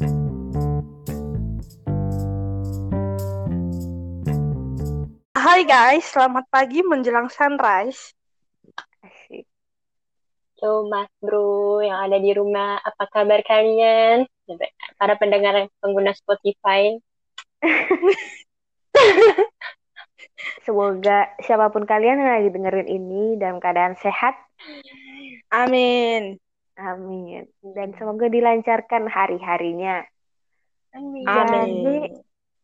Hai 0.00 0.08
guys, 5.68 6.08
selamat 6.08 6.48
pagi 6.48 6.80
menjelang 6.80 7.28
sunrise. 7.28 8.16
Halo 10.56 10.88
Mas 10.88 11.12
Bro 11.20 11.84
yang 11.84 12.00
ada 12.00 12.16
di 12.16 12.32
rumah, 12.32 12.80
apa 12.80 13.12
kabar 13.12 13.44
kalian? 13.44 14.24
Para 14.96 15.20
pendengar 15.20 15.68
pengguna 15.84 16.16
Spotify. 16.16 16.96
Semoga 20.64 21.28
siapa 21.44 21.68
pun 21.68 21.84
kalian 21.84 22.24
yang 22.24 22.40
lagi 22.40 22.48
dengerin 22.48 22.88
ini 22.88 23.36
dalam 23.36 23.60
keadaan 23.60 24.00
sehat. 24.00 24.32
Amin. 25.52 26.40
Amin. 26.80 27.44
Dan 27.60 27.92
semoga 28.00 28.32
dilancarkan 28.32 29.04
hari-harinya. 29.04 30.00
Amin. 30.96 31.24
Jadi 31.28 31.98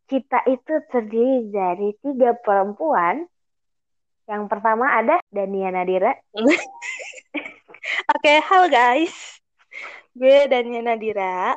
kita 0.09 0.41
itu 0.49 0.75
terdiri 0.89 1.53
dari 1.53 1.93
tiga 2.01 2.33
perempuan. 2.41 3.29
Yang 4.27 4.45
pertama 4.51 4.91
ada 4.97 5.21
Dania 5.31 5.71
Nadira. 5.71 6.17
Oke, 8.17 8.35
halo 8.43 8.67
guys. 8.73 9.15
Gue 10.17 10.49
Dania 10.49 10.81
Nadira. 10.83 11.55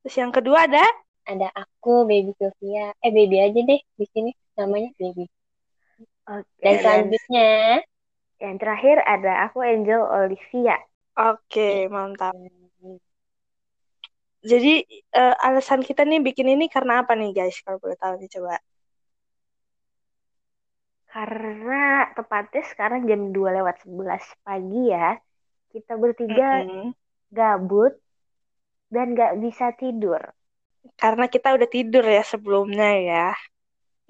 Terus 0.00 0.16
yang 0.16 0.32
kedua 0.32 0.64
ada? 0.64 0.86
Ada 1.28 1.52
aku, 1.52 2.08
Baby 2.08 2.32
Sylvia. 2.40 2.94
Eh, 3.04 3.12
Baby 3.12 3.36
aja 3.42 3.60
deh 3.60 3.80
di 3.98 4.06
sini 4.08 4.30
namanya 4.56 4.88
Baby. 4.96 5.28
Oke. 6.30 6.62
Dan 6.62 6.74
selanjutnya 6.80 7.50
yang 8.40 8.56
terakhir 8.56 9.04
ada 9.04 9.46
aku 9.46 9.60
Angel 9.60 10.00
Olivia. 10.00 10.80
Oke, 11.14 11.86
mantap. 11.92 12.32
Jadi 14.40 14.80
uh, 15.12 15.36
alasan 15.44 15.84
kita 15.84 16.08
nih 16.08 16.24
bikin 16.24 16.48
ini 16.48 16.72
karena 16.72 17.04
apa 17.04 17.12
nih 17.12 17.36
guys? 17.36 17.60
Kalau 17.60 17.76
boleh 17.76 18.00
tahu 18.00 18.16
nih 18.16 18.30
coba. 18.32 18.56
Karena 21.10 22.08
tepatnya 22.16 22.62
sekarang 22.72 23.04
jam 23.04 23.36
2 23.36 23.60
lewat 23.60 23.84
11 23.84 24.24
pagi 24.40 24.82
ya. 24.88 25.20
Kita 25.68 26.00
bertiga 26.00 26.64
mm 26.64 26.66
-hmm. 26.66 26.88
gabut 27.28 27.92
dan 28.88 29.12
gak 29.12 29.36
bisa 29.36 29.76
tidur. 29.76 30.32
Karena 30.96 31.28
kita 31.28 31.52
udah 31.52 31.68
tidur 31.68 32.04
ya 32.08 32.24
sebelumnya 32.24 32.90
ya. 32.96 33.28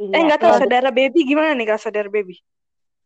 Iya, 0.00 0.15
eh 0.17 0.22
nggak 0.25 0.41
tahu 0.41 0.55
saudara 0.65 0.89
baby 0.94 1.28
gimana 1.28 1.53
nih 1.53 1.67
kalau 1.69 1.83
saudara 1.83 2.09
baby? 2.09 2.41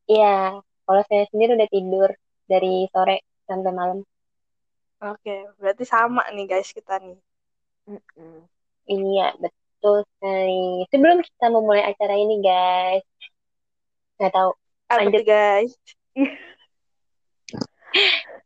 Iya, 0.07 0.63
kalau 0.85 1.03
saya 1.09 1.25
sendiri 1.33 1.57
udah 1.57 1.69
tidur 1.73 2.11
dari 2.45 2.89
sore 2.93 3.25
sampai 3.49 3.73
malam. 3.73 3.99
Oke, 5.05 5.49
berarti 5.61 5.85
sama 5.85 6.25
nih 6.33 6.47
guys 6.49 6.73
kita 6.73 7.01
nih. 7.01 7.19
Mm-mm. 7.89 8.49
Iya, 8.89 9.37
betul 9.41 10.05
sekali. 10.05 10.89
Sebelum 10.89 11.21
kita 11.21 11.47
memulai 11.53 11.85
acara 11.85 12.15
ini 12.17 12.41
guys, 12.41 13.05
nggak 14.21 14.33
tahu. 14.33 14.51
Apa 14.89 15.05
lanjut 15.05 15.25
guys. 15.25 15.73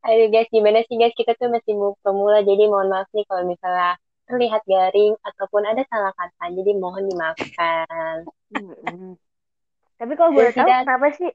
Ayo 0.07 0.31
guys, 0.31 0.49
gimana 0.51 0.83
sih 0.87 0.97
guys? 0.99 1.15
Kita 1.15 1.35
tuh 1.39 1.51
masih 1.51 1.75
pemula, 2.03 2.43
jadi 2.43 2.71
mohon 2.71 2.91
maaf 2.91 3.11
nih 3.15 3.27
kalau 3.27 3.45
misalnya 3.47 3.99
terlihat 4.29 4.63
garing 4.69 5.17
ataupun 5.25 5.63
ada 5.65 5.83
salah 5.89 6.13
kata, 6.15 6.53
jadi 6.53 6.77
mohon 6.77 7.09
dimaafkan. 7.09 8.29
Tapi 9.99 10.13
kalau 10.15 10.31
boleh 10.37 10.53
tahu, 10.53 10.69
kenapa 10.69 11.07
sih? 11.17 11.33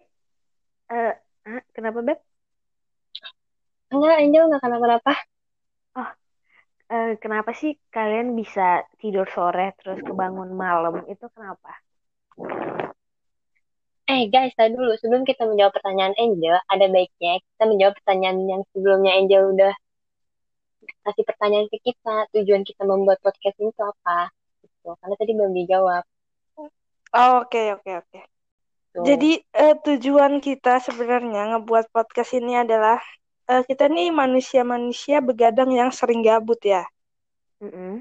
Uh, 0.92 1.14
kenapa 1.76 2.00
Beb? 2.04 2.20
Enggak, 3.94 4.18
Angel 4.20 4.44
nggak 4.50 4.62
kenapa-kenapa. 4.66 5.14
Oh, 5.94 6.10
uh, 6.90 7.12
kenapa 7.22 7.52
sih 7.54 7.78
kalian 7.94 8.34
bisa 8.34 8.82
tidur 8.98 9.30
sore 9.30 9.78
terus 9.78 10.02
kebangun 10.02 10.50
malam? 10.58 11.06
Itu 11.06 11.30
kenapa? 11.30 11.78
Eh 14.10 14.28
guys, 14.28 14.52
tadi 14.58 14.76
dulu 14.76 14.98
sebelum 15.00 15.24
kita 15.24 15.48
menjawab 15.48 15.74
pertanyaan 15.78 16.18
Angel, 16.20 16.58
ada 16.68 16.86
baiknya 16.92 17.40
kita 17.40 17.64
menjawab 17.70 17.94
pertanyaan 18.02 18.40
yang 18.50 18.62
sebelumnya 18.74 19.12
Angel 19.16 19.54
udah 19.54 19.74
kasih 21.08 21.24
pertanyaan 21.24 21.68
ke 21.72 21.78
kita. 21.80 22.28
Tujuan 22.36 22.68
kita 22.68 22.84
membuat 22.84 23.22
podcast 23.24 23.56
ini 23.62 23.72
itu 23.72 23.84
apa? 23.86 24.34
Gitu. 24.60 24.90
Karena 25.00 25.16
tadi 25.16 25.32
belum 25.32 25.54
dijawab. 25.56 26.04
Oh, 27.14 27.46
oke, 27.46 27.62
oke, 27.78 27.92
oke. 28.02 28.33
Jadi 28.94 29.42
uh, 29.58 29.74
tujuan 29.82 30.38
kita 30.38 30.78
sebenarnya 30.78 31.58
ngebuat 31.58 31.90
podcast 31.90 32.38
ini 32.38 32.62
adalah 32.62 33.02
uh, 33.50 33.66
kita 33.66 33.90
nih 33.90 34.14
manusia-manusia 34.14 35.18
begadang 35.18 35.74
yang 35.74 35.90
sering 35.90 36.22
gabut 36.22 36.62
ya. 36.62 36.86
Mm 37.58 37.74
-hmm. 37.74 37.94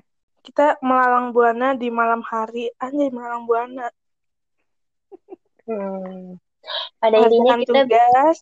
Kita 0.44 0.76
melalang 0.84 1.32
buana 1.32 1.72
di 1.72 1.88
malam 1.88 2.20
hari, 2.20 2.68
anjay 2.76 3.08
melalang 3.08 3.48
buana. 3.48 3.88
Hmm. 5.62 6.36
Pada 6.98 7.16
intinya 7.22 7.54
kita 7.62 7.86
tugas, 7.86 8.38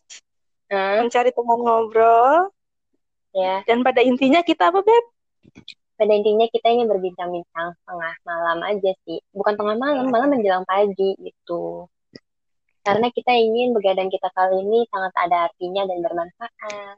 hmm? 0.73 1.05
mencari 1.05 1.29
teman 1.29 1.59
ngobrol. 1.61 2.49
Ya. 3.37 3.61
Dan 3.69 3.85
pada 3.85 4.01
intinya 4.01 4.41
kita 4.41 4.73
apa, 4.73 4.81
Beb? 4.81 5.05
Pada 5.93 6.09
intinya 6.17 6.49
kita 6.49 6.73
ini 6.73 6.89
berbincang-bincang 6.89 7.77
tengah 7.85 8.13
malam 8.25 8.65
aja 8.65 8.91
sih. 9.05 9.21
Bukan 9.29 9.53
tengah 9.53 9.77
malam, 9.77 10.09
malah 10.09 10.25
menjelang 10.25 10.65
pagi 10.65 11.13
gitu 11.21 11.85
karena 12.81 13.07
kita 13.13 13.31
ingin 13.33 13.77
begadang 13.77 14.09
kita 14.09 14.29
kali 14.33 14.65
ini 14.65 14.89
sangat 14.89 15.13
ada 15.17 15.37
artinya 15.49 15.85
dan 15.85 15.97
bermanfaat. 16.01 16.97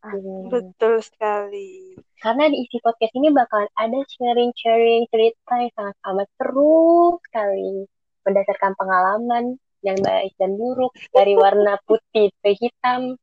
Hmm. 0.00 0.50
Betul 0.50 1.02
sekali. 1.02 1.98
Karena 2.18 2.46
di 2.50 2.62
isi 2.62 2.78
podcast 2.82 3.14
ini 3.16 3.30
bakal 3.34 3.66
ada 3.74 3.98
sharing-sharing 4.06 5.06
cerita 5.10 5.54
yang 5.58 5.72
sangat 5.74 5.96
amat 6.10 6.28
seru 6.38 7.18
sekali. 7.30 7.86
Berdasarkan 8.26 8.72
pengalaman 8.76 9.58
yang 9.86 9.98
baik 10.02 10.34
dan 10.36 10.54
buruk. 10.58 10.94
Dari 11.10 11.34
warna 11.38 11.78
putih 11.86 12.30
ke 12.42 12.50
hitam. 12.54 13.18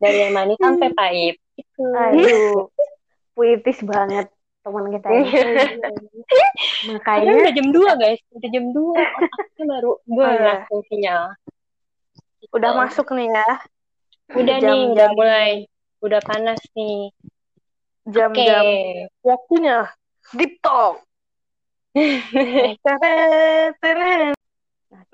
Dari 0.00 0.28
yang 0.28 0.32
manis 0.32 0.60
sampai 0.60 0.88
pahit. 0.98 1.36
Itu. 1.56 1.84
Aduh, 1.92 2.68
puitis 3.36 3.80
banget 3.84 4.28
teman 4.66 4.90
kita 4.90 5.08
ini. 5.14 5.30
Makanya 6.90 7.30
udah 7.38 7.52
jam 7.54 7.68
2 7.70 8.02
guys, 8.02 8.20
udah 8.34 8.50
jam 8.50 8.64
2. 8.74 8.98
Otaknya 8.98 9.64
baru 9.70 9.92
gue 10.02 10.26
oh, 10.26 10.32
ya. 10.34 10.54
sinyal. 10.90 11.22
Udah 12.50 12.70
oh. 12.74 12.76
masuk 12.82 13.06
nih 13.14 13.30
ya. 13.30 13.50
Udah 14.34 14.56
jam, 14.58 14.74
nih, 14.74 14.82
jam, 14.82 14.90
udah 14.90 15.08
mulai. 15.14 15.50
Udah 16.02 16.20
panas 16.26 16.58
nih. 16.74 17.14
Jam-jam 18.06 18.66
okay. 18.66 19.06
waktunya 19.22 19.86
deep 20.34 20.58
talk. 20.58 20.98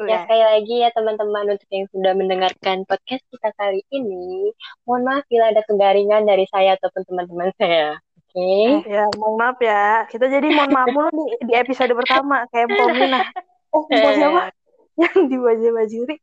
Ya 0.02 0.26
sekali 0.26 0.42
lagi 0.42 0.74
ya 0.82 0.90
teman-teman 0.90 1.54
untuk 1.54 1.69
yang 1.70 1.86
sudah 1.94 2.12
mendengarkan 2.19 2.82
podcast 2.90 3.22
kita 3.30 3.54
kali 3.54 3.86
ini, 3.94 4.50
mohon 4.82 5.06
maaf 5.06 5.22
bila 5.30 5.54
ada 5.54 5.62
kegaringan 5.62 6.26
dari 6.26 6.42
saya 6.50 6.74
ataupun 6.74 7.06
teman-teman 7.06 7.54
saya. 7.54 8.02
Oke. 8.32 8.88
Okay. 8.88 8.97
Ya, 8.97 9.04
mohon 9.20 9.37
maaf 9.37 9.60
ya. 9.60 10.09
Kita 10.09 10.25
jadi 10.25 10.48
mohon 10.48 10.72
maaf 10.72 10.88
dulu 10.88 11.12
di, 11.12 11.37
di 11.44 11.53
episode 11.53 11.93
pertama 11.93 12.48
kayak 12.48 12.72
Pomina. 12.72 13.20
Oh, 13.69 13.84
eh. 13.93 14.16
siapa? 14.16 14.48
Yang 14.97 15.16
di 15.28 15.37
wajah 15.37 15.70
Bajuri. 15.76 16.16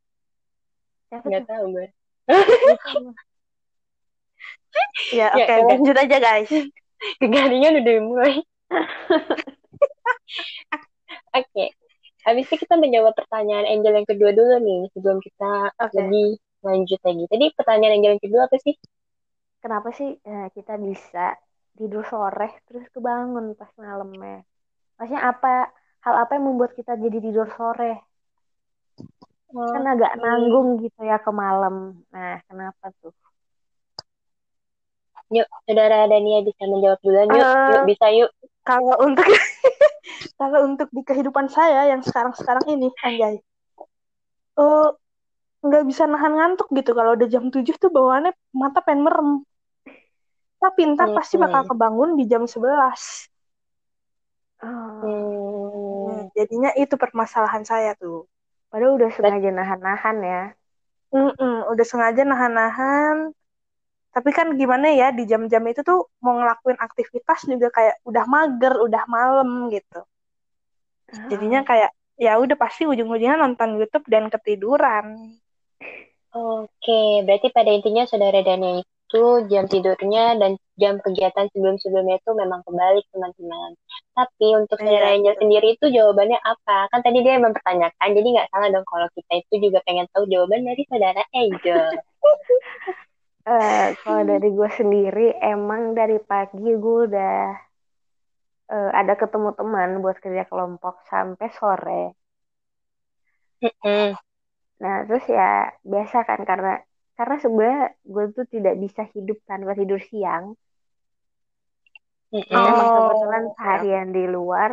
Nggak 1.14 1.46
tahu 1.46 1.66
gue. 1.70 1.88
ya, 5.18 5.34
oke, 5.38 5.46
okay, 5.46 5.58
ya, 5.62 5.66
lanjut 5.70 5.96
aja 6.02 6.18
guys. 6.18 6.50
Kegaringan 7.22 7.78
udah 7.78 7.96
mulai. 8.02 8.42
oke. 11.38 11.46
Okay. 11.46 11.70
Habis 12.26 12.50
itu 12.50 12.66
kita 12.66 12.74
menjawab 12.74 13.14
pertanyaan 13.14 13.70
Angel 13.70 14.02
yang 14.02 14.10
kedua 14.10 14.34
dulu 14.34 14.58
nih 14.66 14.90
sebelum 14.98 15.22
kita 15.22 15.78
okay. 15.78 15.94
lebih 15.94 16.42
lanjut 16.66 17.00
lagi. 17.06 17.24
Tadi 17.30 17.46
pertanyaan 17.54 18.02
Angel 18.02 18.18
yang 18.18 18.24
kedua 18.26 18.50
apa 18.50 18.58
sih? 18.58 18.74
Kenapa 19.62 19.94
sih 19.94 20.18
eh, 20.18 20.48
kita 20.58 20.74
bisa 20.82 21.38
tidur 21.78 22.04
sore 22.08 22.64
terus 22.66 22.86
kebangun 22.94 23.54
pas 23.54 23.70
malamnya? 23.78 24.46
Maksudnya 24.98 25.22
apa 25.30 25.70
hal 26.04 26.16
apa 26.24 26.32
yang 26.40 26.46
membuat 26.54 26.74
kita 26.76 26.96
jadi 26.96 27.18
tidur 27.20 27.48
sore? 27.54 28.04
Oh, 29.50 29.66
kan 29.74 29.82
agak 29.82 30.14
nanggung 30.22 30.78
gitu 30.86 31.02
ya 31.02 31.18
ke 31.18 31.32
malam. 31.34 32.06
Nah, 32.14 32.38
kenapa 32.46 32.94
tuh? 33.02 33.14
Yuk, 35.30 35.46
saudara 35.66 36.06
Dania 36.10 36.42
bisa 36.46 36.70
menjawab 36.70 37.00
dulu. 37.02 37.18
Yuk, 37.34 37.46
uh, 37.46 37.70
yuk 37.74 37.84
bisa 37.90 38.06
yuk. 38.14 38.30
Kalau 38.62 38.94
untuk 39.02 39.26
kalau 40.42 40.70
untuk 40.70 40.90
di 40.94 41.02
kehidupan 41.02 41.50
saya 41.50 41.90
yang 41.90 42.02
sekarang-sekarang 42.06 42.66
ini, 42.70 42.94
anjay, 43.02 43.42
uh, 44.58 44.94
nggak 45.66 45.84
bisa 45.90 46.06
nahan 46.06 46.34
ngantuk 46.38 46.70
gitu. 46.74 46.94
Kalau 46.94 47.18
udah 47.18 47.28
jam 47.30 47.50
7 47.50 47.62
tuh 47.78 47.90
bawaannya 47.90 48.34
mata 48.54 48.86
pengen 48.86 49.06
merem. 49.06 49.30
Tapi 50.60 50.80
ntar 50.92 51.12
hmm, 51.12 51.18
pasti 51.18 51.36
bakal 51.40 51.64
kebangun 51.72 52.20
di 52.20 52.28
jam 52.28 52.44
11. 52.44 52.60
Uh, 54.60 54.68
hmm. 54.68 56.36
Jadinya 56.36 56.76
itu 56.76 57.00
permasalahan 57.00 57.64
saya 57.64 57.96
tuh. 57.96 58.28
Padahal 58.68 59.00
udah 59.00 59.10
sengaja 59.16 59.50
nahan-nahan 59.50 60.18
ya. 60.20 60.44
Mm-mm, 61.10 61.66
udah 61.74 61.86
sengaja 61.88 62.22
nahan-nahan. 62.22 63.34
tapi 64.10 64.34
kan 64.34 64.58
gimana 64.58 64.90
ya 64.90 65.14
di 65.14 65.30
jam-jam 65.30 65.62
itu 65.70 65.86
tuh 65.86 66.10
mau 66.18 66.34
ngelakuin 66.34 66.82
aktivitas 66.82 67.46
juga 67.46 67.70
kayak 67.70 68.02
udah 68.02 68.26
mager 68.26 68.74
udah 68.82 69.06
malam 69.06 69.70
gitu 69.70 70.02
jadinya 71.30 71.62
kayak 71.62 71.94
ya 72.18 72.42
udah 72.42 72.58
pasti 72.58 72.90
ujung-ujungnya 72.90 73.38
nonton 73.38 73.78
YouTube 73.78 74.10
dan 74.10 74.34
ketiduran 74.34 75.38
Oke, 76.30 77.26
berarti 77.26 77.50
pada 77.50 77.74
intinya 77.74 78.06
saudara 78.06 78.46
Dani 78.46 78.86
itu 79.10 79.50
jam 79.50 79.66
tidurnya 79.66 80.38
dan 80.38 80.52
jam 80.78 81.02
kegiatan 81.02 81.50
sebelum-sebelumnya 81.50 82.22
itu 82.22 82.32
memang 82.38 82.62
kebalik 82.62 83.02
teman-teman. 83.10 83.74
Tapi 84.14 84.48
untuk 84.54 84.78
saudara 84.78 85.18
Angel 85.18 85.34
sendiri 85.42 85.74
itu 85.74 85.90
jawabannya 85.90 86.38
apa? 86.38 86.94
Kan 86.94 87.02
tadi 87.02 87.26
dia 87.26 87.42
mempertanyakan, 87.42 88.10
jadi 88.14 88.28
nggak 88.38 88.50
salah 88.54 88.70
dong 88.70 88.86
kalau 88.86 89.10
kita 89.18 89.34
itu 89.42 89.54
juga 89.66 89.82
pengen 89.82 90.06
tahu 90.14 90.30
jawaban 90.30 90.62
dari 90.62 90.84
saudara 90.86 91.22
Angel. 91.34 91.86
Eh, 93.50 93.98
kalau 94.06 94.22
dari 94.30 94.54
gue 94.54 94.70
sendiri 94.78 95.34
emang 95.42 95.98
dari 95.98 96.22
pagi 96.22 96.70
gue 96.70 96.98
udah 97.10 97.38
eh, 98.70 98.90
ada 98.94 99.14
ketemu 99.18 99.50
teman 99.58 99.90
buat 100.06 100.22
kerja 100.22 100.46
kelompok 100.46 101.02
sampai 101.10 101.48
sore. 101.58 102.14
Nah 104.84 104.96
terus 105.08 105.26
ya 105.26 105.74
biasa 105.82 106.18
kan 106.30 106.46
karena 106.46 106.78
karena 107.20 107.36
sebenarnya 107.44 107.86
gue 108.14 108.26
tuh 108.38 108.48
tidak 108.56 108.76
bisa 108.84 109.04
hidup 109.16 109.38
tanpa 109.50 109.72
tidur 109.80 110.02
siang. 110.12 110.46
Mm-mm. 112.34 112.46
Emang 112.70 112.90
Oh, 112.94 112.96
kebetulan 112.96 113.44
oke. 113.52 113.56
seharian 113.56 114.08
di 114.16 114.24
luar 114.36 114.72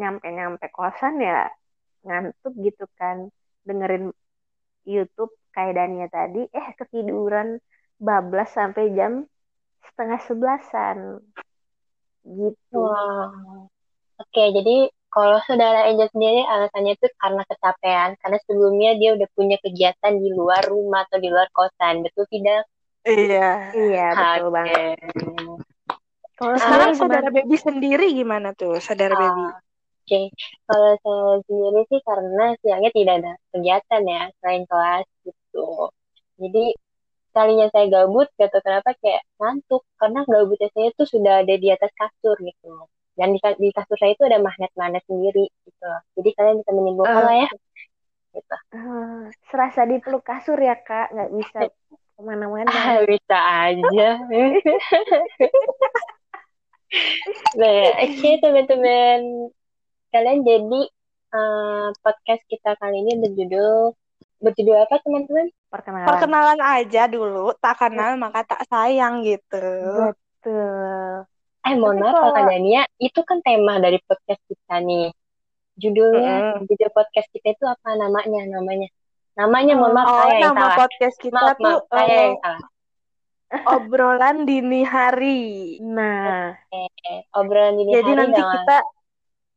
nyampe-nyampe 0.00 0.66
kosan 0.76 1.14
ya 1.28 1.38
ngantuk 2.06 2.54
gitu 2.66 2.84
kan 3.00 3.18
dengerin 3.68 4.04
YouTube 4.94 5.32
kayak 5.54 5.74
Dania 5.78 6.06
tadi 6.16 6.40
eh 6.58 6.68
ketiduran 6.80 7.48
bablas 8.06 8.50
sampai 8.58 8.84
jam 8.98 9.12
setengah 9.86 10.20
sebelasan 10.28 10.98
gitu. 12.36 12.78
Wow. 12.80 13.70
Oke, 14.22 14.42
jadi 14.56 14.72
kalau 15.12 15.38
saudara 15.44 15.84
Angel 15.92 16.08
sendiri 16.08 16.40
alasannya 16.48 16.96
itu 16.96 17.06
karena 17.20 17.42
kecapean, 17.44 18.10
karena 18.16 18.38
sebelumnya 18.48 18.90
dia 18.96 19.10
udah 19.12 19.28
punya 19.36 19.56
kegiatan 19.60 20.14
di 20.16 20.28
luar 20.32 20.64
rumah 20.64 21.04
atau 21.04 21.20
di 21.20 21.28
luar 21.28 21.52
kosan, 21.52 22.00
betul 22.00 22.24
tidak? 22.32 22.64
Iya. 23.04 23.76
Iya 23.76 24.06
betul 24.16 24.48
Oke. 24.48 24.56
banget. 24.56 24.96
Kalau 26.40 26.56
Sekarang 26.56 26.90
saudara 26.96 27.28
gimana? 27.28 27.36
baby 27.36 27.56
sendiri 27.60 28.06
gimana 28.16 28.48
tuh, 28.56 28.80
saudara 28.80 29.12
baby? 29.14 29.44
Ah, 29.44 29.60
Oke, 30.02 30.20
kalau 30.66 30.92
saya 30.98 31.30
sendiri 31.46 31.80
sih 31.86 32.00
karena 32.02 32.44
siangnya 32.58 32.90
tidak 32.90 33.14
ada 33.22 33.32
kegiatan 33.54 34.02
ya 34.02 34.22
selain 34.42 34.64
kelas 34.66 35.06
gitu. 35.22 35.68
Jadi 36.42 36.64
kalinya 37.32 37.66
saya 37.70 37.86
gabut, 37.86 38.28
gak 38.34 38.50
tahu 38.50 38.62
kenapa 38.66 38.90
kayak 38.98 39.22
ngantuk 39.38 39.82
karena 40.00 40.20
gabutnya 40.26 40.68
saya 40.74 40.88
tuh 40.98 41.06
sudah 41.06 41.34
ada 41.46 41.54
di 41.54 41.68
atas 41.70 41.92
kasur 41.94 42.36
gitu. 42.42 42.72
Dan 43.12 43.36
di, 43.36 43.38
di 43.38 43.68
kasur 43.76 43.96
saya 44.00 44.16
itu 44.16 44.24
ada 44.24 44.40
magnet-magnet 44.40 45.04
sendiri 45.04 45.44
gitu. 45.68 45.90
Jadi 46.16 46.30
kalian 46.32 46.56
bisa 46.64 46.72
menyimpulkan 46.72 47.12
Eh, 47.12 47.24
lah 47.26 47.36
ya. 47.44 47.48
Gitu. 48.32 48.56
Eh, 48.72 49.22
serasa 49.52 49.80
dipeluk 49.84 50.24
kasur 50.24 50.56
ya 50.56 50.76
kak, 50.80 51.12
nggak 51.12 51.30
bisa 51.36 51.58
ke 52.16 52.20
mana-mana. 52.24 52.68
Ah, 52.72 53.00
bisa 53.04 53.38
aja. 53.68 54.08
Nah, 57.56 57.88
oke 58.04 58.30
teman-teman. 58.44 59.48
Kalian 60.12 60.44
jadi 60.44 60.80
eh, 61.32 61.86
podcast 62.04 62.42
kita 62.44 62.76
kali 62.76 63.00
ini 63.00 63.16
berjudul 63.16 63.96
berjudul 64.42 64.76
apa 64.76 65.00
teman-teman? 65.00 65.46
Perkenalan. 65.72 66.04
perkenalan 66.04 66.60
aja 66.60 67.08
dulu, 67.08 67.56
tak 67.56 67.80
kenal 67.80 68.20
maka 68.20 68.44
tak 68.44 68.68
sayang 68.68 69.24
gitu. 69.24 69.72
Betul. 70.12 71.24
Eh, 71.62 71.74
mohon 71.74 71.98
maaf 71.98 72.14
kalau- 72.14 72.42
Dania, 72.44 72.82
itu 72.98 73.20
kan 73.22 73.38
tema 73.40 73.78
dari 73.78 74.02
podcast 74.02 74.42
kita 74.44 74.82
nih. 74.82 75.14
Judulnya, 75.72 76.58
Mm-mm. 76.58 76.66
judul 76.66 76.90
podcast 76.90 77.28
kita 77.30 77.54
itu 77.54 77.64
apa 77.64 77.94
namanya? 77.94 78.44
Namanya, 78.50 78.88
namanya 79.32 79.72
mohon 79.74 79.94
maaf 79.94 80.06
Oh, 80.06 80.16
saya 80.20 80.34
yang 80.36 80.52
nama 80.52 80.60
salah. 80.60 80.76
podcast 80.76 81.16
kita 81.16 81.32
Maaf, 81.34 81.56
tuh 81.56 81.64
maaf, 81.64 81.82
saya 81.88 82.04
eh, 82.04 82.18
yang 82.20 82.36
salah. 82.38 82.68
obrolan 83.68 84.36
dini 84.42 84.80
hari. 84.82 85.42
Nah, 85.78 86.56
Eh, 86.68 87.20
obrolan 87.32 87.76
dini 87.76 87.90
Jadi 87.92 88.04
hari 88.06 88.18
nanti 88.18 88.36
dengan 88.36 88.52
kita 88.58 88.76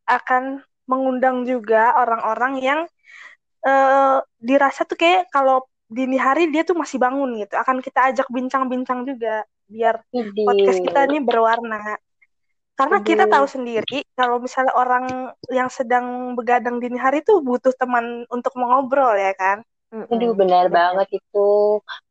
akan 0.05 0.43
mengundang 0.85 1.37
juga 1.43 1.95
orang-orang 1.95 2.53
yang 2.59 2.79
eh, 3.61 4.17
dirasa 4.37 4.85
tuh 4.85 4.93
kayak 4.93 5.25
kalau 5.29 5.65
dini 5.87 6.15
hari 6.15 6.47
dia 6.47 6.61
tuh 6.61 6.77
masih 6.77 7.01
bangun 7.01 7.33
gitu. 7.39 7.57
Akan 7.57 7.81
kita 7.81 8.13
ajak 8.13 8.29
bincang-bincang 8.29 9.03
juga 9.03 9.41
biar 9.65 10.01
podcast 10.45 10.79
kita 10.81 10.99
ini 11.09 11.19
berwarna. 11.21 11.97
Karena 12.75 12.99
kita 12.99 13.23
Aduh. 13.23 13.33
tahu 13.39 13.45
sendiri 13.47 14.03
kalau 14.19 14.43
misalnya 14.43 14.75
orang 14.75 15.31
yang 15.47 15.71
sedang 15.71 16.35
begadang 16.35 16.83
dini 16.83 16.99
hari 16.99 17.23
tuh 17.23 17.39
butuh 17.39 17.71
teman 17.71 18.27
untuk 18.27 18.51
mengobrol 18.59 19.15
ya 19.15 19.31
kan. 19.31 19.63
Aduh, 19.95 20.35
benar 20.35 20.67
betul. 20.67 20.75
banget 20.75 21.07
itu. 21.23 21.49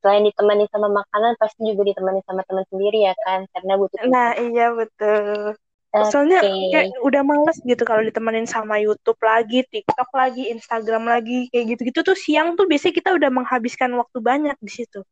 Selain 0.00 0.24
ditemani 0.24 0.64
sama 0.72 0.88
makanan, 0.88 1.36
pasti 1.36 1.68
juga 1.68 1.84
ditemani 1.92 2.24
sama 2.24 2.40
teman 2.48 2.64
sendiri 2.72 3.04
ya 3.04 3.14
kan? 3.28 3.44
Karena 3.52 3.72
butuh 3.76 3.98
Nah, 4.08 4.32
iya 4.40 4.72
betul. 4.72 5.52
Oke. 5.94 6.10
Soalnya 6.10 6.40
kayak 6.42 6.96
udah 7.06 7.22
males 7.22 7.58
gitu 7.62 7.82
kalau 7.86 8.02
ditemenin 8.02 8.48
sama 8.48 8.80
YouTube 8.82 9.20
lagi, 9.22 9.62
TikTok 9.68 10.10
lagi, 10.16 10.50
Instagram 10.50 11.06
lagi, 11.06 11.46
kayak 11.52 11.76
gitu-gitu 11.76 12.00
tuh 12.02 12.16
siang 12.18 12.58
tuh 12.58 12.66
biasanya 12.66 12.94
kita 12.98 13.10
udah 13.14 13.30
menghabiskan 13.30 13.94
waktu 13.94 14.18
banyak 14.18 14.56
di 14.58 14.72
situ. 14.72 15.04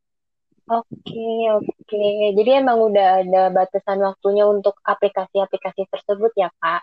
Oke, 0.71 1.27
oke. 1.59 2.03
Jadi 2.39 2.51
emang 2.55 2.79
udah 2.89 3.23
ada 3.25 3.43
batasan 3.51 3.99
waktunya 4.03 4.45
untuk 4.47 4.79
aplikasi-aplikasi 4.87 5.91
tersebut 5.91 6.33
ya, 6.39 6.49
Kak? 6.63 6.83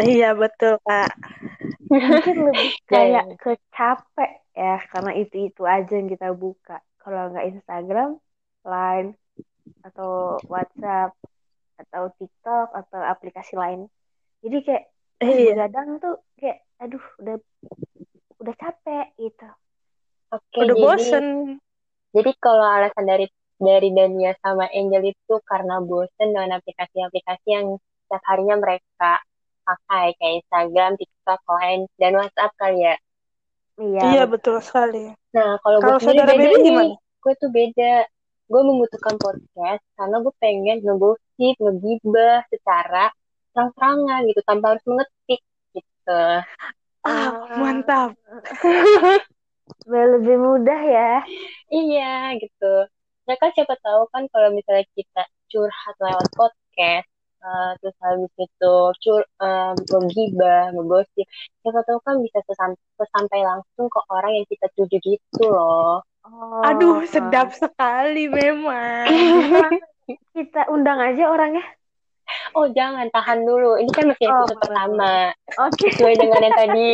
Iya 0.00 0.32
betul 0.34 0.80
Kak. 0.86 1.12
Mungkin 1.90 2.36
lebih 2.48 2.70
kayak 2.90 3.24
Dan- 3.26 3.38
ke 3.38 3.50
capek 3.74 4.30
ya, 4.56 4.82
karena 4.90 5.12
itu-itu 5.16 5.62
aja 5.66 5.92
yang 5.98 6.08
kita 6.10 6.28
buka. 6.34 6.82
Kalau 7.00 7.30
nggak 7.32 7.46
Instagram, 7.56 8.10
Line, 8.66 9.08
atau 9.86 10.36
WhatsApp, 10.50 11.10
atau 11.80 12.02
TikTok, 12.18 12.68
atau 12.76 13.00
aplikasi 13.00 13.54
lain. 13.56 13.88
Jadi 14.44 14.56
kayak 14.66 14.84
Iya. 15.20 15.52
begadang 15.52 15.88
tuh 16.02 16.14
kayak, 16.40 16.58
aduh, 16.80 17.04
udah 17.20 17.36
udah 18.40 18.54
capek 18.56 19.06
gitu. 19.20 19.48
Oke, 20.32 20.60
Udah 20.62 20.76
jadi 20.76 20.80
bosen. 20.80 21.26
Jadi 22.10 22.30
kalau 22.38 22.64
alasan 22.64 23.06
dari 23.06 23.26
dari 23.60 23.92
Dania 23.92 24.32
sama 24.40 24.64
Angel 24.72 25.12
itu 25.12 25.34
karena 25.44 25.84
bosen 25.84 26.32
dengan 26.32 26.56
aplikasi-aplikasi 26.56 27.46
yang 27.46 27.66
setiap 27.76 28.22
harinya 28.24 28.56
mereka 28.56 29.20
pakai 29.62 30.16
kayak 30.16 30.34
Instagram, 30.42 30.96
TikTok, 30.96 31.40
Line, 31.46 31.84
dan 32.00 32.12
WhatsApp 32.16 32.52
kali 32.56 32.80
ya. 32.82 32.96
Iya, 33.76 34.02
Iya 34.02 34.22
betul. 34.26 34.58
sekali. 34.64 35.12
Nah, 35.36 35.60
kalau 35.62 35.78
gue 35.78 35.92
sendiri 36.00 36.24
saudara 36.24 36.32
beda 36.34 36.40
Baby 36.40 36.56
nih. 36.56 36.64
gimana? 36.66 36.94
Gue 37.20 37.32
tuh 37.36 37.50
beda. 37.52 37.94
Gue 38.50 38.62
membutuhkan 38.66 39.14
podcast 39.20 39.84
karena 39.94 40.16
gue 40.18 40.34
pengen 40.42 40.78
ngegosip, 40.82 41.54
ngegibah 41.60 42.36
secara 42.50 43.04
terang-terangan 43.54 44.20
gitu, 44.26 44.40
tanpa 44.42 44.66
harus 44.74 44.84
mengetik 44.88 45.40
gitu. 45.70 46.22
Ah, 47.00 47.06
Ah. 47.06 47.30
mantap. 47.56 48.10
Biar 49.86 50.06
lebih 50.18 50.36
mudah 50.38 50.80
ya. 50.80 51.12
Iya 51.70 52.34
gitu. 52.40 52.88
Ya 53.28 53.34
kan 53.38 53.50
siapa 53.54 53.74
tahu 53.78 54.10
kan 54.10 54.26
kalau 54.34 54.50
misalnya 54.50 54.82
kita 54.96 55.22
curhat 55.50 55.94
lewat 56.02 56.28
podcast, 56.34 57.08
eh, 57.42 57.70
terus 57.78 57.96
habis 58.02 58.32
itu 58.38 58.74
cur, 59.02 59.22
eh, 59.22 59.72
menggibah, 59.76 60.74
menggosip, 60.74 61.26
siapa 61.62 61.80
tahu 61.86 61.98
kan 62.02 62.18
bisa 62.22 62.38
sesampai 62.98 63.40
langsung 63.46 63.86
ke 63.86 64.00
orang 64.10 64.32
yang 64.34 64.46
kita 64.50 64.66
tuju 64.74 64.96
gitu 64.98 65.44
loh. 65.46 66.02
Oh, 66.20 66.60
Aduh, 66.66 67.00
sedap 67.08 67.56
sekali 67.56 68.28
memang. 68.28 69.08
Kita 70.36 70.68
undang 70.68 71.00
aja 71.00 71.32
orangnya. 71.32 71.64
Oh 72.54 72.68
jangan, 72.70 73.08
tahan 73.10 73.42
dulu. 73.42 73.78
Ini 73.80 73.90
kan 73.90 74.04
masih 74.10 74.26
Oh, 74.28 74.44
episode 74.44 74.58
boleh, 74.58 74.62
pertama. 74.62 75.12
Oke. 75.66 75.86
Sesuai 75.90 76.14
dengan 76.20 76.40
yang 76.44 76.56
tadi 76.58 76.86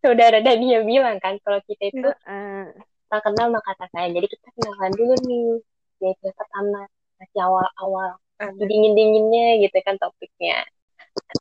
saudara 0.00 0.38
Dania 0.40 0.82
bilang 0.82 1.18
kan, 1.18 1.38
kalau 1.42 1.60
kita 1.66 1.90
itu 1.90 2.08
Eh, 2.08 2.66
tak 3.08 3.20
kenal 3.24 3.48
maka 3.50 3.72
tak 3.78 3.88
sayang. 3.92 4.14
Jadi 4.16 4.26
kita 4.32 4.48
kenalan 4.54 4.92
dulu 4.94 5.14
nih. 5.24 5.48
Episode 5.98 6.34
pertama, 6.38 6.86
masih 7.18 7.40
awal-awal. 7.42 8.10
Masih 8.38 8.64
dingin-dinginnya 8.70 9.58
gitu 9.66 9.76
kan 9.82 9.98
topiknya. 9.98 10.62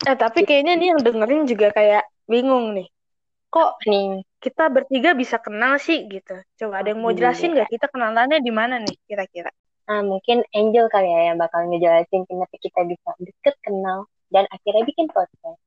Eh, 0.09 0.17
tapi 0.17 0.41
kayaknya 0.47 0.73
nih 0.81 0.87
yang 0.95 1.01
dengerin 1.05 1.43
juga 1.45 1.69
kayak 1.69 2.03
bingung 2.25 2.73
nih. 2.73 2.89
Kok 3.47 3.87
Nih, 3.87 4.27
kita 4.43 4.67
bertiga 4.67 5.15
bisa 5.15 5.39
kenal 5.39 5.79
sih 5.79 6.03
gitu. 6.09 6.35
Coba 6.59 6.83
ada 6.83 6.91
yang 6.91 6.99
mau 6.99 7.13
Iya. 7.15 7.31
jelasin 7.31 7.55
nggak 7.55 7.69
kita 7.71 7.87
kenalannya 7.93 8.43
di 8.43 8.51
mana 8.51 8.75
nih 8.81 8.97
kira-kira? 9.07 9.53
Nah, 9.87 10.03
mungkin 10.03 10.43
Angel 10.51 10.91
kali 10.91 11.07
ya 11.07 11.31
yang 11.31 11.37
bakal 11.39 11.63
ngejelasin 11.71 12.27
kenapa 12.27 12.55
kita 12.59 12.83
bisa 12.83 13.09
deket 13.23 13.55
kenal 13.63 14.03
dan 14.33 14.43
akhirnya 14.51 14.83
bikin 14.83 15.07
podcast. 15.07 15.61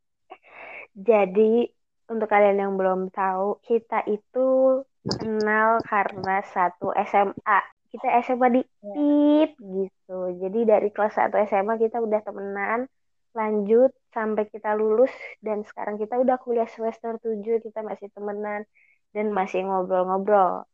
Jadi 0.92 1.72
untuk 2.10 2.26
kalian 2.26 2.58
yang 2.58 2.72
belum 2.74 3.14
tahu, 3.14 3.62
kita 3.62 4.02
itu 4.10 4.82
kenal 5.06 5.78
karena 5.86 6.42
satu 6.42 6.90
SMA. 7.06 7.60
kita 7.90 8.06
SMA 8.22 8.46
di 8.54 8.62
TIP 8.86 9.50
gitu. 9.58 10.18
Jadi 10.38 10.60
dari 10.62 10.88
kelas 10.94 11.18
1 11.18 11.34
SMA 11.50 11.74
kita 11.74 11.98
udah 11.98 12.22
temenan, 12.22 12.86
lanjut 13.34 13.90
sampai 14.14 14.46
kita 14.46 14.78
lulus 14.78 15.10
dan 15.42 15.66
sekarang 15.66 15.98
kita 15.98 16.14
udah 16.18 16.38
kuliah 16.38 16.70
semester 16.70 17.18
7 17.18 17.42
kita 17.62 17.82
masih 17.82 18.06
temenan 18.14 18.62
dan 19.10 19.26
masih 19.34 19.66
ngobrol-ngobrol. 19.66 20.66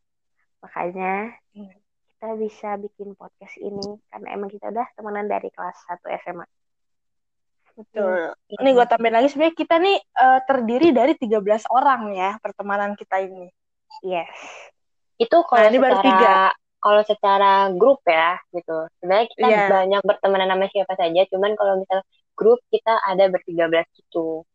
Makanya 0.61 1.37
hmm. 1.57 1.73
kita 2.16 2.28
bisa 2.37 2.69
bikin 2.81 3.16
podcast 3.16 3.57
ini 3.61 3.97
karena 4.12 4.28
emang 4.37 4.52
kita 4.52 4.69
udah 4.69 4.85
temenan 4.97 5.25
dari 5.25 5.49
kelas 5.52 5.76
1 5.88 6.05
SMA. 6.21 6.45
Betul. 7.76 8.33
Hmm. 8.33 8.56
Ini 8.64 8.68
gue 8.73 8.87
tambahin 8.88 9.14
lagi 9.21 9.28
sebenarnya 9.28 9.56
kita 9.56 9.75
nih 9.76 9.97
uh, 10.16 10.40
terdiri 10.49 10.88
dari 10.97 11.12
13 11.12 11.68
orang 11.68 12.02
ya 12.16 12.30
pertemanan 12.40 12.97
kita 12.97 13.21
ini. 13.21 13.52
Yes. 14.00 14.33
Itu 15.21 15.45
kalau 15.45 15.64
nah, 15.64 15.68
ini 15.68 15.78
secara 15.78 15.85
baru 15.85 15.97
tiga 16.04 16.37
kalau 16.87 17.02
secara 17.02 17.52
grup 17.75 17.99
ya 18.06 18.38
gitu 18.54 18.87
sebenarnya 19.02 19.26
kita 19.35 19.47
yeah. 19.50 19.66
banyak 19.66 20.00
berteman 20.06 20.47
sama 20.47 20.66
siapa 20.71 20.95
saja 20.95 21.21
cuman 21.35 21.52
kalau 21.59 21.83
misal 21.83 22.00
grup 22.38 22.61
kita 22.71 22.95
ada 23.02 23.26
bertiga 23.26 23.66
belas 23.66 23.90
gitu 23.99 24.47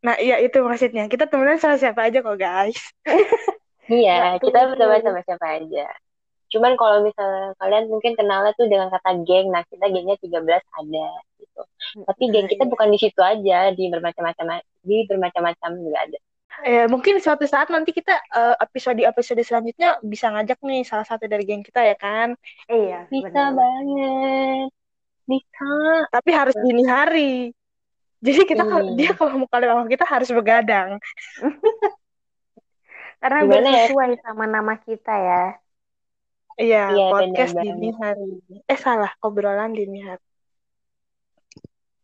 nah 0.00 0.16
iya 0.16 0.40
itu 0.40 0.56
maksudnya 0.64 1.04
kita 1.12 1.28
temenan 1.28 1.60
sama 1.60 1.76
siapa 1.76 2.08
aja 2.08 2.24
kok 2.24 2.38
guys 2.40 2.80
iya 3.92 4.14
nah, 4.24 4.34
kita 4.40 4.72
berteman 4.72 5.04
sama 5.04 5.20
siapa 5.20 5.46
aja 5.60 5.86
cuman 6.50 6.72
kalau 6.80 7.04
misalnya 7.04 7.52
kalian 7.60 7.84
mungkin 7.92 8.12
kenalnya 8.16 8.56
tuh 8.56 8.66
dengan 8.66 8.88
kata 8.88 9.20
geng 9.28 9.52
nah 9.52 9.60
kita 9.68 9.84
gengnya 9.92 10.16
tiga 10.16 10.40
belas 10.40 10.64
ada 10.80 11.08
gitu 11.36 11.62
tapi 11.94 12.22
geng 12.30 12.48
kita 12.48 12.64
iya. 12.66 12.70
bukan 12.70 12.88
di 12.90 12.98
situ 12.98 13.20
aja 13.20 13.58
di 13.74 13.84
bermacam-macam 13.90 14.62
di 14.84 14.96
bermacam-macam 15.08 15.70
juga 15.80 15.98
ada 16.06 16.18
ya 16.66 16.84
mungkin 16.90 17.16
suatu 17.22 17.48
saat 17.48 17.72
nanti 17.72 17.94
kita 17.94 18.20
uh, 18.34 18.56
episode 18.60 19.00
episode 19.00 19.40
selanjutnya 19.40 19.96
bisa 20.04 20.28
ngajak 20.28 20.58
nih 20.60 20.84
salah 20.84 21.06
satu 21.06 21.24
dari 21.24 21.46
geng 21.48 21.64
kita 21.64 21.80
ya 21.80 21.96
kan 21.96 22.36
iya 22.68 23.08
bisa 23.08 23.54
bener. 23.54 23.56
banget 23.56 24.68
bisa 25.24 25.72
tapi 26.10 26.30
harus 26.34 26.56
dini 26.58 26.84
hari 26.84 27.32
jadi 28.20 28.44
kita 28.44 28.64
iya. 28.66 28.80
dia 28.98 29.10
kalau 29.16 29.40
mau 29.40 29.48
kali 29.48 29.64
sama 29.64 29.88
kita 29.88 30.04
harus 30.04 30.28
begadang 30.34 31.00
karena 33.20 33.38
Gimana 33.44 33.68
ya? 33.68 33.84
sesuai 33.88 34.10
ya? 34.16 34.18
sama 34.24 34.44
nama 34.48 34.74
kita 34.80 35.14
ya 35.16 35.44
iya, 36.60 36.84
iya 36.92 37.06
podcast 37.08 37.56
dini 37.56 37.88
hari 37.96 38.32
eh 38.68 38.78
salah 38.80 39.12
obrolan 39.24 39.72
dini 39.72 40.04
hari 40.04 40.29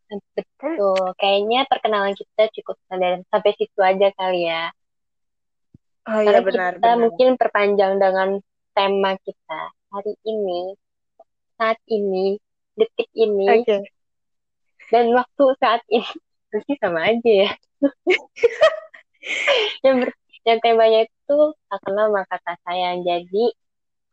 Betul. 0.06 1.10
Kayaknya 1.18 1.66
perkenalan 1.66 2.14
kita 2.14 2.46
cukup 2.54 2.78
sampai, 2.86 3.26
sampai 3.26 3.52
situ 3.58 3.80
aja 3.82 4.08
kali 4.14 4.46
ya. 4.46 4.70
Oh 6.06 6.22
iya 6.22 6.38
benar. 6.38 6.78
Kita 6.78 6.94
benar. 6.94 7.02
mungkin 7.02 7.28
perpanjang 7.34 7.98
dengan 7.98 8.28
tema 8.76 9.18
kita 9.18 9.60
hari 9.90 10.14
ini, 10.22 10.78
saat 11.58 11.80
ini, 11.90 12.38
detik 12.78 13.10
ini, 13.16 13.66
okay. 13.66 13.82
dan 14.94 15.10
waktu 15.10 15.44
saat 15.58 15.82
ini. 15.90 16.06
Pasti 16.54 16.78
sama 16.78 17.10
aja 17.10 17.26
ya. 17.26 17.50
yang, 19.84 20.06
ber, 20.06 20.14
yang 20.46 20.58
temanya 20.62 21.10
itu 21.10 21.38
tak 21.66 21.80
kenal 21.82 22.14
maka 22.14 22.38
tak 22.38 22.62
sayang. 22.62 23.02
Jadi 23.02 23.50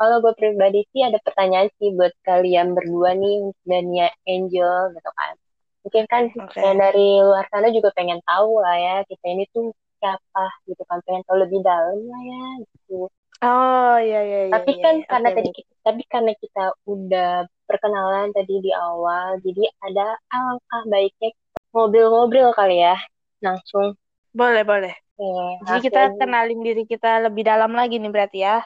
kalau 0.01 0.17
gue 0.19 0.33
pribadi 0.33 0.81
sih 0.89 1.05
ada 1.05 1.21
pertanyaan 1.21 1.69
sih 1.77 1.93
buat 1.93 2.11
kalian 2.25 2.73
berdua 2.73 3.13
nih 3.13 3.53
dan 3.69 3.85
ya 3.93 4.09
Angel 4.25 4.97
gitu 4.97 5.11
kan 5.13 5.37
mungkin 5.83 6.03
kan 6.07 6.23
okay. 6.31 6.63
yang 6.63 6.79
dari 6.79 7.19
luar 7.19 7.45
sana 7.51 7.67
juga 7.69 7.91
pengen 7.91 8.23
tahu 8.23 8.63
lah 8.63 8.75
ya 8.79 8.97
kita 9.05 9.25
ini 9.35 9.43
tuh 9.51 9.75
siapa 9.99 10.45
gitu 10.67 10.83
kan 10.87 10.99
pengen 11.03 11.23
tahu 11.27 11.37
lebih 11.43 11.59
dalam 11.63 11.99
lah 11.99 12.21
ya 12.23 12.45
gitu. 12.63 13.11
Oh 13.43 13.95
iya 13.99 14.19
iya, 14.23 14.39
iya 14.47 14.53
tapi 14.55 14.79
iya, 14.79 14.83
kan 14.83 14.95
iya. 15.03 15.07
karena 15.11 15.29
okay, 15.29 15.37
tadi 15.37 15.49
kita, 15.51 15.71
tapi 15.83 16.01
karena 16.07 16.31
kita 16.39 16.63
udah 16.87 17.31
perkenalan 17.67 18.31
tadi 18.31 18.55
di 18.63 18.71
awal 18.71 19.35
jadi 19.43 19.63
ada 19.83 20.15
alangkah 20.31 20.81
baiknya 20.87 21.29
ngobrol-ngobrol 21.75 22.55
kali 22.55 22.79
ya 22.79 22.95
langsung. 23.43 23.99
Boleh 24.31 24.63
boleh. 24.63 24.95
Okay, 25.13 25.51
jadi 25.67 25.79
kita 25.83 26.01
kenalin 26.17 26.61
diri 26.63 26.83
kita 26.87 27.21
lebih 27.27 27.43
dalam 27.43 27.75
lagi 27.75 27.99
nih 27.99 28.11
berarti 28.11 28.39
ya? 28.41 28.63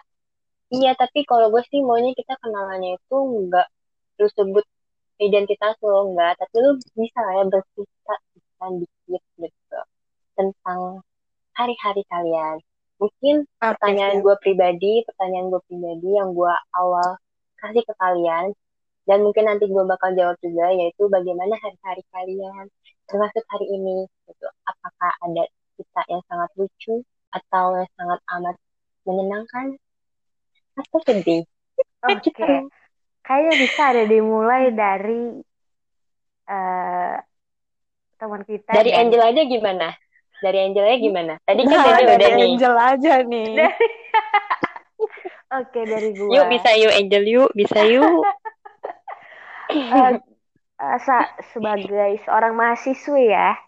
Iya 0.69 0.93
tapi 0.93 1.25
kalau 1.25 1.49
gue 1.49 1.63
sih 1.73 1.81
maunya 1.81 2.13
kita 2.13 2.37
kenalannya 2.37 2.99
itu 3.01 3.17
enggak 3.17 3.67
terus 4.19 4.33
sebut 4.33 4.65
identitas 5.17 5.73
lo 5.81 6.13
enggak 6.13 6.37
tapi 6.37 6.55
lo 6.61 6.77
bisa 6.93 7.21
ya 7.21 7.43
bercerita 7.49 8.15
dikit 8.77 9.23
gitu 9.37 9.79
tentang 10.37 11.01
hari-hari 11.57 12.03
kalian. 12.09 12.57
Mungkin 12.97 13.35
okay, 13.45 13.69
pertanyaan 13.77 14.25
gue 14.25 14.35
pribadi 14.41 15.05
pertanyaan 15.05 15.53
gue 15.53 15.61
pribadi 15.69 16.09
yang 16.17 16.33
gue 16.33 16.53
awal 16.73 17.17
kasih 17.61 17.81
ke 17.85 17.93
kalian 17.97 18.53
dan 19.09 19.21
mungkin 19.25 19.49
nanti 19.49 19.65
gue 19.69 19.83
bakal 19.85 20.13
jawab 20.13 20.37
juga 20.41 20.69
yaitu 20.73 21.05
bagaimana 21.09 21.57
hari-hari 21.61 22.03
kalian 22.13 22.65
termasuk 23.09 23.43
hari 23.49 23.65
ini 23.69 24.05
gitu. 24.29 24.47
Apakah 24.65 25.11
ada 25.25 25.43
kita 25.77 26.01
yang 26.09 26.21
sangat 26.25 26.49
lucu 26.57 26.95
atau 27.33 27.65
yang 27.77 27.89
sangat 27.97 28.19
amat 28.37 28.55
menyenangkan 29.05 29.65
atau 30.77 30.99
sedih? 31.05 31.41
Oke. 32.05 32.29
Okay. 32.33 32.76
Kayaknya 33.27 33.53
bisa 33.59 33.81
ada 33.91 34.03
dimulai 34.07 34.71
dari 34.71 35.35
uh, 36.47 37.15
teman 38.15 38.41
kita 38.47 38.71
dari 38.71 38.95
dan... 38.95 39.03
Angel 39.03 39.21
aja 39.27 39.41
gimana? 39.43 39.87
Dari 40.39 40.57
Angel 40.63 40.85
aja 40.87 40.97
gimana? 41.03 41.33
Tadi 41.43 41.61
kan 41.67 41.75
nah, 41.75 41.83
dari 41.83 42.03
udah 42.07 42.31
Angel 42.39 42.73
nih. 42.73 42.87
aja 42.87 43.13
nih. 43.27 43.51
Oke 45.59 45.79
dari 45.83 46.09
gua. 46.15 46.31
Yuk 46.39 46.45
bisa 46.55 46.69
yuk 46.79 46.93
Angel 46.95 47.23
yuk 47.27 47.49
bisa 47.51 47.79
yuk. 47.83 48.23
Uh, 49.67 50.15
uh, 50.79 51.27
sebagai 51.51 52.23
seorang 52.23 52.55
mahasiswi 52.55 53.27
ya. 53.27 53.59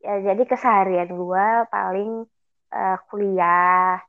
Ya 0.00 0.32
jadi 0.32 0.48
keseharian 0.48 1.12
gua 1.12 1.68
paling 1.68 2.24
uh, 2.72 2.96
kuliah 3.12 4.00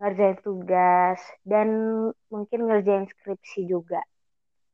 ngerjain 0.00 0.40
tugas 0.40 1.20
dan 1.44 1.68
mungkin 2.32 2.60
ngerjain 2.66 3.04
skripsi 3.06 3.68
juga. 3.68 4.00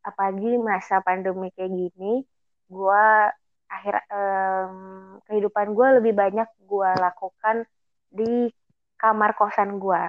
Apalagi 0.06 0.54
masa 0.62 1.02
pandemi 1.02 1.50
kayak 1.50 1.75
gini 1.75 2.23
gue 2.66 3.06
akhir 3.66 3.95
um, 4.11 5.18
kehidupan 5.26 5.75
gue 5.75 5.88
lebih 6.02 6.14
banyak 6.14 6.47
gue 6.62 6.90
lakukan 7.02 7.66
di 8.11 8.50
kamar 8.99 9.35
kosan 9.35 9.83
gue 9.83 10.02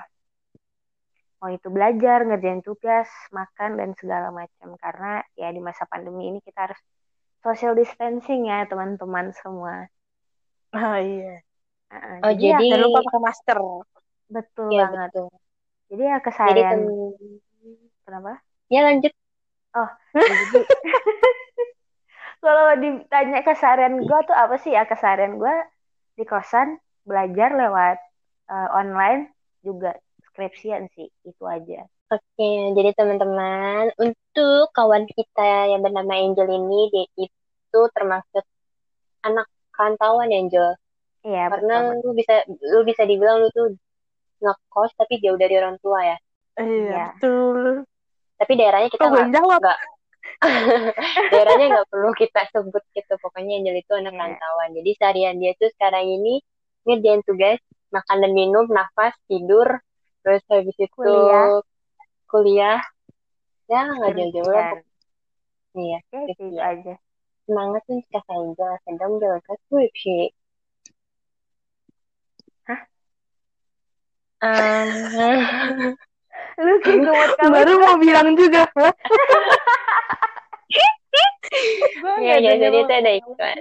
mau 1.37 1.53
itu 1.53 1.69
belajar 1.69 2.25
ngerjain 2.25 2.65
tugas 2.65 3.09
makan 3.29 3.77
dan 3.77 3.93
segala 3.97 4.33
macam. 4.33 4.73
Karena 4.77 5.21
ya 5.37 5.53
di 5.53 5.61
masa 5.61 5.85
pandemi 5.85 6.33
ini 6.33 6.39
kita 6.41 6.69
harus 6.69 6.79
social 7.45 7.77
distancing 7.77 8.49
ya 8.49 8.65
teman-teman 8.65 9.33
semua. 9.37 9.85
Oh 10.73 10.97
iya. 10.97 11.41
Uh, 11.87 12.19
oh 12.25 12.33
jadi, 12.35 12.57
ya, 12.67 12.75
jangan 12.75 12.81
lupa 12.89 12.99
pakai 13.07 13.21
masker 13.23 13.57
betul 14.27 14.69
ya, 14.71 14.87
banget. 14.91 15.09
betul. 15.11 15.27
jadi 15.87 16.03
ya 16.03 16.17
keseharian 16.19 16.79
jadi, 16.83 17.27
kenapa? 18.03 18.31
Ya 18.67 18.79
lanjut. 18.83 19.13
Oh 19.75 19.89
jadi 20.15 20.59
kalau 22.43 22.65
ditanya 22.79 23.39
keseharian 23.43 23.95
gue 24.03 24.19
tuh 24.27 24.35
apa 24.35 24.55
sih 24.59 24.75
ya? 24.75 24.83
Keseharian 24.83 25.39
gue 25.39 25.55
di 26.19 26.23
kosan 26.27 26.79
belajar 27.07 27.55
lewat 27.55 27.97
uh, 28.51 28.69
online 28.75 29.31
juga 29.63 29.95
skripsian 30.31 30.91
sih. 30.95 31.07
Itu 31.23 31.47
aja. 31.47 31.87
Oke 32.07 32.49
jadi 32.75 32.95
teman-teman 32.95 33.91
untuk 33.99 34.71
kawan 34.71 35.07
kita 35.11 35.75
yang 35.75 35.83
bernama 35.83 36.15
Angel 36.15 36.47
ini 36.47 36.79
dia 36.91 37.05
itu 37.27 37.81
termasuk 37.91 38.43
anak 39.23 39.47
kantauan 39.75 40.31
Angel. 40.31 40.75
Iya 41.27 41.51
karena 41.51 41.91
betul. 41.91 42.03
lu 42.07 42.09
bisa 42.15 42.35
lu 42.47 42.79
bisa 42.87 43.03
dibilang 43.03 43.43
lu 43.43 43.51
tuh 43.51 43.75
ngekos 44.37 44.91
tapi 44.97 45.19
jauh 45.23 45.39
dari 45.39 45.55
orang 45.57 45.77
tua 45.81 45.99
ya? 46.03 46.17
Iya, 46.57 46.65
iya. 46.65 47.05
betul. 47.13 47.85
Tapi 48.37 48.53
daerahnya 48.53 48.89
kita 48.93 49.05
nggak 49.09 49.27
nggak 49.33 49.79
daerahnya 51.33 51.65
nggak 51.73 51.87
perlu 51.89 52.11
kita 52.13 52.41
sebut 52.53 52.83
gitu. 52.93 53.13
Pokoknya 53.21 53.61
Angel 53.61 53.77
itu 53.77 53.91
anak 53.93 54.13
yeah. 54.13 54.21
rantauan. 54.25 54.69
Jadi 54.77 54.89
seharian 54.97 55.35
dia 55.41 55.51
tuh 55.57 55.69
sekarang 55.77 56.05
ini 56.05 56.41
ngerjain 56.87 57.21
tugas 57.25 57.59
makan 57.91 58.17
dan 58.23 58.31
minum 58.35 58.65
nafas 58.67 59.15
tidur 59.27 59.67
terus 60.23 60.43
habis 60.51 60.75
itu 60.75 60.91
kuliah, 60.91 61.63
kuliah. 62.27 62.79
ya 63.67 63.83
nggak 63.83 64.11
jauh-jauh 64.15 64.51
lah 64.51 64.79
iya 65.75 65.99
ya, 66.11 66.19
gitu. 66.31 66.55
aja. 66.59 66.95
Semangat 67.47 67.83
nih 67.87 68.03
kak 68.11 68.27
Angel. 68.27 68.71
Sedang 68.83 69.11
jalankan 69.23 69.57
skripsi 69.67 70.35
um, 74.43 74.87
lu 76.57 76.73
kayak 76.81 77.49
baru 77.49 77.73
mau 77.81 77.95
bilang 78.01 78.33
juga 78.33 78.65
Iya, 82.17 82.35
ya, 82.43 82.53
jadi 82.59 82.77
itu 82.83 82.93
ada 82.93 83.11
iklan. 83.17 83.59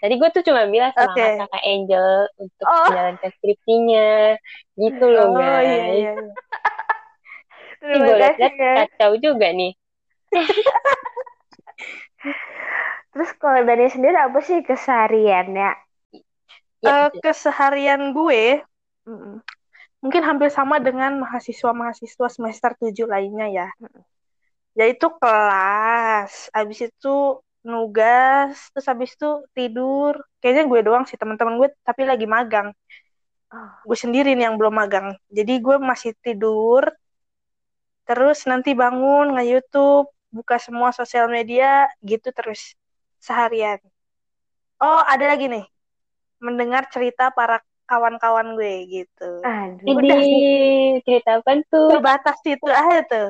Tadi 0.00 0.14
gue 0.16 0.28
tuh 0.32 0.42
cuma 0.48 0.64
bilang 0.64 0.90
sama 0.96 1.12
okay. 1.12 1.36
kakak 1.36 1.64
Angel 1.64 2.08
untuk 2.40 2.66
oh. 2.66 2.88
menjalankan 2.88 3.30
skripsinya. 3.36 4.10
Gitu 4.80 5.04
loh, 5.04 5.28
oh, 5.28 5.36
guys. 5.36 5.68
Iya, 5.68 5.84
iya. 5.92 6.12
Terima 7.80 8.04
gue 8.04 8.16
kasih 8.16 8.40
lihat 8.40 8.54
ya. 8.56 8.72
kacau 8.84 9.12
juga 9.20 9.48
nih. 9.52 9.72
Terus 13.12 13.30
kalau 13.36 13.60
dari 13.64 13.86
sendiri 13.92 14.16
apa 14.16 14.40
sih 14.40 14.64
kesehariannya? 14.64 15.70
Ya, 16.80 16.88
Eh, 16.88 17.08
keseharian 17.20 18.16
gue 18.16 18.64
Mm-mm. 19.08 19.40
mungkin 20.04 20.22
hampir 20.28 20.50
sama 20.52 20.76
dengan 20.80 21.20
mahasiswa-mahasiswa 21.24 22.26
semester 22.32 22.72
7 22.80 23.06
lainnya 23.08 23.46
ya. 23.50 23.68
Mm-mm. 23.80 24.02
Yaitu 24.78 25.06
kelas, 25.20 26.32
habis 26.56 26.78
itu 26.88 27.14
nugas, 27.66 28.56
terus 28.72 28.86
habis 28.88 29.10
itu 29.16 29.28
tidur. 29.56 30.14
Kayaknya 30.40 30.64
gue 30.70 30.80
doang 30.86 31.04
sih 31.08 31.18
teman-teman 31.20 31.56
gue 31.60 31.68
tapi 31.84 32.02
lagi 32.08 32.26
magang. 32.30 32.70
Oh, 33.52 33.70
Gue 33.88 33.98
sendiri 33.98 34.30
nih 34.38 34.44
yang 34.48 34.56
belum 34.60 34.74
magang. 34.80 35.06
Jadi 35.28 35.52
gue 35.64 35.76
masih 35.82 36.12
tidur. 36.24 36.84
Terus 38.08 38.38
nanti 38.50 38.70
bangun 38.82 39.26
nge-YouTube, 39.38 40.06
buka 40.36 40.56
semua 40.66 40.90
sosial 40.98 41.26
media 41.36 41.86
gitu 42.10 42.28
terus 42.38 42.60
seharian. 43.26 43.78
Oh, 44.80 45.00
ada 45.12 45.24
lagi 45.30 45.46
nih. 45.52 45.64
Mendengar 46.46 46.84
cerita 46.94 47.24
para 47.38 47.60
kawan-kawan 47.90 48.54
gue 48.54 48.74
gitu. 48.86 49.30
aduh. 49.42 49.98
Sih. 50.06 51.02
cerita 51.02 51.42
apa 51.42 51.58
tuh? 51.66 51.90
Terbatas 51.90 52.38
itu 52.46 52.68
aja 52.70 53.02
tuh. 53.02 53.28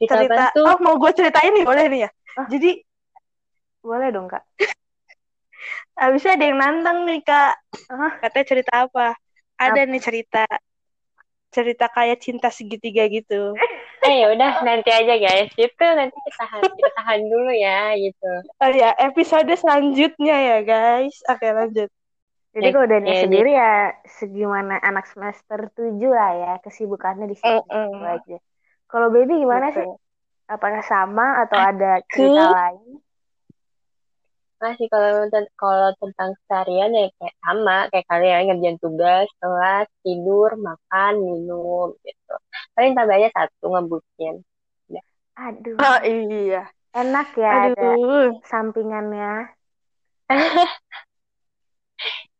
Cerita, 0.00 0.12
cerita 0.18 0.44
tuh? 0.52 0.64
oh 0.64 0.76
mau 0.80 0.96
gue 0.96 1.12
ceritain 1.12 1.52
nih 1.52 1.64
boleh 1.64 1.84
nih 1.88 2.00
ya 2.04 2.10
Ah. 2.32 2.48
jadi 2.48 2.80
Boleh 3.80 4.08
dong, 4.08 4.24
Kak. 4.26 4.40
habisnya 5.92 6.34
ada 6.34 6.44
yang 6.44 6.56
nantang 6.56 7.04
nih 7.04 7.20
kak 7.20 7.54
Ah. 7.88 8.12
katanya 8.20 8.46
cerita 8.48 8.72
apa 8.84 9.12
ada 9.54 9.80
Apa? 9.80 9.88
nih 9.88 10.00
cerita 10.00 10.44
cerita 11.48 11.86
kayak 11.88 12.18
cinta 12.18 12.48
segitiga 12.48 13.04
gitu 13.06 13.52
Eh 14.02 14.18
ya 14.18 14.34
udah 14.34 14.66
nanti 14.66 14.90
aja 14.90 15.14
guys. 15.14 15.46
Itu 15.54 15.78
nanti 15.78 16.10
kita 16.18 16.42
tahan, 16.42 16.62
kita 16.74 16.90
tahan 16.92 17.20
dulu 17.22 17.54
ya 17.54 17.94
gitu. 17.94 18.32
oh 18.58 18.70
ya 18.74 18.90
episode 18.98 19.46
selanjutnya 19.54 20.34
ya 20.34 20.58
guys 20.60 21.22
oke 21.24 21.46
lanjut 21.46 21.86
Jadi 22.54 22.66
Ya, 22.66 22.72
kalau 22.74 22.86
Dania 22.92 23.14
ya, 23.14 23.22
sendiri 23.22 23.48
ya 23.62 23.70
segimana 24.18 24.74
anak 24.88 25.04
semester 25.12 25.60
7 25.76 26.10
lah 26.18 26.30
ya 26.42 26.50
kesibukannya 26.64 27.26
di 27.32 27.36
situ 27.42 27.70
Mm-mm. 27.70 27.94
aja. 28.14 28.36
Kalau 28.90 29.08
baby 29.14 29.32
gimana 29.42 29.66
sih? 29.76 29.86
Betul. 29.86 29.96
Apakah 30.54 30.82
sama 30.92 31.24
atau 31.42 31.58
ada 31.70 31.86
cerita 32.12 32.40
lain? 32.56 33.00
Masih 34.62 34.86
kalau 34.92 35.10
ten- 35.32 35.52
kalau 35.62 35.88
tentang 36.00 36.30
keseharian 36.38 36.90
ya 36.98 37.04
kayak 37.18 37.34
sama 37.44 37.76
kayak 37.90 38.06
kalian 38.10 38.40
ngerjain 38.46 38.78
tugas, 38.84 39.26
kelas, 39.40 39.86
tidur, 40.04 40.50
makan, 40.66 41.12
minum 41.28 41.88
gitu. 42.06 42.34
Paling 42.74 42.92
tambah 42.96 43.14
aja 43.18 43.28
satu 43.36 43.64
ngebucin. 43.72 44.34
Aduh, 45.46 45.82
oh 45.86 45.98
iya 46.12 46.60
enak 47.00 47.28
ya 47.42 47.48
ada 47.66 47.82
aduh 47.86 48.30
sampingannya. 48.50 49.28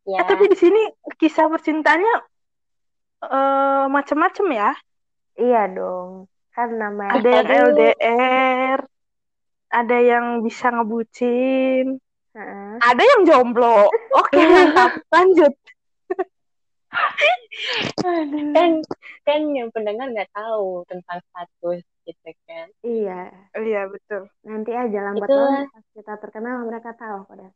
Ya, 0.02 0.18
Eh, 0.18 0.26
tapi 0.26 0.50
di 0.50 0.56
sini 0.58 0.82
kisah 1.14 1.46
percintaannya 1.46 2.14
eh 3.22 3.84
macam-macam 3.86 4.46
ya 4.50 4.70
Iya 5.38 5.62
dong. 5.70 6.26
Kan 6.52 6.74
namanya 6.76 7.16
ada 7.16 7.30
yang. 7.30 7.48
LDR 7.72 8.78
ada 9.72 9.96
yang 10.02 10.26
bisa 10.44 10.68
ngebucin 10.68 11.96
Heeh. 12.36 12.72
ada 12.76 13.02
yang 13.02 13.20
jomblo 13.24 13.88
oke 14.12 14.36
mantap 14.52 14.92
lanjut 15.08 15.54
kan 18.52 18.70
kan 19.24 19.40
yang 19.56 19.72
pendengar 19.72 20.12
nggak 20.12 20.28
tahu 20.34 20.84
tentang 20.84 21.18
status 21.30 21.80
gitu 22.02 22.28
kan. 22.44 22.66
Iya. 22.82 23.30
iya 23.54 23.82
betul 23.88 24.26
Nanti 24.42 24.74
aja 24.74 24.98
lambat 25.08 25.24
Itulah. 25.30 25.62
laun 25.62 25.72
pas 25.72 25.86
kita 25.94 26.14
terkenal 26.20 26.66
mereka 26.66 26.90
tahu 26.98 27.24
pada. 27.30 27.48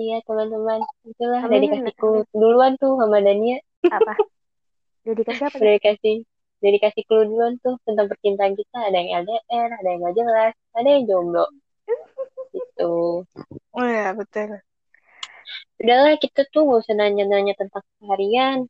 Iya 0.00 0.16
teman-teman, 0.24 0.80
itulah 1.04 1.44
Amin, 1.44 1.68
dedikasiku 1.68 2.24
duluan 2.32 2.80
tuh 2.80 2.96
sama 2.96 3.20
Dania. 3.20 3.60
Apa? 3.84 4.16
Dedikasi 5.04 5.44
apa? 5.44 5.56
Udah 5.60 5.76
dikasih 5.76 6.24
udah 6.60 6.72
dikasih 6.76 7.02
clue 7.08 7.24
duluan 7.24 7.56
tuh 7.60 7.76
tentang 7.84 8.08
percintaan 8.08 8.56
kita. 8.56 8.78
Ada 8.80 8.96
yang 8.96 9.10
LDR, 9.24 9.68
ada 9.76 9.88
yang 9.88 10.00
nggak 10.00 10.16
jelas, 10.16 10.52
ada 10.76 10.88
yang 10.88 11.04
jomblo. 11.04 11.46
Gitu. 12.50 13.22
oh 13.78 13.86
iya 13.86 14.10
betul 14.10 14.58
Udahlah 15.78 16.18
kita 16.18 16.42
tuh 16.50 16.66
nggak 16.66 16.82
usah 16.82 16.96
nanya-nanya 16.96 17.54
tentang 17.60 17.84
keseharian. 17.84 18.66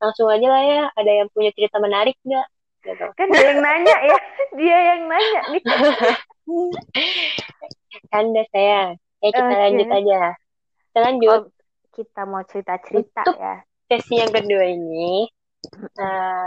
Langsung 0.00 0.32
aja 0.32 0.48
lah 0.48 0.64
ya, 0.64 0.82
ada 0.96 1.12
yang 1.12 1.28
punya 1.32 1.52
cerita 1.52 1.76
menarik 1.76 2.16
nggak? 2.24 2.46
Gitu. 2.88 3.06
Kan 3.20 3.26
dia 3.28 3.44
yang 3.52 3.60
nanya 3.60 3.96
ya. 4.00 4.18
Dia 4.58 4.78
yang 4.92 5.02
nanya 5.06 5.40
nih. 5.54 5.62
Canda 8.10 8.42
saya. 8.50 8.98
Ya 9.20 9.28
kita 9.30 9.52
Oke. 9.52 9.60
lanjut 9.62 9.88
aja. 9.92 10.20
Lanjut. 10.94 11.30
Oh, 11.30 11.42
kita 11.94 12.22
mau 12.26 12.42
cerita-cerita 12.46 13.22
Untuk- 13.26 13.38
ya. 13.38 13.56
Sesi 13.90 14.22
yang 14.22 14.30
kedua 14.30 14.70
ini, 14.70 15.26
nah, 15.98 16.46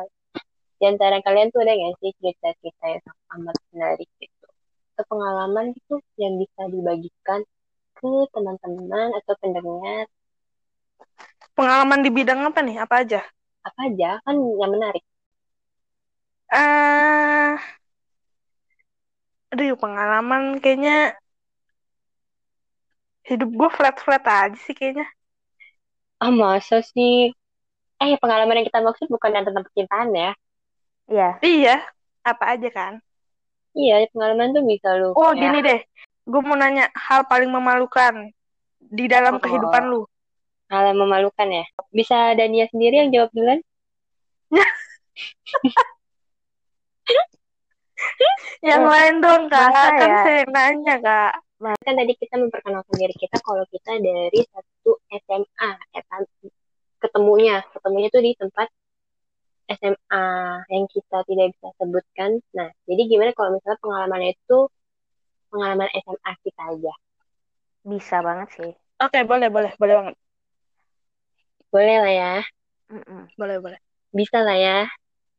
di 0.79 0.83
antara 0.87 1.19
kalian 1.19 1.51
tuh 1.51 1.59
ada 1.59 1.75
nggak 1.75 1.99
sih 1.99 2.11
cerita-cerita 2.23 2.85
yang 2.87 3.03
amat 3.35 3.55
menarik 3.75 4.07
gitu? 4.15 4.47
Atau 4.95 5.03
pengalaman 5.11 5.75
gitu 5.75 5.99
yang 6.15 6.39
bisa 6.39 6.71
dibagikan 6.71 7.43
ke 7.99 8.11
teman-teman 8.31 9.11
atau 9.19 9.33
pendengar 9.39 10.07
pengalaman 11.55 11.99
di 12.03 12.09
bidang 12.11 12.43
apa 12.43 12.59
nih 12.65 12.77
apa 12.83 12.95
aja 13.05 13.21
apa 13.63 13.79
aja 13.87 14.19
kan 14.27 14.35
yang 14.35 14.71
menarik. 14.73 15.03
eh 16.51 17.55
aduh 19.53 19.77
pengalaman 19.77 20.59
kayaknya 20.59 21.15
hidup 23.23 23.49
gue 23.49 23.69
flat 23.71 23.95
flat 23.97 24.23
aja 24.23 24.57
sih 24.59 24.71
kayaknya 24.71 25.07
Ah 26.17 26.31
masa 26.31 26.79
sih? 26.79 27.31
Eh 27.97 28.15
pengalaman 28.15 28.59
yang 28.59 28.67
kita 28.67 28.79
maksud 28.79 29.07
bukan 29.07 29.31
yang 29.31 29.43
tentang 29.43 29.63
percintaan 29.63 30.09
ya? 30.11 30.31
Iya. 31.05 31.29
iya 31.41 31.75
apa 32.21 32.55
aja 32.55 32.69
kan 32.69 32.93
Iya 33.73 34.07
pengalaman 34.07 34.51
tuh 34.51 34.63
bisa 34.63 34.95
lu. 34.95 35.11
oh 35.11 35.31
kayak- 35.31 35.39
gini 35.39 35.59
deh 35.59 35.79
gue 36.23 36.41
mau 36.41 36.55
nanya 36.55 36.87
hal 36.95 37.25
paling 37.25 37.49
memalukan 37.49 38.31
di 38.79 39.05
dalam 39.05 39.35
Oh. 39.35 39.41
kehidupan 39.41 39.83
lu 39.85 40.07
hal 40.67 40.89
yang 40.89 40.99
memalukan 40.99 41.47
ya. 41.49 41.65
Bisa 41.89 42.33
Dania 42.33 42.65
sendiri 42.67 42.97
yang 42.97 43.11
jawab 43.11 43.29
duluan? 43.31 43.59
yang 48.63 48.83
Eh, 48.83 48.89
lain 48.89 49.15
dong 49.19 49.43
kak 49.47 49.69
masa 49.69 49.89
kan 49.91 50.09
ya? 50.09 50.17
saya 50.23 50.37
yang 50.41 50.51
nanya 50.51 50.95
kak 50.99 51.33
Kan 51.63 51.95
tadi 51.95 52.13
kita 52.19 52.35
memperkenalkan 52.35 52.95
diri 52.99 53.15
kita 53.15 53.39
kalau 53.39 53.63
kita 53.71 53.95
dari 54.03 54.39
satu 54.51 54.99
SMA? 55.07 55.71
Ketemunya, 56.99 57.63
ketemunya 57.71 58.07
tuh 58.11 58.23
di 58.23 58.31
tempat 58.35 58.67
SMA 59.71 60.25
yang 60.67 60.85
kita 60.91 61.23
tidak 61.23 61.55
bisa 61.55 61.67
sebutkan. 61.79 62.31
Nah, 62.51 62.67
jadi 62.83 63.01
gimana 63.07 63.31
kalau 63.31 63.55
misalnya 63.55 63.79
pengalaman 63.79 64.21
itu 64.35 64.57
pengalaman 65.47 65.89
SMA 65.91 66.31
kita 66.43 66.61
aja? 66.75 66.93
Bisa 67.83 68.17
banget 68.23 68.49
sih. 68.55 68.71
oke 69.03 69.19
boleh 69.27 69.51
boleh 69.51 69.71
boleh 69.75 69.95
banget 69.99 70.15
Boleh 71.73 71.97
lah 71.99 72.13
ya, 72.13 72.33
Mm-mm. 72.93 73.27
boleh 73.35 73.57
boleh 73.59 73.79
bisa 74.13 74.39
lah 74.45 74.55
ya. 74.55 74.79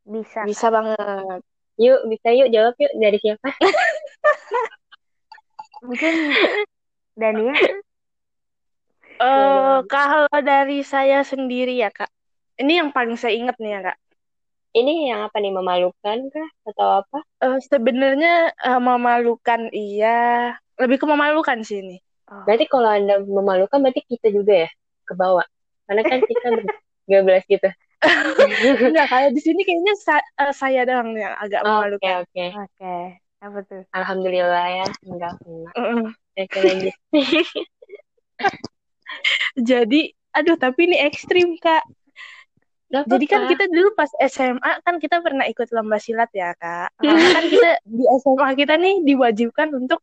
Bisa. 0.04 0.44
bisa 0.44 0.68
banget 0.68 1.40
Yuk, 1.74 2.06
bisa 2.06 2.30
yuk 2.30 2.52
jawab 2.54 2.74
yuk 2.78 2.92
dari 3.02 3.18
siapa? 3.18 3.48
Mungkin 5.84 6.14
Dania 7.20 7.54
Eh, 9.14 9.78
kalau 9.86 10.26
dari 10.42 10.82
saya 10.82 11.22
sendiri 11.22 11.78
ya 11.78 11.88
kak, 11.88 12.10
ini 12.58 12.82
yang 12.82 12.90
paling 12.90 13.14
saya 13.14 13.32
ingat 13.38 13.56
nih 13.62 13.78
ya 13.78 13.80
kak. 13.92 13.96
Ini 14.74 14.92
yang 15.14 15.20
apa 15.30 15.38
nih 15.38 15.54
memalukan 15.54 16.18
kah 16.34 16.48
atau 16.66 16.88
apa? 17.00 17.18
Eh, 17.46 17.58
sebenarnya 17.70 18.50
eh, 18.58 18.80
memalukan 18.82 19.70
iya, 19.70 20.50
lebih 20.82 20.98
ke 20.98 21.06
memalukan 21.06 21.62
sih 21.62 21.78
ini. 21.78 21.96
Oh, 22.26 22.42
Berarti 22.42 22.66
kalau 22.66 22.90
Anda 22.90 23.22
memalukan 23.22 23.78
berarti 23.78 24.02
kita 24.02 24.34
juga 24.34 24.66
ya 24.66 24.68
ke 25.06 25.14
bawah. 25.14 25.46
Karena 25.86 26.02
kan 26.02 26.18
kita 26.26 26.46
ber- 26.50 26.82
13 27.06 27.42
gitu. 27.46 27.68
Enggak, 28.90 29.06
kalau 29.08 29.28
di 29.30 29.40
sini 29.40 29.60
kayaknya 29.62 29.94
sa- 30.00 30.28
eh, 30.42 30.52
saya 30.52 30.82
doang 30.88 31.14
yang 31.14 31.38
agak 31.38 31.62
Oke, 31.62 31.70
memalukan. 31.70 32.12
oke. 32.26 32.44
Oke. 32.58 32.94
Apa 33.44 33.60
tuh? 33.68 33.82
Alhamdulillah 33.92 34.66
ya, 34.72 34.86
enggak 35.04 35.32
kena. 35.44 35.68
Oke, 36.40 36.58
lanjut. 36.64 36.94
Jadi, 39.68 40.00
aduh 40.32 40.56
tapi 40.56 40.88
ini 40.88 40.96
ekstrim 41.04 41.60
kak. 41.60 41.84
Gak 42.88 43.10
Jadi 43.10 43.26
kan 43.26 43.42
kita 43.50 43.64
dulu 43.68 43.92
pas 43.98 44.08
SMA 44.22 44.72
kan 44.86 44.96
kita 45.02 45.18
pernah 45.20 45.44
ikut 45.50 45.68
lomba 45.76 46.00
silat 46.00 46.30
ya 46.32 46.56
kak. 46.56 46.94
Karena 46.96 47.28
kan 47.36 47.44
kita 47.52 47.70
di 47.84 48.04
SMA 48.22 48.48
kita 48.56 48.74
nih 48.80 48.94
diwajibkan 49.04 49.68
untuk 49.76 50.00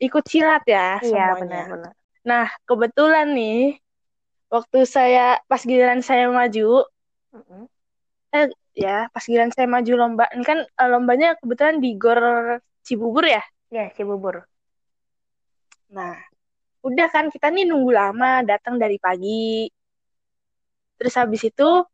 ikut 0.00 0.24
silat 0.24 0.62
ya 0.64 0.98
Iya, 1.04 1.36
semuanya. 1.36 1.38
benar-benar. 1.42 1.92
Nah, 2.24 2.46
kebetulan 2.64 3.36
nih, 3.36 3.76
waktu 4.48 4.78
saya, 4.88 5.36
pas 5.44 5.60
giliran 5.60 6.00
saya 6.00 6.32
maju, 6.32 6.88
Mm-mm. 7.34 7.68
Ya 8.74 9.06
pas 9.08 9.22
giliran 9.22 9.54
saya 9.54 9.70
maju 9.70 9.92
lomba. 9.94 10.26
Ini 10.34 10.44
kan 10.44 10.58
uh, 10.66 10.88
lombanya 10.90 11.38
kebetulan 11.38 11.78
di 11.78 11.94
gor 11.94 12.20
Cibubur 12.84 13.24
ya? 13.24 13.40
Ya 13.70 13.88
Cibubur. 13.94 14.44
Nah 15.94 16.18
udah 16.84 17.08
kan 17.08 17.32
kita 17.32 17.48
nih 17.48 17.64
nunggu 17.64 17.94
lama 17.94 18.42
datang 18.44 18.76
dari 18.76 19.00
pagi. 19.00 19.70
Terus 21.00 21.14
habis 21.16 21.42
itu 21.46 21.86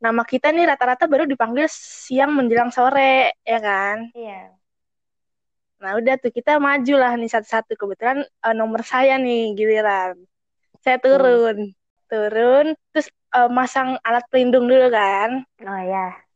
nama 0.00 0.22
kita 0.22 0.54
nih 0.54 0.64
rata-rata 0.70 1.04
baru 1.10 1.26
dipanggil 1.26 1.66
siang 1.68 2.32
menjelang 2.32 2.70
sore 2.70 3.36
ya 3.42 3.58
kan? 3.60 4.08
Iya. 4.14 4.56
Nah 5.82 5.90
udah 6.00 6.14
tuh 6.16 6.32
kita 6.32 6.56
maju 6.56 6.94
lah 6.96 7.12
nih 7.18 7.28
satu-satu. 7.28 7.76
Kebetulan 7.76 8.24
uh, 8.24 8.54
nomor 8.56 8.80
saya 8.86 9.20
nih 9.20 9.52
giliran. 9.52 10.16
Saya 10.80 10.96
turun. 11.02 11.74
Hmm. 11.74 11.74
turun 12.06 12.66
terus 12.94 13.10
uh, 13.36 13.48
masang 13.52 14.00
alat 14.00 14.24
pelindung 14.32 14.64
dulu 14.64 14.88
kan? 14.88 15.44
Oh 15.60 15.82
ya 15.84 16.26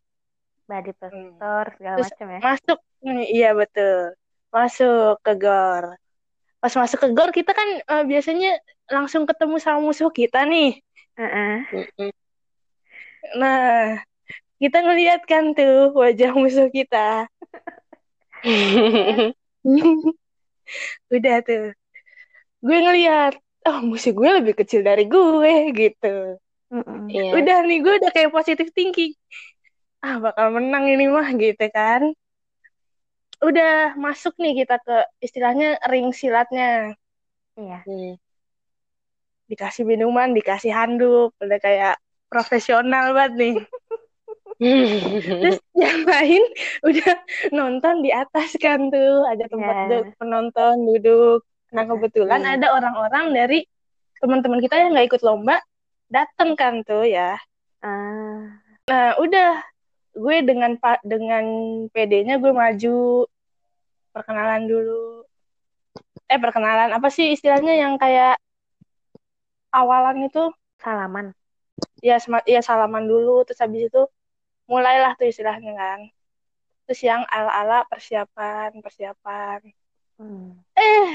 body 0.70 0.92
protector 0.94 1.64
hmm. 1.66 1.74
segala 1.74 1.96
macam 2.06 2.26
ya. 2.30 2.38
masuk 2.46 2.78
iya 3.26 3.50
betul. 3.58 4.14
Masuk 4.54 5.18
ke 5.26 5.32
gor. 5.34 5.98
Pas 6.62 6.72
masuk 6.78 6.98
ke 7.02 7.08
gor 7.10 7.34
kita 7.34 7.50
kan 7.50 7.68
uh, 7.90 8.04
biasanya 8.06 8.62
langsung 8.86 9.26
ketemu 9.26 9.58
sama 9.58 9.82
musuh 9.82 10.14
kita 10.14 10.46
nih. 10.46 10.78
Uh 11.18 11.26
-uh. 11.26 11.56
nah 13.36 13.98
kita 14.62 14.78
ngeliat 14.80 15.26
kan 15.26 15.52
tuh 15.58 15.90
wajah 15.98 16.30
musuh 16.38 16.70
kita. 16.70 17.26
Udah 21.14 21.36
tuh. 21.42 21.74
Gue 22.60 22.78
ngeliat 22.78 23.34
oh 23.66 23.78
musuh 23.84 24.14
gue 24.14 24.30
lebih 24.40 24.54
kecil 24.54 24.86
dari 24.86 25.04
gue 25.10 25.52
gitu 25.74 26.38
yeah. 27.10 27.34
udah 27.34 27.58
nih 27.66 27.78
gue 27.82 27.94
udah 28.00 28.10
kayak 28.14 28.30
positif 28.30 28.70
thinking 28.72 29.12
ah 30.00 30.16
bakal 30.22 30.54
menang 30.54 30.88
ini 30.88 31.10
mah 31.10 31.28
gitu 31.36 31.66
kan 31.74 32.14
udah 33.40 33.96
masuk 33.96 34.36
nih 34.36 34.64
kita 34.64 34.80
ke 34.80 34.96
istilahnya 35.20 35.80
ring 35.88 36.12
silatnya 36.14 36.94
iya 37.58 37.84
hmm. 37.84 38.16
dikasih 39.50 39.84
minuman 39.84 40.32
dikasih 40.32 40.72
handuk 40.72 41.34
udah 41.40 41.58
kayak 41.60 41.96
profesional 42.30 43.12
banget 43.12 43.34
nih 43.36 43.56
Terus 45.40 45.56
yang 45.72 46.04
lain 46.04 46.42
udah 46.84 47.12
nonton 47.48 48.04
di 48.04 48.12
atas 48.12 48.52
kan 48.60 48.92
tuh 48.92 49.24
ada 49.24 49.48
tempat 49.48 49.72
yeah. 49.72 49.88
duduk 49.88 50.04
penonton 50.20 50.74
duduk. 50.84 51.40
Nah 51.72 51.88
kebetulan 51.88 52.44
yeah. 52.44 52.60
ada 52.60 52.66
orang-orang 52.76 53.32
dari 53.32 53.64
teman-teman 54.20 54.60
kita 54.60 54.76
yang 54.76 54.92
nggak 54.92 55.16
ikut 55.16 55.22
lomba 55.24 55.64
dateng 56.10 56.58
kan 56.58 56.82
tuh 56.82 57.06
ya. 57.06 57.38
Uh. 57.80 58.50
Nah 58.90 59.16
udah 59.22 59.62
gue 60.10 60.36
dengan 60.42 60.74
pak 60.76 61.00
dengan 61.06 61.44
PD-nya 61.94 62.42
gue 62.42 62.52
maju 62.52 63.24
perkenalan 64.12 64.66
dulu. 64.66 65.24
Eh 66.26 66.38
perkenalan 66.38 66.90
apa 66.90 67.08
sih 67.08 67.32
istilahnya 67.34 67.78
yang 67.78 67.94
kayak 67.96 68.36
awalan 69.70 70.26
itu 70.26 70.50
salaman. 70.82 71.32
Ya, 72.04 72.20
ya 72.44 72.60
salaman 72.60 73.08
dulu 73.08 73.46
terus 73.48 73.62
habis 73.64 73.88
itu 73.88 74.04
mulailah 74.68 75.16
tuh 75.16 75.26
istilahnya 75.26 75.72
kan 75.74 76.00
terus 76.90 77.06
yang 77.06 77.22
ala-ala 77.30 77.86
persiapan 77.86 78.82
persiapan 78.82 79.62
hmm. 80.18 80.58
eh 80.74 81.10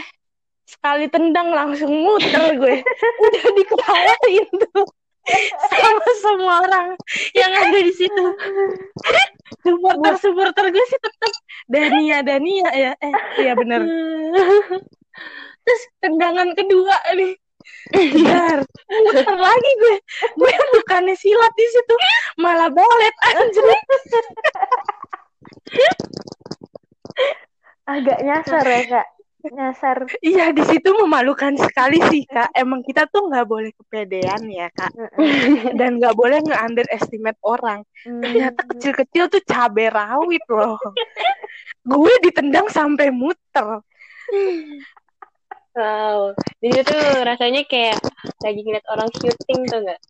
sekali 0.65 1.05
tendang 1.07 1.53
langsung 1.53 1.93
muter 1.93 2.57
gue. 2.57 2.75
Udah 3.25 3.45
diketawain 3.53 4.47
tuh. 4.69 4.85
Sama 5.73 6.09
semua 6.21 6.55
orang 6.61 6.87
yang 7.33 7.49
ada 7.49 7.79
di 7.81 7.93
situ. 7.93 8.25
Supporter 9.65 10.13
supporter 10.21 10.65
gue 10.69 10.85
sih 10.85 10.99
tetap 11.01 11.33
Dania 11.65 12.21
Dania 12.21 12.69
ya. 12.73 12.91
Eh 13.01 13.15
iya 13.41 13.57
bener. 13.57 13.81
Terus 15.65 15.81
tendangan 16.01 16.53
kedua 16.53 16.97
nih. 17.17 17.33
Bentar, 17.89 18.61
muter 18.61 19.25
lagi 19.25 19.71
gue. 19.81 19.97
Gue 20.37 20.53
bukannya 20.77 21.17
silat 21.17 21.53
di 21.57 21.65
situ, 21.73 21.95
malah 22.37 22.69
balet 22.69 23.15
anjir. 23.33 23.65
Agak 27.89 28.19
nyasar 28.21 28.65
ya 28.65 28.81
kak, 28.85 29.07
nyasar. 29.51 30.09
Iya 30.23 30.49
di 30.55 30.63
situ 30.65 30.89
memalukan 30.95 31.53
sekali 31.59 32.01
sih 32.09 32.23
kak. 32.25 32.53
Emang 32.55 32.81
kita 32.81 33.05
tuh 33.09 33.29
nggak 33.29 33.45
boleh 33.45 33.71
kepedean 33.75 34.45
ya 34.49 34.71
kak, 34.73 34.93
dan 35.77 36.01
nggak 36.01 36.15
boleh 36.17 36.41
nge-underestimate 36.45 37.39
orang. 37.45 37.85
Ternyata 38.05 38.61
kecil-kecil 38.75 39.29
tuh 39.29 39.41
cabai 39.45 39.91
rawit 39.91 40.45
loh. 40.49 40.79
Gue 41.85 42.13
ditendang 42.23 42.71
sampai 42.71 43.13
muter. 43.13 43.81
Wow, 45.75 46.31
jadi 46.63 46.87
tuh 46.87 47.03
rasanya 47.27 47.67
kayak 47.67 47.99
lagi 48.39 48.63
ngeliat 48.63 48.87
orang 48.87 49.11
syuting 49.11 49.59
tuh 49.67 49.79
nggak? 49.83 50.01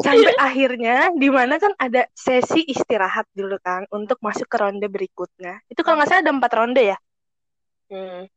Sampai 0.00 0.32
akhirnya, 0.40 1.12
di 1.12 1.28
mana 1.28 1.60
kan 1.60 1.76
ada 1.76 2.08
sesi 2.16 2.64
istirahat 2.64 3.28
dulu 3.36 3.60
kan 3.60 3.84
untuk 3.92 4.16
masuk 4.24 4.48
ke 4.48 4.56
ronde 4.56 4.88
berikutnya. 4.88 5.60
Itu 5.68 5.84
kalau 5.84 6.00
nggak 6.00 6.08
salah 6.08 6.22
ada 6.24 6.32
empat 6.32 6.52
ronde 6.56 6.82
ya? 6.82 6.98
Hmm. 7.90 8.30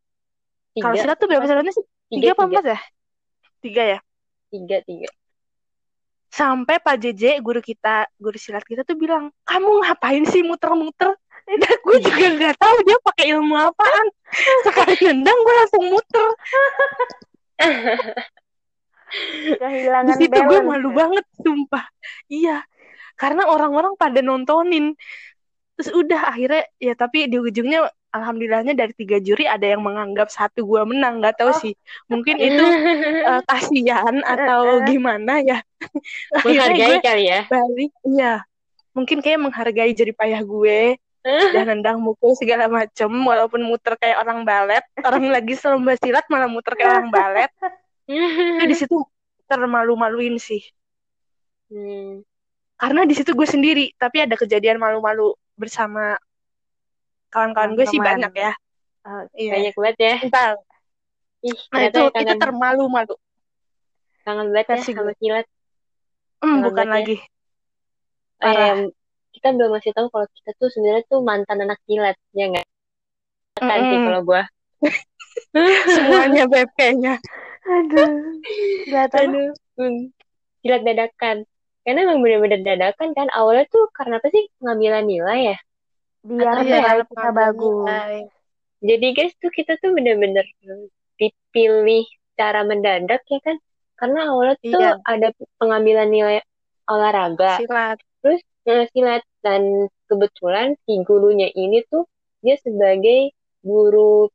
Kalau 0.74 0.96
silat 0.98 1.18
tuh 1.22 1.30
berapa 1.30 1.46
ronde 1.46 1.70
sih? 1.70 1.86
Tiga, 2.10 2.34
apa 2.34 2.44
empat 2.50 2.66
ya? 2.66 2.80
Tiga 3.62 3.84
ya? 3.98 4.00
Tiga, 4.50 4.78
tiga. 4.82 5.10
Sampai 6.34 6.82
Pak 6.82 6.98
JJ, 6.98 7.46
guru 7.46 7.62
kita, 7.62 8.10
guru 8.18 8.42
silat 8.42 8.66
kita 8.66 8.82
tuh 8.82 8.98
bilang, 8.98 9.30
kamu 9.46 9.86
ngapain 9.86 10.26
sih 10.26 10.42
muter-muter? 10.42 11.14
Dan 11.62 11.78
gue 11.86 11.98
juga 12.02 12.26
nggak 12.34 12.56
tahu 12.58 12.76
dia 12.90 12.98
pakai 13.06 13.26
ilmu 13.38 13.54
apaan. 13.54 14.08
Sekali 14.66 14.98
nendang 15.06 15.38
gue 15.38 15.54
langsung 15.62 15.86
muter. 15.94 16.28
Kehilangan 19.62 20.10
Di 20.10 20.14
situ 20.26 20.40
gue 20.42 20.60
malu 20.66 20.90
ya? 20.90 20.96
banget, 21.06 21.26
sumpah. 21.38 21.86
Iya, 22.26 22.58
karena 23.14 23.46
orang-orang 23.46 23.94
pada 23.94 24.26
nontonin. 24.26 24.98
Terus 25.78 25.90
udah 25.94 26.34
akhirnya 26.34 26.66
ya 26.82 26.94
tapi 26.98 27.30
di 27.30 27.38
ujungnya 27.38 27.90
alhamdulillahnya 28.14 28.78
dari 28.78 28.94
tiga 28.94 29.18
juri 29.18 29.50
ada 29.50 29.66
yang 29.66 29.82
menganggap 29.82 30.30
satu 30.30 30.62
gue 30.64 30.82
menang 30.86 31.20
nggak 31.20 31.42
tahu 31.42 31.52
oh. 31.52 31.58
sih. 31.58 31.74
Mungkin 32.08 32.38
itu 32.48 32.66
uh, 33.26 33.42
kasihan 33.50 34.22
atau 34.22 34.86
gimana 34.86 35.42
ya. 35.42 35.60
Menghargai 36.46 37.02
kali 37.02 37.24
ya? 37.28 37.50
balik 37.50 37.92
iya. 38.06 38.46
Mungkin 38.94 39.26
kayak 39.26 39.42
menghargai 39.42 39.92
jerih 39.98 40.14
payah 40.14 40.46
gue 40.46 41.02
dan 41.26 41.66
nendang 41.72 41.98
mukul 42.04 42.36
segala 42.36 42.68
macem 42.68 43.10
walaupun 43.10 43.66
muter 43.66 43.98
kayak 43.98 44.22
orang 44.22 44.46
balet. 44.46 44.86
Orang 45.02 45.26
lagi 45.34 45.58
selomba 45.58 45.98
silat 45.98 46.24
malah 46.30 46.46
muter 46.46 46.78
kayak 46.78 47.02
orang 47.02 47.10
balet. 47.10 47.52
Itu 48.06 48.64
di 48.70 48.76
situ 48.78 48.98
termalu-maluin 49.50 50.38
sih. 50.38 50.62
Hmm. 51.74 52.22
karena 52.78 53.02
di 53.02 53.18
situ 53.18 53.34
gue 53.34 53.50
sendiri 53.50 53.98
tapi 53.98 54.22
ada 54.22 54.38
kejadian 54.38 54.78
malu-malu 54.78 55.34
bersama 55.58 56.14
kawan-kawan 57.34 57.74
gue 57.74 57.86
sih 57.90 57.98
banyak 57.98 58.30
ya. 58.38 58.54
Oh, 59.04 59.26
iya. 59.34 59.52
banyak 59.58 59.74
banget 59.74 59.98
ya. 59.98 60.16
Entah. 60.22 60.50
Ih, 61.44 61.60
nah 61.76 61.82
itu 61.84 62.02
kangen, 62.14 62.24
itu 62.24 62.34
termalu-malu. 62.40 63.16
Kangen 64.24 64.48
banget 64.56 64.80
ya 64.80 64.96
sama 64.96 65.12
silat 65.20 65.46
hmm, 66.40 66.60
bukan 66.70 66.88
ya. 66.88 66.94
lagi. 66.94 67.18
Parah. 68.40 68.88
Kita 69.34 69.48
belum 69.50 69.76
masih 69.76 69.92
tahu 69.98 70.08
kalau 70.14 70.28
kita 70.30 70.52
tuh 70.56 70.70
sebenarnya 70.70 71.04
tuh 71.10 71.20
mantan 71.26 71.58
anak 71.66 71.82
kilat 71.90 72.16
ya 72.38 72.48
nggak? 72.54 72.68
Kan 73.58 73.80
mm. 73.82 73.90
sih 73.90 74.00
kalau 74.06 74.22
gue 74.24 74.42
semuanya 75.98 76.44
BP-nya 76.52 77.16
aduh. 77.64 78.08
Nggak 78.88 79.08
tahu. 79.12 79.52
Kilat 80.64 80.82
dadakan. 80.84 81.38
Karena 81.84 82.00
emang 82.08 82.24
bener-bener 82.24 82.64
dadakan 82.64 83.12
kan 83.12 83.28
awalnya 83.36 83.68
tuh 83.68 83.92
karena 83.92 84.20
apa 84.20 84.28
sih? 84.32 84.48
Pengambilan 84.60 85.04
nilai 85.04 85.56
ya 85.56 85.58
biar 86.24 86.64
nilai 86.64 87.04
kita 87.04 87.30
bagus. 87.36 87.88
nilai. 87.88 88.18
jadi 88.80 89.08
guys 89.16 89.34
tuh 89.40 89.52
kita 89.52 89.76
tuh 89.80 89.92
bener-bener 89.92 90.48
dipilih 91.20 92.08
cara 92.40 92.66
mendadak 92.66 93.22
ya 93.28 93.40
kan? 93.44 93.58
Karena 94.00 94.32
awalnya 94.34 94.56
tuh 94.60 94.82
iya. 94.82 95.00
ada 95.06 95.30
pengambilan 95.62 96.10
nilai 96.10 96.42
olahraga. 96.90 97.62
Silat. 97.62 98.00
Terus 98.20 98.42
silat. 98.92 99.24
Dan 99.44 99.92
kebetulan 100.08 100.80
si 100.88 101.04
gurunya 101.04 101.52
ini 101.52 101.84
tuh 101.92 102.08
dia 102.40 102.56
sebagai 102.64 103.36
guru 103.60 104.32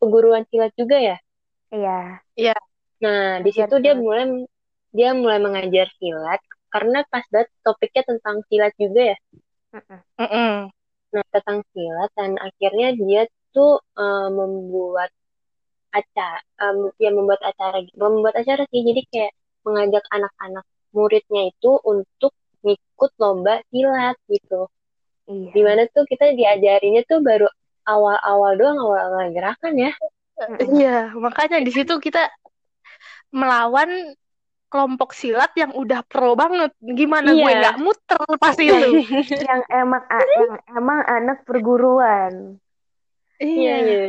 perguruan 0.00 0.48
silat 0.48 0.72
juga 0.76 0.96
ya? 0.96 1.16
Iya. 1.68 2.24
Iya. 2.36 2.56
Nah 3.04 3.44
di 3.44 3.50
situ 3.52 3.76
dia 3.84 3.92
mulai 3.96 4.48
dia 4.90 5.12
mulai 5.12 5.38
mengajar 5.38 5.92
silat 6.00 6.40
karena 6.72 7.04
pas 7.12 7.24
banget 7.28 7.52
topiknya 7.60 8.02
tentang 8.08 8.40
silat 8.48 8.72
juga 8.80 9.14
ya? 9.14 9.18
Mm 9.70 10.28
-mm. 10.28 10.54
Nah 11.10 11.24
tentang 11.34 11.66
silat 11.74 12.10
dan 12.14 12.38
akhirnya 12.38 12.94
dia 12.94 13.22
tuh 13.50 13.82
uh, 13.98 14.28
membuat 14.30 15.10
acara 15.90 16.38
um, 16.62 16.94
ya 17.02 17.10
membuat 17.10 17.42
acara 17.42 17.82
membuat 17.98 18.38
acara 18.38 18.62
sih 18.70 18.86
jadi 18.86 19.02
kayak 19.10 19.32
mengajak 19.66 20.04
anak-anak 20.14 20.64
muridnya 20.94 21.50
itu 21.50 21.70
untuk 21.82 22.32
ngikut 22.62 23.12
lomba 23.18 23.62
silat 23.70 24.16
gitu. 24.28 24.70
Iya. 25.30 25.50
Di 25.54 25.60
mana 25.62 25.82
tuh 25.90 26.04
kita 26.06 26.34
diajarinya 26.34 27.02
tuh 27.06 27.22
baru 27.22 27.46
awal-awal 27.86 28.52
doang 28.58 28.78
awal-awal 28.78 29.30
gerakan 29.32 29.74
ya. 29.78 29.92
Iya, 30.56 31.12
makanya 31.20 31.60
di 31.60 31.68
situ 31.68 32.00
kita 32.00 32.32
melawan 33.28 34.16
kelompok 34.70 35.12
silat 35.12 35.50
yang 35.58 35.74
udah 35.74 36.06
pro 36.06 36.38
banget. 36.38 36.70
Gimana 36.78 37.34
gue 37.34 37.42
Iya. 37.42 37.60
nggak 37.60 37.78
muter 37.82 38.20
pasti 38.38 38.70
itu. 38.70 38.88
yang 39.50 39.60
emang 39.68 40.02
yang 40.08 40.54
emang 40.78 40.98
anak 41.04 41.42
perguruan. 41.44 42.56
Iya, 43.42 43.74
iya. 43.84 44.00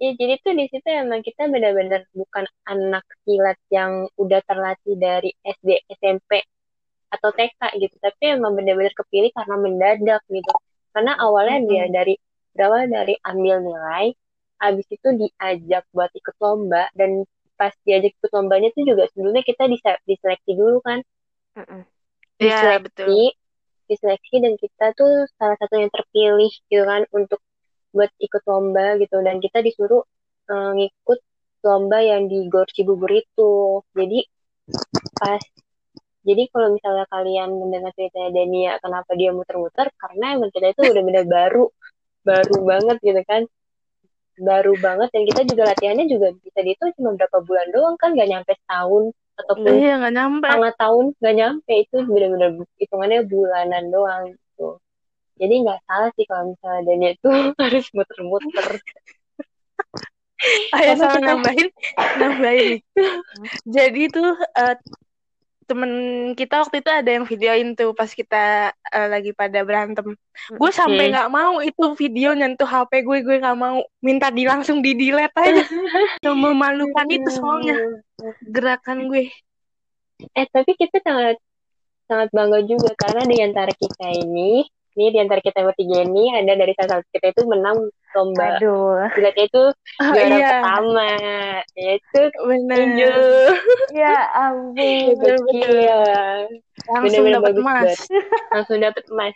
Ya, 0.00 0.10
jadi 0.16 0.40
tuh 0.40 0.56
di 0.56 0.64
situ 0.72 0.88
emang 0.88 1.20
kita 1.20 1.44
benar-benar 1.52 2.08
bukan 2.16 2.48
anak 2.64 3.04
silat 3.28 3.60
yang 3.68 4.08
udah 4.16 4.40
terlatih 4.48 4.96
dari 4.96 5.28
SD, 5.44 5.84
SMP, 5.92 6.40
atau 7.12 7.28
TK 7.36 7.60
gitu. 7.76 8.00
Tapi 8.00 8.40
emang 8.40 8.56
benar-benar 8.56 8.96
kepilih 8.96 9.28
karena 9.36 9.60
mendadak 9.60 10.24
gitu. 10.32 10.54
Karena 10.96 11.20
awalnya 11.20 11.60
dia 11.68 11.84
dari 11.92 12.16
berawal 12.56 12.88
dari 12.88 13.12
ambil 13.28 13.60
nilai, 13.60 14.16
habis 14.56 14.88
itu 14.88 15.08
diajak 15.20 15.84
buat 15.92 16.08
ikut 16.16 16.36
lomba 16.40 16.88
dan 16.96 17.28
pas 17.60 17.76
diajak 17.84 18.16
ikut 18.16 18.32
lombanya 18.32 18.72
tuh 18.72 18.88
juga 18.88 19.04
sebelumnya 19.12 19.44
kita 19.44 19.68
dise- 19.68 20.00
diseleksi 20.08 20.52
dulu 20.56 20.80
kan. 20.80 21.04
Mm-mm. 21.60 21.84
Iya, 22.40 22.80
betul. 22.80 23.04
Diseleksi, 23.04 23.20
diseleksi 23.92 24.36
dan 24.40 24.54
kita 24.56 24.86
tuh 24.96 25.12
salah 25.36 25.56
satu 25.60 25.74
yang 25.76 25.92
terpilih 25.92 26.52
gitu 26.72 26.84
kan 26.88 27.04
untuk 27.12 27.40
buat 27.92 28.08
ikut 28.16 28.42
lomba 28.48 28.96
gitu 28.96 29.20
dan 29.20 29.36
kita 29.44 29.60
disuruh 29.60 30.00
eh, 30.48 30.70
ngikut 30.80 31.20
lomba 31.68 32.00
yang 32.00 32.32
di 32.32 32.48
Gor 32.48 32.64
Cibubur 32.72 33.12
itu. 33.12 33.84
Jadi 33.92 34.24
pas 35.20 35.42
jadi 36.24 36.42
kalau 36.52 36.76
misalnya 36.76 37.04
kalian 37.08 37.50
mendengar 37.60 37.92
ceritanya 37.96 38.30
Dania 38.32 38.72
kenapa 38.80 39.12
dia 39.16 39.32
muter-muter 39.32 39.88
karena 40.00 40.36
emang 40.36 40.50
kita 40.52 40.72
itu 40.72 40.82
udah 40.84 41.02
bener 41.04 41.24
baru 41.28 41.64
baru 42.24 42.56
banget 42.64 42.96
gitu 43.00 43.20
kan 43.24 43.42
baru 44.40 44.72
banget. 44.80 45.08
Dan 45.12 45.22
kita 45.28 45.40
juga 45.44 45.62
latihannya 45.70 46.06
juga 46.08 46.32
bisa 46.34 46.58
itu 46.60 46.84
cuma 46.96 47.14
berapa 47.14 47.38
bulan 47.44 47.68
doang 47.70 47.94
kan 48.00 48.16
gak 48.16 48.28
nyampe 48.28 48.52
setahun 48.56 49.12
ataupun 49.36 49.72
Iya, 49.72 49.92
nggak 50.00 50.14
nyampe. 50.16 50.46
setengah 50.48 50.74
tahun 50.76 51.04
gak 51.20 51.34
nyampe. 51.36 51.72
Itu 51.84 51.96
bener-bener 52.04 52.50
hitungannya 52.80 53.20
bulanan 53.28 53.84
doang 53.88 54.22
gitu. 54.32 54.68
Jadi 55.40 55.54
nggak 55.64 55.80
salah 55.88 56.10
sih 56.16 56.24
kalau 56.28 56.52
misalnya 56.52 56.80
Dania 56.84 57.10
itu 57.16 57.30
harus 57.64 57.86
muter-muter. 57.96 58.68
Ayo 60.72 60.96
sama 60.96 61.20
kita- 61.20 61.28
nambahin, 61.28 61.68
nambahin. 62.16 62.72
Jadi 63.76 64.02
tuh 64.08 64.32
eh, 64.36 64.76
temen 65.70 65.92
kita 66.34 66.66
waktu 66.66 66.82
itu 66.82 66.90
ada 66.90 67.10
yang 67.14 67.22
videoin 67.22 67.78
tuh 67.78 67.94
pas 67.94 68.10
kita 68.10 68.74
eh, 68.74 69.08
lagi 69.08 69.30
pada 69.30 69.62
berantem. 69.62 70.18
Gue 70.50 70.70
sampai 70.74 71.06
Hmm. 71.06 71.12
nggak 71.14 71.30
mau 71.30 71.62
itu 71.62 71.84
video 71.94 72.34
nyentuh 72.34 72.66
HP 72.66 73.06
gue, 73.06 73.18
gue 73.22 73.36
nggak 73.38 73.54
mau 73.54 73.78
minta 74.02 74.34
di 74.34 74.50
langsung 74.50 74.82
di 74.82 74.98
delete 74.98 75.38
aja. 75.38 75.62
Memalukan 76.34 77.06
itu 77.06 77.30
soalnya 77.30 78.02
gerakan 78.42 79.06
gue. 79.06 79.30
Eh 80.34 80.46
tapi 80.50 80.74
kita 80.74 80.98
sangat 81.06 81.38
sangat 82.10 82.28
bangga 82.34 82.66
juga 82.66 82.90
karena 82.98 83.22
di 83.22 83.38
antara 83.38 83.70
kita 83.70 84.10
ini, 84.10 84.66
ini 84.98 85.14
di 85.14 85.18
antara 85.22 85.38
kita 85.38 85.62
bertiga 85.62 86.02
ini 86.02 86.34
ada 86.34 86.52
dari 86.54 86.72
salah 86.74 86.98
satu 86.98 87.08
kita 87.14 87.26
itu 87.30 87.42
menang 87.46 87.78
lomba 88.10 88.58
Aduh. 88.58 89.06
silatnya 89.14 89.44
itu 89.46 89.64
Oh, 90.02 90.10
juara 90.10 90.34
iya, 90.34 90.48
pertama, 90.50 91.08
yaitu 91.78 92.20
tinju 92.66 93.14
Ya 93.94 94.16
ampun. 94.34 94.74
Betul, 94.74 95.36
betul. 95.46 95.74
Iya, 95.78 96.00
Langsung 96.90 97.24
dapat 97.30 97.52
emas. 97.54 97.84
banget. 97.84 97.98
langsung 98.50 98.78
dapet 98.82 99.04
emas. 99.12 99.34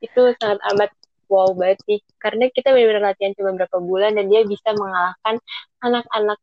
Itu 0.00 0.22
sangat 0.40 0.58
amat 0.72 0.90
wow 1.28 1.48
banget 1.52 1.78
sih, 1.88 1.98
karena 2.20 2.48
kita 2.48 2.72
benar-benar 2.72 3.12
latihan 3.12 3.32
cuma 3.36 3.50
berapa 3.56 3.76
bulan 3.80 4.16
dan 4.16 4.28
dia 4.28 4.44
bisa 4.44 4.72
mengalahkan 4.76 5.36
anak-anak 5.80 6.38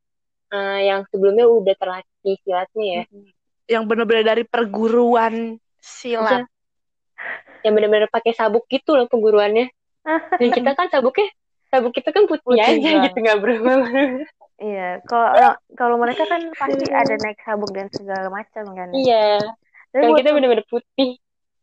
eh, 0.50 0.80
yang 0.90 1.02
sebelumnya 1.10 1.46
udah 1.46 1.76
terlatih 1.78 2.36
silatnya 2.46 2.86
ya. 2.86 3.04
Yang 3.70 3.84
bener-bener 3.86 4.26
dari 4.26 4.44
perguruan 4.46 5.58
silat 5.78 6.46
yang 7.66 7.74
benar-benar 7.76 8.08
pakai 8.12 8.32
sabuk 8.36 8.66
gitu 8.72 8.96
loh 8.96 9.08
pengguruannya. 9.08 9.72
Dan 10.40 10.50
kita 10.56 10.74
kan 10.74 10.88
sabuknya 10.90 11.30
sabuk 11.70 11.94
kita 11.94 12.10
kan 12.10 12.26
putih, 12.26 12.44
putih 12.44 12.66
aja 12.66 12.90
bang. 12.98 13.04
gitu 13.06 13.18
nggak 13.22 13.40
berubah 13.46 13.78
iya 14.60 15.00
kalau 15.06 15.30
iya. 15.38 15.52
kalau 15.78 15.96
mereka 16.02 16.26
kan 16.26 16.42
pasti 16.58 16.86
ada 16.90 17.14
naik 17.22 17.40
sabuk 17.46 17.72
dan 17.72 17.88
segala 17.96 18.28
macam 18.28 18.66
kan. 18.76 18.92
Iya. 18.92 19.40
Tapi 19.94 20.04
kalau 20.04 20.18
kita 20.20 20.30
benar-benar 20.36 20.68
putih. 20.68 21.16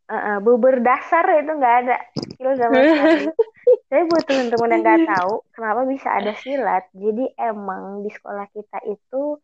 Uh, 0.07 0.15
uh, 0.15 0.37
bubur 0.39 0.79
dasar 0.79 1.27
itu 1.35 1.51
nggak 1.51 1.75
ada. 1.83 1.97
Kilo 2.39 2.55
sama 2.55 2.79
sekali. 2.79 3.27
Tapi 3.91 4.03
buat 4.07 4.23
teman-teman 4.23 4.69
yang 4.71 4.81
nggak 4.81 5.03
tahu 5.19 5.33
kenapa 5.51 5.81
bisa 5.83 6.09
ada 6.15 6.31
silat? 6.39 6.87
Jadi 6.95 7.27
emang 7.35 8.07
di 8.07 8.09
sekolah 8.15 8.47
kita 8.55 8.79
itu 8.87 9.35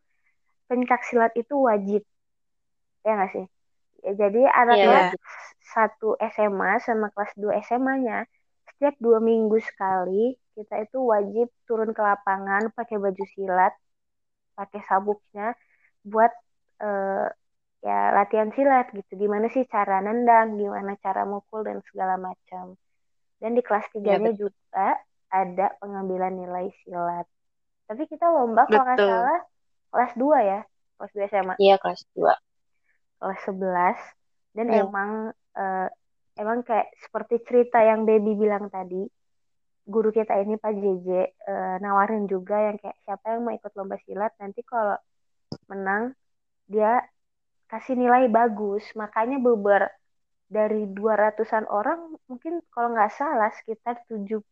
pencak 0.71 1.03
silat 1.03 1.35
itu 1.35 1.55
wajib. 1.59 2.01
Ya 3.03 3.11
nggak 3.11 3.31
sih? 3.35 3.45
Ya, 4.07 4.11
jadi 4.15 4.41
anak 4.49 4.75
yeah. 4.79 5.11
1 5.73 5.97
SMA 6.33 6.71
sama 6.85 7.09
kelas 7.11 7.33
2 7.35 7.49
SMA-nya, 7.65 8.29
setiap 8.69 8.95
dua 8.99 9.19
minggu 9.19 9.59
sekali 9.59 10.35
kita 10.53 10.85
itu 10.85 11.01
wajib 11.01 11.49
turun 11.65 11.91
ke 11.91 12.01
lapangan 12.01 12.69
pakai 12.77 13.01
baju 13.01 13.23
silat, 13.33 13.73
pakai 14.53 14.79
sabuknya 14.85 15.57
buat 16.05 16.29
uh, 16.83 17.27
ya 17.81 17.99
latihan 18.13 18.53
silat 18.53 18.93
gitu. 18.93 19.17
Gimana 19.17 19.49
sih 19.49 19.65
cara 19.65 19.99
nendang, 19.99 20.61
gimana 20.61 20.93
cara 21.01 21.25
mukul 21.25 21.65
dan 21.65 21.81
segala 21.89 22.21
macam. 22.21 22.77
Dan 23.41 23.57
di 23.57 23.65
kelas 23.65 23.89
iya, 23.97 24.21
3-nya 24.21 24.33
juga 24.37 25.01
ada 25.33 25.67
pengambilan 25.81 26.37
nilai 26.37 26.69
silat. 26.85 27.25
Tapi 27.89 28.05
kita 28.07 28.29
lomba 28.29 28.69
kalau 28.69 28.85
nggak 28.85 28.99
salah 29.01 29.41
kelas 29.93 30.13
dua 30.15 30.37
ya, 30.41 30.59
kelas 31.01 31.11
2 31.17 31.31
SMA. 31.33 31.53
Iya, 31.59 31.75
kelas 31.81 32.01
dua 32.13 32.33
Kelas 33.23 33.39
11 33.47 34.59
dan 34.59 34.67
hmm. 34.69 34.81
emang 34.83 35.11
eh, 35.53 35.87
emang 36.37 36.65
kayak 36.65 36.89
seperti 36.97 37.41
cerita 37.45 37.81
yang 37.81 38.03
Baby 38.03 38.33
bilang 38.33 38.69
tadi 38.69 39.05
guru 39.83 40.09
kita 40.09 40.39
ini 40.39 40.55
Pak 40.55 40.73
JJ 40.73 41.07
eh, 41.11 41.75
nawarin 41.83 42.25
juga 42.25 42.55
yang 42.57 42.77
kayak 42.79 42.97
siapa 43.03 43.35
yang 43.35 43.41
mau 43.43 43.53
ikut 43.53 43.71
lomba 43.75 43.99
silat 44.07 44.31
nanti 44.39 44.63
kalau 44.63 44.95
menang 45.67 46.15
dia 46.65 47.03
kasih 47.67 47.99
nilai 47.99 48.31
bagus 48.31 48.85
makanya 48.95 49.37
beber 49.37 49.91
dari 50.47 50.85
200-an 50.85 51.65
orang 51.67 52.13
mungkin 52.29 52.61
kalau 52.69 52.93
nggak 52.93 53.11
salah 53.11 53.49
sekitar 53.57 54.05
70 54.05 54.45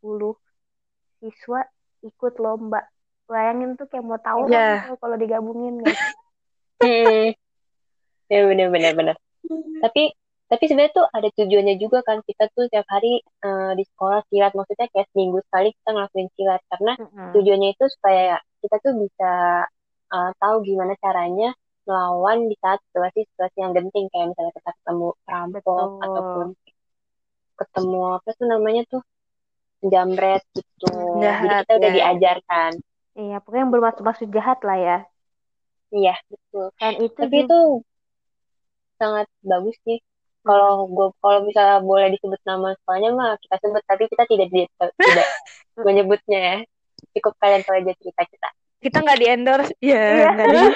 siswa 1.22 1.62
ikut 2.02 2.34
lomba 2.42 2.82
bayangin 3.30 3.78
tuh 3.80 3.88
kayak 3.88 4.04
mau 4.04 4.18
tahu 4.20 4.50
Iya. 4.50 4.90
kan 4.90 4.98
kalau 5.00 5.16
digabungin 5.16 5.80
guys. 5.82 5.96
Hmm. 6.82 7.30
Ya 8.26 8.42
benar-benar 8.50 8.98
benar. 8.98 9.16
Tapi 9.86 10.18
tapi 10.52 10.64
sebenarnya 10.68 10.94
tuh 11.00 11.08
ada 11.08 11.30
tujuannya 11.32 11.76
juga 11.80 12.04
kan 12.04 12.20
kita 12.28 12.52
tuh 12.52 12.68
tiap 12.68 12.84
hari 12.92 13.24
eh, 13.24 13.72
di 13.80 13.84
sekolah 13.88 14.20
silat 14.28 14.52
maksudnya 14.52 14.88
kayak 14.92 15.08
seminggu 15.16 15.40
sekali 15.48 15.72
kita 15.72 15.90
ngelakuin 15.96 16.30
silat 16.36 16.62
karena 16.68 16.94
Mm-mm. 17.00 17.30
tujuannya 17.32 17.70
itu 17.72 17.86
supaya 17.96 18.36
kita 18.60 18.76
tuh 18.84 18.94
bisa 19.00 19.32
eh, 20.12 20.32
tahu 20.44 20.56
gimana 20.68 20.94
caranya 21.00 21.56
melawan 21.88 22.52
di 22.52 22.56
saat 22.60 22.84
situasi-situasi 22.92 23.58
yang 23.64 23.72
genting 23.72 24.12
kayak 24.12 24.36
misalnya 24.36 24.54
kita 24.60 24.72
ketemu 24.76 25.08
perampok 25.24 25.64
Betul. 25.64 26.04
ataupun 26.04 26.48
ketemu 27.58 28.02
apa 28.18 28.30
tuh 28.36 28.48
namanya 28.50 28.84
tuh 28.92 29.02
jambret 29.82 30.44
gitu. 30.54 30.90
Jahat, 31.22 31.42
Jadi 31.42 31.56
kita 31.66 31.74
udah 31.80 31.90
ya. 31.90 31.96
diajarkan. 31.98 32.72
Iya, 33.12 33.38
pokoknya 33.44 33.62
yang 33.66 33.74
bermaksud-maksud 33.74 34.28
jahat 34.30 34.60
lah 34.62 34.78
ya. 34.78 34.98
Iya, 35.92 36.16
betul. 36.30 36.66
Dan 36.80 36.94
itu 37.02 37.20
Tapi 37.20 37.38
juga 37.42 37.46
itu 37.46 37.60
sangat 39.02 39.28
bagus 39.42 39.76
sih. 39.84 40.00
Kalau 40.42 40.90
gue 40.90 41.08
kalau 41.18 41.40
misalnya 41.46 41.78
boleh 41.80 42.08
disebut 42.12 42.42
nama 42.42 42.74
sekolahnya 42.76 43.10
mah 43.14 43.32
kita 43.38 43.56
sebut 43.62 43.84
tapi 43.86 44.04
kita 44.10 44.24
tidak 44.26 44.48
di- 44.50 44.72
tidak 44.98 45.28
menyebutnya 45.86 46.40
ya. 46.40 46.58
Cukup 47.12 47.34
kalian 47.38 47.62
tahu 47.62 47.76
aja 47.78 47.94
cerita 47.94 48.24
kita. 48.26 48.48
Kita 48.82 48.98
nggak 49.00 49.20
di 49.20 49.28
endorse, 49.28 49.72
ya 49.78 50.02
Iya. 50.02 50.28
nggak 50.34 50.48
di. 50.48 50.60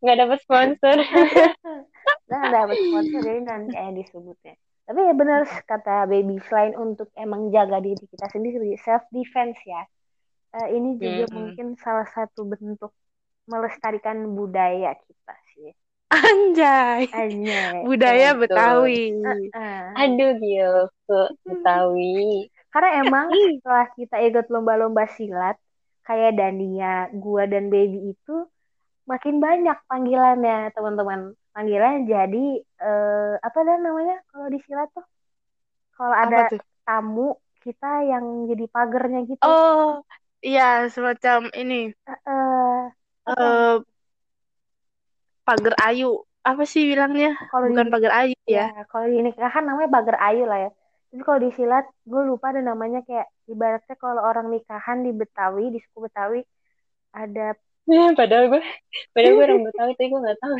Nggak 0.00 0.16
dapat 0.16 0.38
sponsor. 0.40 0.96
nah 2.24 2.42
dapat 2.48 2.76
sponsor 2.80 3.20
jadi 3.20 3.40
nanti 3.42 3.68
kayak 3.70 3.92
disebutnya. 3.92 4.54
Tapi 4.88 4.98
ya 5.04 5.12
benar 5.12 5.40
kata 5.68 6.08
Baby 6.08 6.40
selain 6.42 6.72
untuk 6.74 7.12
emang 7.14 7.52
jaga 7.52 7.78
diri 7.78 8.00
kita 8.00 8.26
sendiri 8.26 8.74
self 8.80 9.04
defense 9.12 9.60
ya. 9.62 9.84
eh, 10.50 10.68
ini 10.74 10.96
juga 10.96 11.28
Hmm. 11.28 11.34
mungkin 11.36 11.66
salah 11.76 12.08
satu 12.08 12.42
bentuk 12.42 12.90
melestarikan 13.46 14.32
budaya 14.32 14.96
kita. 14.96 15.34
Anjay. 16.10 17.02
Anjay. 17.12 17.86
Budaya 17.86 18.28
Betul. 18.30 18.34
Betawi. 18.40 18.98
Eh, 19.54 20.00
Aduh 20.00 20.30
gila, 20.40 20.90
Betawi. 21.46 22.50
Karena 22.72 22.90
emang 23.02 23.26
setelah 23.42 23.86
kita 23.98 24.16
ikut 24.26 24.46
lomba-lomba 24.54 25.04
silat, 25.16 25.56
kayak 26.06 26.30
Dania, 26.38 27.10
gua 27.22 27.42
dan 27.52 27.64
Baby 27.72 28.14
itu 28.14 28.32
makin 29.10 29.36
banyak 29.46 29.76
panggilannya 29.90 30.56
teman-teman. 30.76 31.20
panggilan 31.54 32.06
jadi 32.06 32.44
eh, 32.84 33.32
apa 33.46 33.58
dah 33.68 33.76
namanya 33.86 34.16
kalau 34.30 34.46
di 34.54 34.58
silat 34.66 34.88
tuh 34.96 35.06
kalau 35.96 36.14
ada 36.24 36.38
tuh? 36.50 36.60
tamu 36.86 37.38
kita 37.64 37.86
yang 38.10 38.24
jadi 38.50 38.64
pagernya 38.74 39.20
gitu 39.30 39.48
Oh, 39.48 40.02
iya 40.46 40.62
semacam 40.94 41.40
ini 41.60 41.74
Eh, 42.08 42.80
apa 43.30 43.44
eh 43.44 43.80
pagar 45.50 45.74
ayu. 45.90 46.10
Apa 46.40 46.62
sih 46.64 46.88
bilangnya? 46.88 47.36
kalau 47.50 47.68
di 47.68 47.76
Bukan 47.76 47.86
pagar 47.92 48.12
ayu 48.24 48.36
ya. 48.48 48.72
ya 48.72 48.82
kalau 48.88 49.06
di 49.06 49.18
nikahan 49.20 49.64
namanya 49.66 49.90
pagar 49.92 50.16
ayu 50.24 50.48
lah 50.48 50.58
ya 50.64 50.70
tapi 51.10 51.22
kalau 51.26 51.40
di 51.42 51.50
silat 51.52 51.84
gue 52.06 52.22
lupa 52.22 52.54
ada 52.54 52.62
namanya 52.62 53.02
kayak 53.02 53.26
ibaratnya 53.44 53.96
kalau 53.98 54.22
orang 54.22 54.46
nikahan 54.48 55.02
di 55.02 55.10
Betawi 55.10 55.74
di 55.74 55.78
suku 55.82 56.06
Betawi 56.06 56.40
ada 57.12 57.58
Ya, 57.90 58.06
padahal 58.18 58.46
gue, 58.54 58.62
padahal 59.10 59.32
gue 59.34 59.44
orang 59.44 59.62
Betawi 59.66 59.92
tapi 59.98 60.06
gue 60.06 60.20
nggak 60.22 60.38
tahu. 60.38 60.54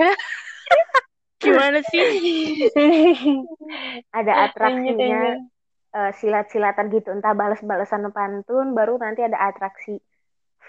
Gimana 1.44 1.78
sih? 1.84 2.02
ada 4.18 4.32
atraksinya 4.48 5.44
eh, 5.94 6.10
silat-silatan 6.16 6.88
gitu 6.88 7.12
entah 7.12 7.36
balas-balasan 7.36 8.08
pantun 8.10 8.72
baru 8.72 8.96
nanti 8.96 9.20
ada 9.22 9.36
atraksi 9.46 10.00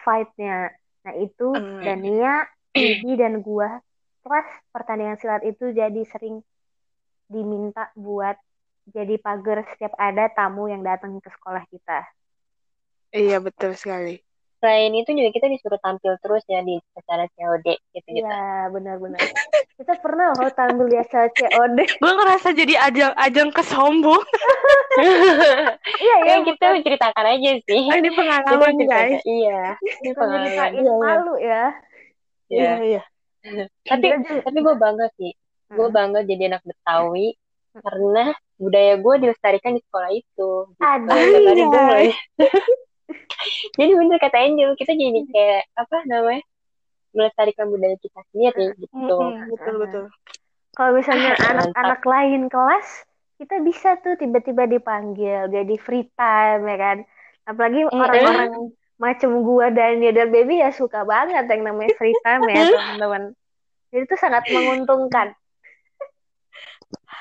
fightnya 0.03 0.69
nah 1.01 1.13
itu 1.15 1.55
Hmm. 1.55 1.81
Dania 1.81 2.49
Didi 2.75 3.13
dan 3.15 3.39
gua 3.39 3.79
pas 4.25 4.45
pertandingan 4.73 5.15
silat 5.21 5.45
itu 5.45 5.71
jadi 5.71 6.01
sering 6.11 6.41
diminta 7.29 7.89
buat 7.95 8.35
jadi 8.89 9.17
pagar 9.17 9.65
setiap 9.73 9.93
ada 9.97 10.29
tamu 10.29 10.69
yang 10.69 10.85
datang 10.85 11.17
ke 11.17 11.29
sekolah 11.29 11.63
kita 11.69 12.05
Iya 13.15 13.39
betul 13.39 13.71
sekali. 13.79 14.19
Selain 14.59 14.91
itu 14.91 15.07
juga 15.15 15.31
kita 15.31 15.47
disuruh 15.47 15.79
tampil 15.79 16.19
terus 16.19 16.43
ya 16.51 16.59
di 16.59 16.75
acara 16.99 17.31
COD 17.31 17.67
gitu-gitu. 17.95 18.27
Iya 18.27 18.67
benar-benar 18.75 19.23
kita 19.75 19.93
pernah 19.99 20.31
loh 20.35 20.51
tampil 20.51 20.88
di 20.88 20.97
acara 20.99 21.27
COD 21.31 21.77
Gue 22.03 22.11
ngerasa 22.11 22.51
jadi 22.51 22.75
ajang 22.91 23.13
ajang 23.15 23.49
kesombong. 23.55 24.19
iya 26.03 26.15
ya 26.27 26.35
kita 26.43 26.65
menceritakan 26.75 27.25
aja 27.39 27.51
sih. 27.63 27.83
Ah, 27.88 27.99
Ini 28.03 28.09
pengalaman 28.11 28.73
guys. 28.83 29.21
Iya, 29.23 29.79
ini 29.79 30.11
pengalaman. 30.11 30.69
iya. 30.75 30.93
malu 30.99 31.35
ya 31.39 31.63
Iya. 32.47 32.62
Iya 32.62 32.75
iya. 32.84 33.01
Tapi 33.89 34.05
tapi 34.41 34.58
gue 34.58 34.75
bangga 34.75 35.08
sih. 35.15 35.31
Gue 35.69 35.88
Hmm. 35.89 35.95
bangga 35.95 36.19
jadi 36.21 36.49
anak 36.49 36.63
Betawi 36.63 37.34
karena 37.75 38.31
budaya 38.55 38.93
gue 38.95 39.15
dilestarikan 39.19 39.75
di 39.75 39.81
sekolah 39.84 40.12
itu. 40.13 40.49
Gitu. 40.71 40.79
Ada. 40.79 41.12
Tadi 41.12 41.62
gue 41.62 41.81
mulai- 41.81 42.17
jadi 43.75 43.91
bener 43.93 44.17
kata 44.17 44.38
Angel, 44.41 44.73
kita 44.73 44.93
jadi 44.93 45.21
kayak 45.27 45.63
apa 45.75 45.97
namanya 46.08 46.41
melestarikan 47.12 47.69
budaya 47.69 47.95
kita 47.97 48.19
sendiri 48.31 48.75
gitu. 48.75 49.17
Mm-mm, 49.17 49.51
betul 49.51 49.75
betul. 49.79 50.03
Kalau 50.73 50.91
misalnya 50.93 51.36
Ah, 51.36 51.43
anak-anak 51.71 52.01
lain 52.03 52.41
kelas, 52.47 52.88
kita 53.38 53.60
bisa 53.62 53.99
tuh 53.99 54.15
tiba-tiba 54.15 54.65
dipanggil 54.65 55.47
jadi 55.47 55.75
free 55.77 56.08
time 56.15 56.63
ya 56.65 56.77
kan. 56.77 56.97
Apalagi 57.45 57.86
orang-orang 57.86 58.73
macam 58.95 59.43
gua 59.43 59.67
dan 59.71 59.99
dan 59.99 60.31
baby 60.31 60.63
ya 60.63 60.71
suka 60.71 61.03
banget 61.03 61.51
yang 61.51 61.67
namanya 61.67 61.91
free 61.99 62.15
time 62.23 62.47
ya 62.47 62.55
teman-teman. 62.71 63.23
Jadi 63.91 64.03
itu 64.08 64.15
sangat 64.19 64.43
menguntungkan. 64.51 65.36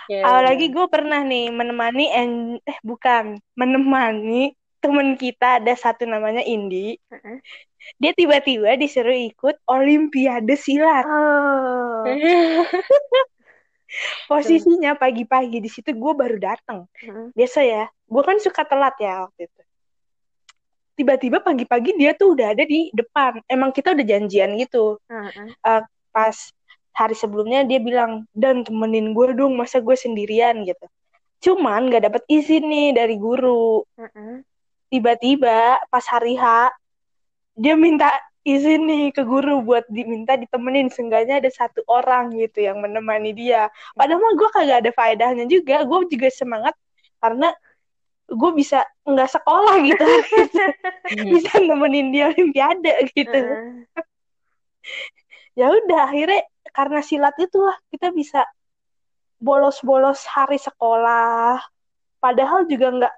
Ya, 0.04 0.20
Apalagi 0.28 0.68
gue 0.68 0.87
pernah 0.92 1.24
nih 1.24 1.48
menemani 1.48 2.12
en 2.12 2.30
eh 2.60 2.78
bukan 2.84 3.40
menemani 3.56 4.52
temen 4.84 5.16
kita 5.16 5.64
ada 5.64 5.72
satu 5.72 6.04
namanya 6.04 6.44
Indi. 6.44 7.00
Heeh. 7.08 7.40
Dia 7.96 8.12
tiba-tiba 8.12 8.76
disuruh 8.76 9.16
ikut 9.16 9.56
Olimpiade 9.64 10.60
silat. 10.60 11.08
Oh. 11.08 12.04
Posisinya 14.28 14.98
pagi-pagi 14.98 15.64
di 15.64 15.70
situ 15.72 15.96
gue 15.96 16.12
baru 16.12 16.37
datang. 16.37 16.84
Heeh. 17.00 17.32
Biasa 17.32 17.64
ya, 17.64 17.88
gue 17.88 18.22
kan 18.24 18.37
suka 18.44 18.68
telat 18.68 18.92
ya 19.00 19.24
waktu 19.24 19.48
itu. 19.48 19.62
Tiba-tiba 20.94 21.42
pagi-pagi 21.42 21.98
dia 21.98 22.14
tuh 22.14 22.38
udah 22.38 22.54
ada 22.54 22.62
di 22.62 22.88
depan. 22.94 23.42
Emang 23.50 23.74
kita 23.74 23.92
udah 23.98 24.07
janjian 24.07 24.54
gitu. 24.59 25.02
Heeh. 25.11 25.83
Pas 26.14 26.37
hari 26.94 27.18
sebelumnya 27.18 27.66
dia 27.66 27.83
bilang, 27.83 28.22
dan 28.30 28.62
temenin 28.62 29.11
gue 29.11 29.35
dong, 29.35 29.59
masa 29.59 29.83
gue 29.83 29.98
sendirian 29.98 30.62
gitu. 30.62 30.87
Cuman 31.42 31.90
gak 31.90 32.07
dapet 32.07 32.22
izin 32.30 32.70
nih 32.70 32.88
dari 32.94 33.18
guru. 33.18 33.83
Heeh. 33.98 34.46
Tiba-tiba 34.94 35.83
pas 35.90 36.07
hari 36.07 36.38
H, 36.38 36.70
dia 37.59 37.74
minta 37.74 38.14
izin 38.46 38.87
nih 38.87 39.11
ke 39.11 39.26
guru 39.26 39.66
buat 39.66 39.83
diminta 39.90 40.38
ditemenin. 40.38 40.94
Seenggaknya 40.94 41.42
ada 41.42 41.50
satu 41.50 41.83
orang 41.90 42.30
gitu 42.38 42.62
yang 42.62 42.78
menemani 42.78 43.35
dia. 43.35 43.66
Padahal 43.98 44.22
mah 44.22 44.35
gue 44.38 44.48
kagak 44.54 44.78
ada 44.87 44.90
faedahnya 44.94 45.50
juga. 45.50 45.83
Gue 45.83 46.07
juga 46.07 46.30
semangat 46.30 46.78
karena 47.18 47.50
gue 48.28 48.50
bisa 48.56 48.84
nggak 49.04 49.30
sekolah 49.30 49.74
gitu. 49.84 50.04
bisa 51.32 51.52
nemenin 51.60 52.08
dia 52.12 52.32
olimpiade 52.32 53.12
gitu. 53.12 53.40
Heeh. 53.54 53.84
Ya 55.54 55.70
udah 55.70 56.10
akhirnya 56.10 56.42
karena 56.74 57.00
silat 57.04 57.37
itu 57.38 57.62
lah 57.62 57.76
kita 57.92 58.10
bisa 58.10 58.42
bolos-bolos 59.38 60.24
hari 60.26 60.58
sekolah. 60.58 61.60
Padahal 62.18 62.64
juga 62.66 62.88
nggak 62.90 63.14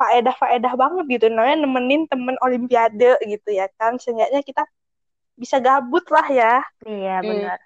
faedah-faedah 0.00 0.72
banget 0.74 1.04
gitu. 1.20 1.26
Namanya 1.30 1.68
nemenin 1.68 2.08
temen 2.08 2.34
olimpiade 2.40 3.20
gitu 3.28 3.48
ya 3.52 3.68
kan. 3.76 4.00
Seenggaknya 4.00 4.40
kita 4.42 4.64
bisa 5.36 5.60
gabut 5.60 6.04
lah 6.08 6.26
ya. 6.32 6.54
Iya 6.88 7.20
Hmm. 7.20 7.28
benar. 7.28 7.58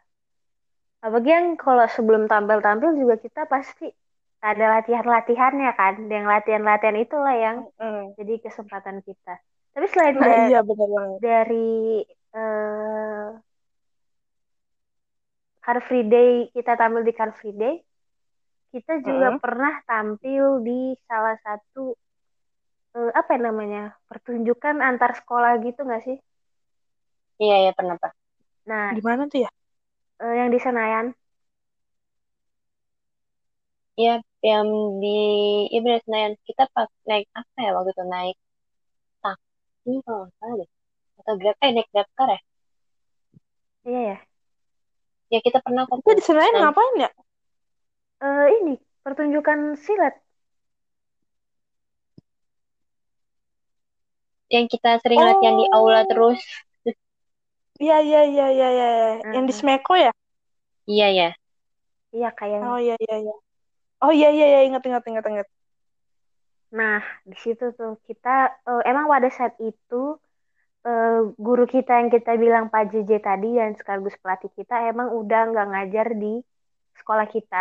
Apalagi 1.00 1.30
yang 1.30 1.46
kalau 1.54 1.86
sebelum 1.86 2.26
tampil-tampil 2.26 2.98
juga 2.98 3.14
kita 3.20 3.46
pasti 3.46 3.86
ada 4.50 4.64
latihan-latihannya 4.78 5.70
kan. 5.74 5.94
Yang 6.06 6.24
latihan-latihan 6.32 6.98
itulah 7.02 7.34
yang 7.34 7.56
Mm. 7.82 8.14
jadi 8.18 8.34
kesempatan 8.46 9.02
kita. 9.02 9.34
Tapi 9.74 9.86
selain 9.92 10.16
Nah, 10.16 10.26
da- 10.26 10.40
iya 10.48 10.58
bener 10.62 10.88
banget. 10.88 11.18
dari 11.20 11.70
eh 12.36 13.26
Car 15.64 15.78
Free 15.82 16.06
Day 16.06 16.46
kita 16.54 16.78
tampil 16.78 17.02
di 17.02 17.12
Car 17.12 17.34
Free 17.34 17.50
Day, 17.52 17.74
kita 18.70 19.02
juga 19.02 19.34
Mm. 19.34 19.42
pernah 19.42 19.74
tampil 19.84 20.44
di 20.62 20.94
salah 21.10 21.36
satu 21.42 21.92
eh, 22.96 23.10
apa 23.12 23.36
ya 23.36 23.40
namanya 23.52 23.82
pertunjukan 24.08 24.80
antar 24.80 25.12
sekolah 25.20 25.60
gitu 25.60 25.84
nggak 25.84 26.02
sih? 26.06 26.16
Iya 27.36 27.68
ya 27.68 27.72
pernah 27.76 28.00
pak. 28.00 28.12
Nah, 28.64 28.96
Di 28.96 29.02
mana 29.04 29.28
tuh 29.28 29.44
ya? 29.44 29.50
eh, 30.24 30.34
yang 30.40 30.48
di 30.48 30.56
Senayan. 30.56 31.12
Iya 33.96 34.12
yang 34.44 34.68
di 35.02 35.08
iya 35.72 35.78
bener 35.84 36.00
Senayan 36.04 36.32
kita 36.48 36.68
pas 36.74 36.90
naik 37.08 37.26
apa 37.32 37.58
ya 37.64 37.70
waktu 37.76 37.90
itu 37.96 38.04
naik 38.04 38.36
taksi 39.24 39.92
kalau 40.04 40.18
nggak 40.28 40.34
salah 40.38 40.54
deh 40.60 40.68
atau 41.20 41.32
grab 41.40 41.56
eh 41.64 41.70
naik 41.74 41.88
grab 41.92 42.08
car 42.16 42.28
ya 42.36 42.40
Iya 43.86 44.00
ya. 44.10 44.16
ya 45.32 45.38
kita 45.46 45.58
pernah 45.64 45.82
kok 45.88 45.98
Itu 46.04 46.12
di 46.18 46.22
Senayan 46.22 46.52
Nah. 46.54 46.62
ngapain 46.70 46.94
ya? 47.04 47.10
Eh, 48.26 48.46
ini 48.60 48.74
pertunjukan 49.04 49.58
silat. 49.80 50.14
yang 54.46 54.66
kita 54.70 55.02
sering 55.02 55.18
latihan 55.18 55.58
di 55.58 55.66
aula 55.74 56.02
Oh. 56.02 56.06
terus 56.06 56.40
Iya 57.76 58.00
iya 58.00 58.20
iya 58.24 58.46
iya 58.56 58.68
iya. 58.72 58.88
Yang 59.36 59.44
di. 59.50 59.54
Smeko 59.58 59.92
ya? 60.00 60.12
iya 60.88 61.06
ya 61.12 61.28
Iya 62.14 62.28
kayak. 62.32 62.60
Oh 62.64 62.78
iya 62.80 62.96
iya 62.96 63.16
iya. 63.20 63.34
Oh 64.04 64.12
iya 64.18 64.26
iya 64.34 64.44
iya 64.50 64.58
ingat 64.66 64.82
ingat 64.88 65.04
ingat 65.10 65.24
ingat. 65.32 65.46
Nah, 66.78 66.98
di 67.30 67.36
situ 67.44 67.64
tuh 67.78 67.92
kita 68.08 68.28
eh, 68.68 68.82
emang 68.90 69.06
pada 69.12 69.28
saat 69.38 69.54
itu 69.70 69.94
eh, 70.88 71.18
guru 71.46 71.64
kita 71.74 71.90
yang 72.00 72.10
kita 72.16 72.30
bilang 72.44 72.64
Pak 72.72 72.84
JJ 72.92 73.10
tadi 73.28 73.48
dan 73.60 73.70
sekaligus 73.80 74.16
pelatih 74.22 74.50
kita 74.58 74.74
emang 74.92 75.08
udah 75.20 75.40
nggak 75.50 75.66
ngajar 75.72 76.06
di 76.22 76.32
sekolah 76.98 77.26
kita. 77.36 77.56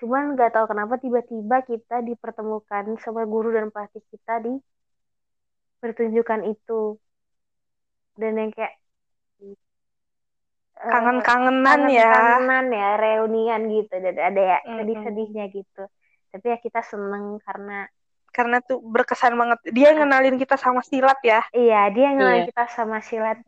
Cuman 0.00 0.22
nggak 0.34 0.50
tahu 0.54 0.66
kenapa 0.72 0.94
tiba-tiba 1.04 1.56
kita 1.70 1.96
dipertemukan 2.08 2.84
sama 3.04 3.22
guru 3.32 3.48
dan 3.56 3.66
pelatih 3.74 4.02
kita 4.12 4.34
di 4.46 4.52
pertunjukan 5.80 6.40
itu. 6.52 6.98
Dan 8.20 8.32
yang 8.40 8.50
kayak 8.56 8.74
Kangen-kangenan 10.80 11.80
ya. 11.90 12.06
kangen-kangenan 12.06 12.66
ya, 12.70 12.88
reunian 12.96 13.60
gitu. 13.66 13.94
Dan 13.98 14.14
ada 14.14 14.40
ya 14.40 14.58
Mm-mm. 14.62 14.76
sedih-sedihnya 14.78 15.44
gitu. 15.50 15.82
Tapi 16.30 16.46
ya 16.46 16.58
kita 16.58 16.80
seneng 16.82 17.38
karena 17.42 17.88
Karena 18.28 18.62
tuh 18.62 18.78
berkesan 18.78 19.34
banget. 19.34 19.58
Dia 19.72 19.96
ngenalin 19.96 20.38
kita 20.38 20.54
sama 20.54 20.84
silat 20.84 21.18
ya. 21.24 21.42
Iya, 21.50 21.90
dia 21.90 22.06
ngenalin 22.14 22.44
Iya. 22.44 22.50
kita 22.52 22.64
sama 22.70 23.02
silat. 23.02 23.40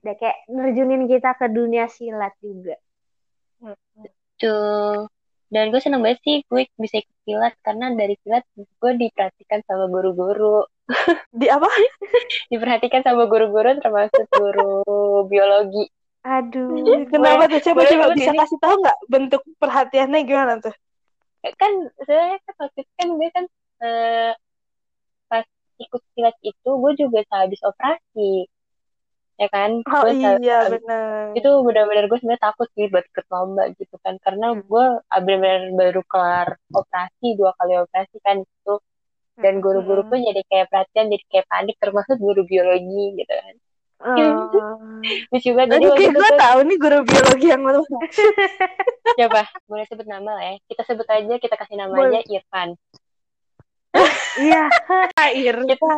Udah 0.00 0.14
kayak 0.16 0.38
nerjunin 0.48 1.04
kita 1.04 1.36
ke 1.36 1.46
dunia 1.46 1.84
silat 1.86 2.32
juga. 2.40 2.78
tuh 4.40 5.04
dan 5.52 5.68
gue 5.68 5.80
seneng 5.82 6.00
banget 6.00 6.22
sih 6.24 6.36
gue 6.48 6.64
bisa 6.78 7.02
ikut 7.04 7.16
silat 7.26 7.52
karena 7.60 7.92
dari 7.92 8.16
silat 8.22 8.46
gue 8.56 8.92
diperhatikan 8.96 9.60
sama 9.68 9.84
guru-guru 9.90 10.64
Di 11.30 11.46
apa? 11.46 11.68
diperhatikan 12.50 13.04
sama 13.04 13.28
guru-guru 13.28 13.76
termasuk 13.78 14.24
guru 14.32 14.80
biologi 15.28 15.92
Aduh. 16.24 17.04
Kenapa 17.10 17.42
tuh? 17.52 17.60
Coba 17.66 17.82
coba 17.90 18.06
bisa 18.16 18.30
kasih 18.38 18.58
tahu 18.62 18.74
nggak 18.82 18.98
bentuk 19.12 19.42
perhatiannya 19.60 20.18
gimana 20.28 20.52
tuh? 20.64 20.74
kan 21.60 21.72
sebenarnya 22.04 22.38
kan 22.46 22.54
waktu 22.62 22.78
itu 22.84 22.92
kan 22.98 23.08
gue 23.18 23.28
kan 23.36 23.44
eh, 23.84 24.30
pas 25.30 25.46
ikut 25.84 26.02
silat 26.14 26.36
itu 26.50 26.68
gue 26.82 26.92
juga 27.00 27.18
habis 27.40 27.60
operasi 27.70 28.30
ya 29.40 29.46
kan 29.54 29.70
Oh 29.86 30.04
gue 30.04 30.12
iya 30.16 30.56
benar. 30.70 31.36
itu 31.38 31.48
benar-benar 31.66 32.04
gue 32.10 32.18
sebenarnya 32.20 32.44
takut 32.48 32.68
sih 32.74 32.86
buat 32.92 33.04
ikut 33.10 33.26
lomba 33.34 33.62
gitu 33.78 33.94
kan 34.04 34.14
karena 34.24 34.46
Hmm. 34.52 34.60
gue 34.70 34.84
benar-benar 35.24 35.62
baru 35.80 36.02
kelar 36.10 36.48
operasi 36.80 37.26
dua 37.38 37.50
kali 37.58 37.72
operasi 37.84 38.16
kan 38.26 38.36
itu 38.42 38.72
dan 39.42 39.54
guru-guru 39.64 40.02
Hmm. 40.02 40.10
pun 40.10 40.18
jadi 40.28 40.42
kayak 40.50 40.66
perhatian 40.72 41.06
jadi 41.14 41.24
kayak 41.32 41.46
panik 41.52 41.76
termasuk 41.82 42.16
guru 42.24 42.42
biologi 42.50 43.04
gitu 43.20 43.32
kan 43.44 43.56
Oh. 44.00 44.80
lucu 45.32 45.50
banget 45.52 45.76
jadi 45.76 45.86
kayak 45.92 46.12
gue 46.12 46.30
tahu 46.34 46.58
nih 46.64 46.76
guru 46.76 46.98
biologi 47.04 47.46
yang 47.46 47.62
lu. 47.62 47.84
siapa 49.12 49.44
boleh 49.68 49.84
sebut 49.84 50.04
nama 50.04 50.30
lah 50.32 50.44
ya 50.46 50.56
kita 50.66 50.82
sebut 50.84 51.04
aja 51.06 51.34
kita 51.36 51.54
kasih 51.54 51.76
nama 51.76 51.92
Boleh. 51.92 52.16
aja 52.16 52.20
Irfan 52.26 52.68
Iya. 54.40 54.70
Air. 55.18 55.56
kita 55.66 55.88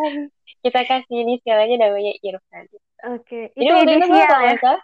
kita 0.60 0.80
kasih 0.82 1.16
inisial 1.22 1.58
aja 1.60 1.74
namanya 1.78 2.12
Irfan 2.18 2.64
Oke. 3.02 3.50
Jadi 3.52 3.60
Itu 3.60 3.72
waktu 3.72 3.82
itu 3.88 3.98
gue 3.98 4.06
inisial 4.06 4.30
kalau 4.30 4.46
ya. 4.46 4.58
salah, 4.58 4.82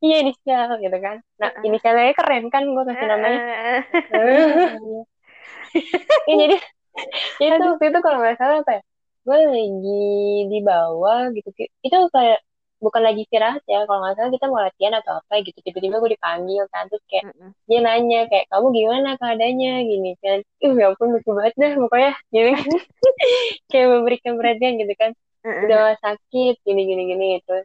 iya 0.00 0.16
inisial 0.20 0.68
gitu 0.76 0.98
kan. 1.00 1.16
Nah 1.36 1.48
Heeh. 1.50 1.64
inisialnya 1.66 2.12
keren 2.12 2.44
kan 2.48 2.62
gue 2.64 2.84
kasih 2.84 3.06
namanya. 3.06 3.40
Eh, 4.12 5.04
Iya 6.26 6.44
jadi 6.44 6.56
itu 7.40 7.64
waktu 7.64 7.84
itu 7.88 7.98
kalau 8.00 8.18
nggak 8.20 8.36
salah 8.36 8.60
apa 8.60 8.72
ya? 8.76 8.82
Gue 9.26 9.38
lagi 9.52 10.02
di 10.50 10.58
bawah 10.64 11.30
gitu. 11.36 11.48
Itu 11.84 11.96
kayak 12.14 12.40
bukan 12.80 13.02
lagi 13.04 13.20
istirahat 13.28 13.62
ya. 13.68 13.84
Kalau 13.84 14.00
nggak 14.00 14.14
salah 14.16 14.30
kita 14.32 14.46
mau 14.48 14.60
latihan 14.64 14.94
atau 15.00 15.12
apa 15.20 15.32
gitu. 15.46 15.58
Tiba-tiba 15.60 15.96
gue 16.02 16.10
dipanggil 16.16 16.62
kan 16.72 16.88
terus 16.88 17.04
kayak 17.10 17.24
Mm-mm. 17.28 17.50
dia 17.68 17.78
nanya 17.84 18.20
kayak 18.30 18.46
kamu 18.52 18.66
gimana 18.72 19.08
keadaannya 19.20 19.72
gini 19.90 20.10
kan. 20.24 20.38
Ih 20.64 20.72
ya 20.76 20.86
ampun 20.92 21.08
lucu 21.14 21.30
banget 21.36 21.54
dah 21.60 21.72
pokoknya 21.76 22.12
gini 22.32 22.50
kan. 22.56 22.68
kayak 23.70 23.86
memberikan 23.92 24.32
perhatian 24.40 24.74
gitu 24.80 24.94
kan. 24.96 25.12
Mm-mm. 25.40 25.64
udah 25.64 25.96
sakit 26.04 26.54
gini 26.68 26.84
gini 26.84 27.02
gini 27.08 27.26
gitu 27.40 27.64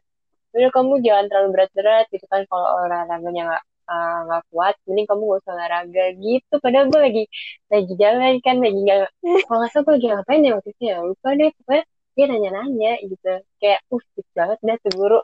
udah 0.56 0.70
kamu 0.72 1.04
jangan 1.04 1.26
terlalu 1.28 1.50
berat-berat 1.52 2.08
gitu 2.08 2.24
kan 2.32 2.48
kalau 2.48 2.80
olahraganya 2.80 3.42
nggak 3.52 3.64
ah, 3.90 4.18
nggak 4.26 4.44
kuat 4.52 4.76
mending 4.90 5.08
kamu 5.10 5.22
gak 5.30 5.40
usah 5.46 5.54
olahraga 5.56 6.06
gitu 6.18 6.54
padahal 6.62 6.86
gue 6.90 7.02
lagi 7.02 7.24
lagi 7.70 7.94
jalan 8.02 8.34
kan 8.42 8.56
lagi 8.62 8.80
nggak 8.82 9.00
kalau 9.46 9.58
nggak 9.62 9.72
salah 9.74 9.84
gue 9.86 9.94
lagi 9.98 10.08
ngapain 10.12 10.42
ya 10.46 10.52
waktu 10.58 10.70
itu 10.74 10.84
ya 10.86 10.96
lupa 11.02 11.30
deh 11.38 11.50
pokoknya 11.62 11.84
dia 12.16 12.26
nanya-nanya 12.32 12.92
gitu 13.04 13.32
kayak 13.60 13.80
uh 13.92 14.04
fit 14.16 14.28
banget 14.34 14.60
dah 14.64 14.78
tuh 14.80 14.94
guru 14.96 15.20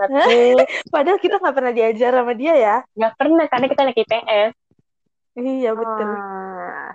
tapi 0.00 0.56
Padahal 0.94 1.18
kita 1.20 1.36
nggak 1.36 1.56
pernah 1.56 1.72
diajar 1.76 2.10
sama 2.16 2.32
dia 2.32 2.54
ya. 2.56 2.76
nggak 2.96 3.14
pernah 3.20 3.44
karena 3.46 3.66
kita 3.68 3.80
anak 3.84 3.96
IPS 4.00 4.52
Iya 5.40 5.70
betul. 5.78 6.10
Ah. 6.10 6.90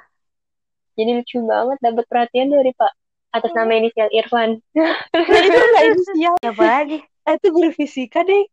jadi 0.95 1.11
lucu 1.19 1.37
banget 1.43 1.77
dapat 1.79 2.05
perhatian 2.07 2.51
dari 2.51 2.71
pak 2.75 2.91
atas 3.35 3.51
nama 3.51 3.71
inisial 3.75 4.09
Irfan 4.11 4.59
itu 5.47 5.59
nggak 5.59 5.85
inisial. 5.91 6.35
Siapa 6.39 6.63
lagi? 6.63 6.97
Eh, 7.25 7.33
itu 7.35 7.47
guru 7.51 7.69
fisika 7.73 8.23
deh. 8.23 8.43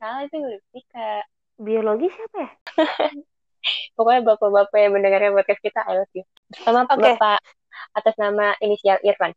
salah 0.00 0.24
itu 0.24 0.36
guru 0.40 0.58
fisika 0.72 1.22
Biologi 1.58 2.08
siapa 2.10 2.36
ya? 2.42 2.50
Pokoknya 3.96 4.20
bapak-bapak 4.34 4.76
yang 4.76 4.92
mendengarkan 4.92 5.32
podcast 5.32 5.62
kita, 5.64 5.80
I 5.88 5.96
love 5.96 6.12
you. 6.12 6.24
Sama 6.60 6.84
Oke. 6.84 7.00
bapak 7.00 7.40
atas 7.96 8.14
nama 8.20 8.52
inisial 8.60 9.00
Irfan. 9.00 9.32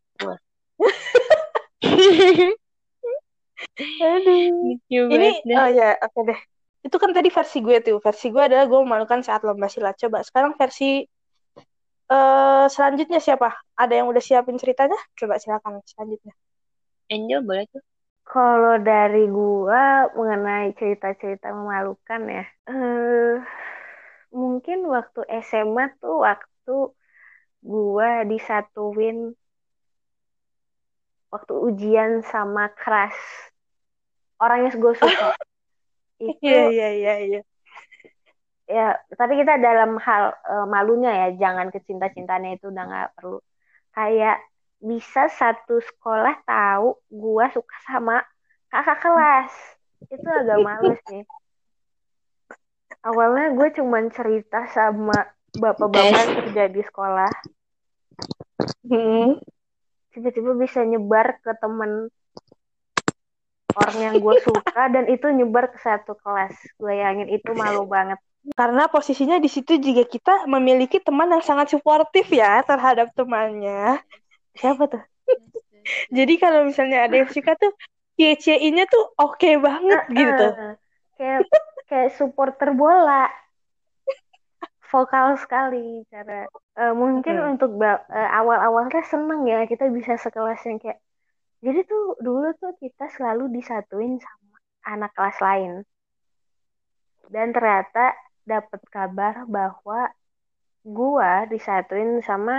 Aduh. 4.02 4.78
Ini 4.90 5.30
oh 5.58 5.70
ya 5.72 5.98
oke 5.98 6.20
deh. 6.28 6.40
Itu 6.86 6.98
kan 7.02 7.12
tadi 7.16 7.30
versi 7.32 7.58
gue 7.64 7.78
tuh. 7.82 7.98
Versi 8.04 8.30
gue 8.30 8.44
adalah 8.44 8.68
gue 8.68 8.80
memalukan 8.84 9.24
saat 9.24 9.42
lomba 9.48 9.72
silat. 9.72 9.96
Coba 9.98 10.22
sekarang 10.22 10.60
versi 10.60 11.06
eh 12.08 12.66
selanjutnya 12.72 13.20
siapa? 13.20 13.52
Ada 13.76 14.04
yang 14.04 14.08
udah 14.12 14.24
siapin 14.24 14.56
ceritanya? 14.60 14.98
Coba 15.16 15.40
silakan 15.40 15.80
selanjutnya. 15.88 16.34
Angel 17.08 17.42
boleh 17.44 17.66
tuh. 17.72 17.84
Kalau 18.32 18.76
dari 18.90 19.24
gua 19.38 19.84
mengenai 20.18 20.68
cerita-cerita 20.80 21.48
memalukan 21.58 22.22
ya, 22.36 22.44
eh 22.70 23.34
mungkin 24.40 24.78
waktu 24.96 25.20
SMA 25.48 25.84
tuh 26.02 26.16
waktu 26.28 26.72
gua 27.72 28.10
disatuin 28.32 29.18
waktu 31.34 31.54
ujian 31.68 32.12
sama 32.32 32.64
kelas 32.80 33.16
orang 34.44 34.60
yang 34.70 34.76
gue 34.82 34.94
suka. 34.98 35.28
Itu 36.22 36.46
Iya 36.46 36.60
iya 36.74 36.88
iya 36.98 37.12
iya. 37.26 37.40
ya, 38.76 38.82
tapi 39.20 39.34
kita 39.42 39.54
dalam 39.68 39.92
hal 40.06 40.24
eh, 40.52 40.66
malunya 40.74 41.10
ya, 41.22 41.28
jangan 41.42 41.68
kecinta-cintanya 41.74 42.50
itu 42.56 42.66
udah 42.72 42.84
nggak 42.90 43.08
perlu. 43.16 43.38
Kayak 43.96 44.36
bisa 44.78 45.28
satu 45.34 45.82
sekolah 45.82 46.38
tahu 46.46 46.98
gua 47.10 47.50
suka 47.50 47.76
sama 47.86 48.22
kakak 48.70 49.00
kelas. 49.02 49.54
Itu 50.12 50.28
agak 50.28 50.60
malu 50.62 50.94
sih. 51.10 51.24
Awalnya 53.02 53.56
gue 53.56 53.68
cuman 53.80 54.12
cerita 54.12 54.68
sama 54.74 55.16
bapak-bapak 55.56 56.12
yang 56.12 56.36
kerja 56.44 56.64
di 56.68 56.82
sekolah. 56.84 57.32
Hmm. 58.84 59.40
Tiba-tiba 60.12 60.52
bisa 60.58 60.82
nyebar 60.84 61.40
ke 61.40 61.52
temen 61.62 62.10
orang 63.78 63.98
yang 64.02 64.16
gue 64.18 64.36
suka 64.42 64.90
dan 64.90 65.06
itu 65.08 65.30
nyebar 65.30 65.70
ke 65.70 65.80
satu 65.80 66.18
kelas. 66.20 66.58
Gue 66.76 66.98
yangin 66.98 67.30
itu 67.30 67.54
malu 67.54 67.86
banget. 67.86 68.18
Karena 68.56 68.88
posisinya 68.88 69.38
di 69.38 69.52
situ 69.52 69.76
juga 69.78 70.08
kita 70.08 70.48
memiliki 70.48 71.04
teman 71.04 71.32
yang 71.32 71.44
sangat 71.44 71.72
suportif 71.72 72.32
ya 72.32 72.64
terhadap 72.64 73.12
temannya. 73.14 74.00
Siapa 74.60 74.84
tuh? 74.92 75.02
Jadi 76.12 76.34
kalau 76.40 76.68
misalnya 76.68 77.06
ada 77.08 77.16
yang 77.24 77.30
suka 77.32 77.54
tuh 77.60 77.72
YCI-nya 78.18 78.86
tuh 78.90 79.04
oke 79.22 79.50
banget 79.62 80.02
gitu. 80.12 80.48
Eh, 80.60 80.72
kayak 81.18 81.42
kayak 81.90 82.10
supporter 82.18 82.70
bola 82.80 83.30
vokal 84.92 85.28
sekali 85.44 85.78
cara 86.14 86.34
Eh, 86.82 86.94
mungkin 87.02 87.36
Hmm. 87.36 87.50
untuk 87.58 87.72
eh, 87.90 88.30
awal-awalnya 88.40 89.02
seneng 89.12 89.42
ya 89.52 89.58
kita 89.72 89.86
bisa 89.98 90.14
sekelas 90.24 90.60
yang 90.70 90.78
kayak 90.84 91.00
jadi 91.66 91.80
tuh 91.92 92.04
dulu 92.26 92.48
tuh 92.62 92.72
kita 92.84 93.06
selalu 93.16 93.44
disatuin 93.58 94.14
sama 94.26 94.58
anak 94.94 95.12
kelas 95.18 95.38
lain 95.48 95.72
dan 97.34 97.48
ternyata 97.56 98.06
dapat 98.52 98.82
kabar 98.96 99.34
bahwa 99.56 100.00
gua 100.98 101.32
disatuin 101.54 102.12
sama 102.30 102.56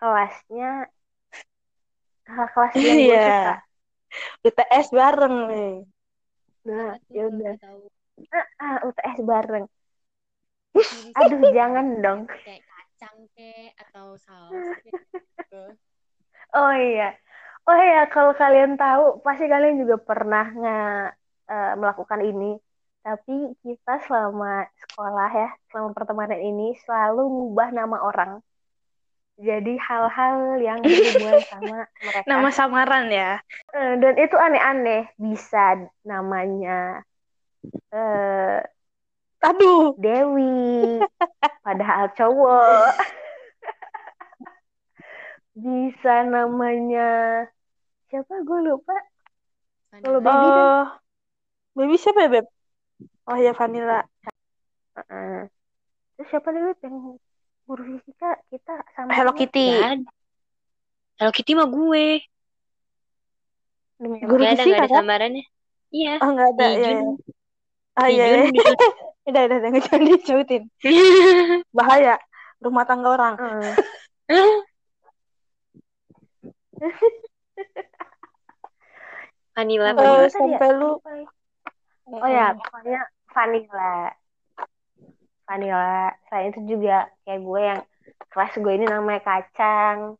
kelasnya 0.00 0.88
kakak 2.26 2.48
kelas 2.54 2.74
yang 2.88 2.98
gue 3.06 3.18
Iya. 3.18 3.26
suka 3.26 3.52
UTS 4.46 4.86
bareng 4.98 5.36
nih. 5.50 5.72
nah 6.66 6.92
ya 7.14 7.22
udah 7.30 7.54
Tahu. 7.62 7.80
ah 8.64 8.76
UTS 8.88 9.18
bareng 9.30 9.66
aduh 11.18 11.42
jangan 11.56 11.86
dong 12.04 12.20
Kayak 12.44 12.62
kacang 12.70 13.18
kek 13.36 13.70
atau 13.82 14.06
saus 14.24 14.66
gitu. 14.84 15.62
Oh 16.56 16.72
iya. 16.86 17.04
Oh 17.68 17.78
iya, 17.86 17.98
kalau 18.14 18.32
kalian 18.40 18.72
tahu, 18.80 19.02
pasti 19.26 19.44
kalian 19.52 19.76
juga 19.82 19.96
pernah 20.08 20.44
nge, 20.60 20.70
eh, 21.52 21.68
melakukan 21.80 22.20
ini. 22.28 22.44
Tapi 23.04 23.32
kita 23.64 23.92
selama 24.06 24.46
sekolah 24.82 25.28
ya, 25.40 25.46
selama 25.70 25.90
pertemanan 25.98 26.40
ini 26.48 26.62
selalu 26.84 27.20
ngubah 27.34 27.68
nama 27.78 27.96
orang. 28.08 28.30
Jadi 29.36 29.76
hal-hal 29.76 30.56
yang 30.64 30.80
berhubungan 30.80 31.44
sama 31.52 31.84
mereka. 32.08 32.28
Nama 32.28 32.48
samaran 32.48 33.04
ya. 33.12 33.30
Eh, 33.76 33.92
dan 34.00 34.14
itu 34.16 34.36
aneh-aneh. 34.36 35.12
Bisa 35.20 35.76
namanya 36.08 37.04
eh, 37.92 38.60
Aduh. 39.44 39.94
Dewi, 39.96 41.04
padahal 41.64 42.08
cowok. 42.16 42.96
Bisa 45.64 46.12
namanya 46.28 47.08
siapa 48.08 48.34
gue 48.46 48.58
lupa. 48.68 48.94
Kalau 50.02 50.20
baby 50.20 50.48
kan 50.56 50.68
Eh, 50.68 50.84
baby 51.76 51.94
siapa 52.00 52.20
ya, 52.24 52.28
Beb? 52.34 52.46
Oh 53.28 53.36
ya, 53.36 53.52
Vanilla. 53.58 54.06
Heeh. 54.96 55.48
Terus 56.16 56.28
siapa 56.30 56.48
nih 56.52 56.62
Beb, 56.66 56.78
yang 56.86 56.96
guru 57.66 57.98
fisika 57.98 58.38
kita 58.46 58.74
sama 58.94 59.10
Hello 59.10 59.34
Kitty. 59.34 59.68
Ada. 59.74 60.06
Hello 61.18 61.32
Kitty 61.34 61.52
mah 61.58 61.66
gue. 61.66 62.22
Demi 63.96 64.22
Guru 64.22 64.42
Gak 64.44 64.54
ada, 64.54 64.62
fisika 64.62 64.70
gak 64.70 64.78
ada 64.78 64.88
kan? 64.88 64.98
samarannya. 65.02 65.44
Iya. 65.90 66.14
Oh, 66.22 66.28
enggak 66.30 66.48
ada. 66.54 66.66
Ya, 66.66 66.70
ya. 66.78 66.90
Jun. 66.94 67.06
Ah, 67.96 68.08
iya, 68.08 68.24
iya. 68.24 68.36
Jun 68.38 68.54
disebut- 68.54 68.96
Udah, 69.26 69.42
udah, 69.42 69.56
udah. 69.58 69.70
Jangan 69.82 70.02
disebutin. 70.06 70.62
Bahaya. 71.76 72.14
Rumah 72.62 72.84
tangga 72.86 73.08
orang. 73.10 73.34
Vanilla, 79.56 79.90
Vanilla. 79.96 80.22
ya? 80.22 80.28
sampai 80.28 80.70
lu 80.76 80.90
oh 82.06 82.28
ya 82.28 82.52
pokoknya 82.54 83.00
vanilla 83.32 84.12
vanilla 85.46 86.12
selain 86.26 86.50
itu 86.50 86.60
juga 86.76 87.06
kayak 87.22 87.40
gue 87.40 87.60
yang 87.62 87.80
kelas 88.34 88.52
gue 88.58 88.72
ini 88.74 88.86
namanya 88.86 89.22
kacang 89.22 90.18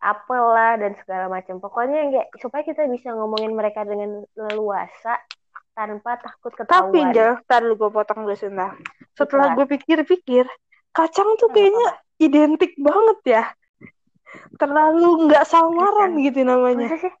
apel 0.00 0.44
lah 0.56 0.80
dan 0.80 0.96
segala 1.04 1.28
macam 1.28 1.60
pokoknya 1.60 1.96
yang 2.00 2.10
kayak 2.16 2.28
supaya 2.40 2.62
kita 2.64 2.88
bisa 2.88 3.12
ngomongin 3.12 3.52
mereka 3.52 3.84
dengan 3.84 4.24
leluasa 4.32 5.20
tanpa 5.76 6.16
takut 6.20 6.52
ketahuan 6.56 7.12
Tapi 7.12 7.14
Jal, 7.16 7.30
ntar 7.44 7.60
lu 7.64 7.76
gue 7.76 7.90
potong 7.92 8.24
dulu 8.24 8.36
sebentar. 8.36 8.76
Setelah 9.16 9.52
gue 9.56 9.66
pikir-pikir, 9.68 10.44
kacang 10.92 11.36
tuh 11.40 11.48
kayaknya 11.52 12.00
identik 12.20 12.76
banget 12.80 13.18
ya. 13.24 13.44
Terlalu 14.60 15.28
nggak 15.28 15.44
samaran 15.48 16.20
gitu 16.20 16.40
namanya. 16.44 16.88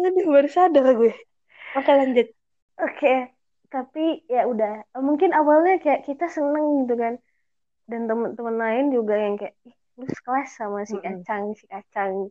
Aduh, 0.00 0.26
baru 0.30 0.48
sadar 0.48 0.86
gue. 0.96 1.12
Oke 1.76 1.92
lanjut. 1.92 2.39
Oke, 2.80 3.28
tapi 3.68 4.24
ya 4.24 4.48
udah. 4.48 4.88
Mungkin 4.96 5.36
awalnya 5.36 5.76
kayak 5.84 6.08
kita 6.08 6.32
seneng 6.32 6.84
gitu 6.84 6.96
kan. 6.96 7.14
Dan 7.90 8.06
teman-teman 8.06 8.56
lain 8.56 8.84
juga 8.94 9.18
yang 9.18 9.34
kayak, 9.36 9.52
ih, 9.66 9.76
lu 9.98 10.06
sekelas 10.06 10.48
sama 10.56 10.86
si 10.86 10.96
kacang, 11.02 11.52
si 11.58 11.66
kacang. 11.66 12.30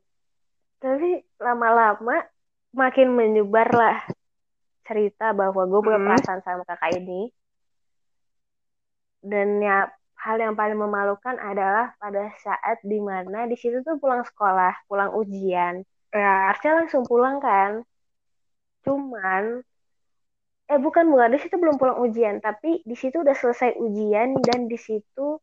Tapi 0.79 1.19
lama-lama 1.37 2.23
makin 2.71 3.11
menyebar 3.13 3.69
lah 3.75 3.99
cerita 4.87 5.35
bahwa 5.35 5.67
gue 5.67 5.79
punya 5.83 5.99
Mm. 5.99 6.07
perasaan 6.07 6.41
sama 6.41 6.63
kakak 6.65 6.97
ini. 6.97 7.29
Dan 9.19 9.59
ya 9.59 9.91
hal 10.19 10.39
yang 10.39 10.55
paling 10.55 10.79
memalukan 10.79 11.35
adalah 11.37 11.91
pada 11.99 12.31
saat 12.39 12.79
di 12.81 12.97
mana 13.03 13.45
di 13.45 13.59
situ 13.59 13.83
tuh 13.83 13.99
pulang 13.99 14.23
sekolah, 14.23 14.87
pulang 14.87 15.11
ujian. 15.13 15.83
Ya, 16.15 16.49
harusnya 16.49 16.83
langsung 16.83 17.03
pulang 17.05 17.37
kan 17.43 17.83
cuman 18.87 19.61
eh 20.71 20.79
bukan 20.85 21.05
bukan. 21.11 21.29
Di 21.33 21.39
situ 21.41 21.55
belum 21.61 21.75
pulang 21.81 21.97
ujian. 22.05 22.35
Tapi 22.45 22.81
di 22.85 22.95
situ 23.01 23.21
udah 23.25 23.35
selesai 23.41 23.77
ujian 23.85 24.29
dan 24.47 24.69
di 24.71 24.77
situ 24.77 25.41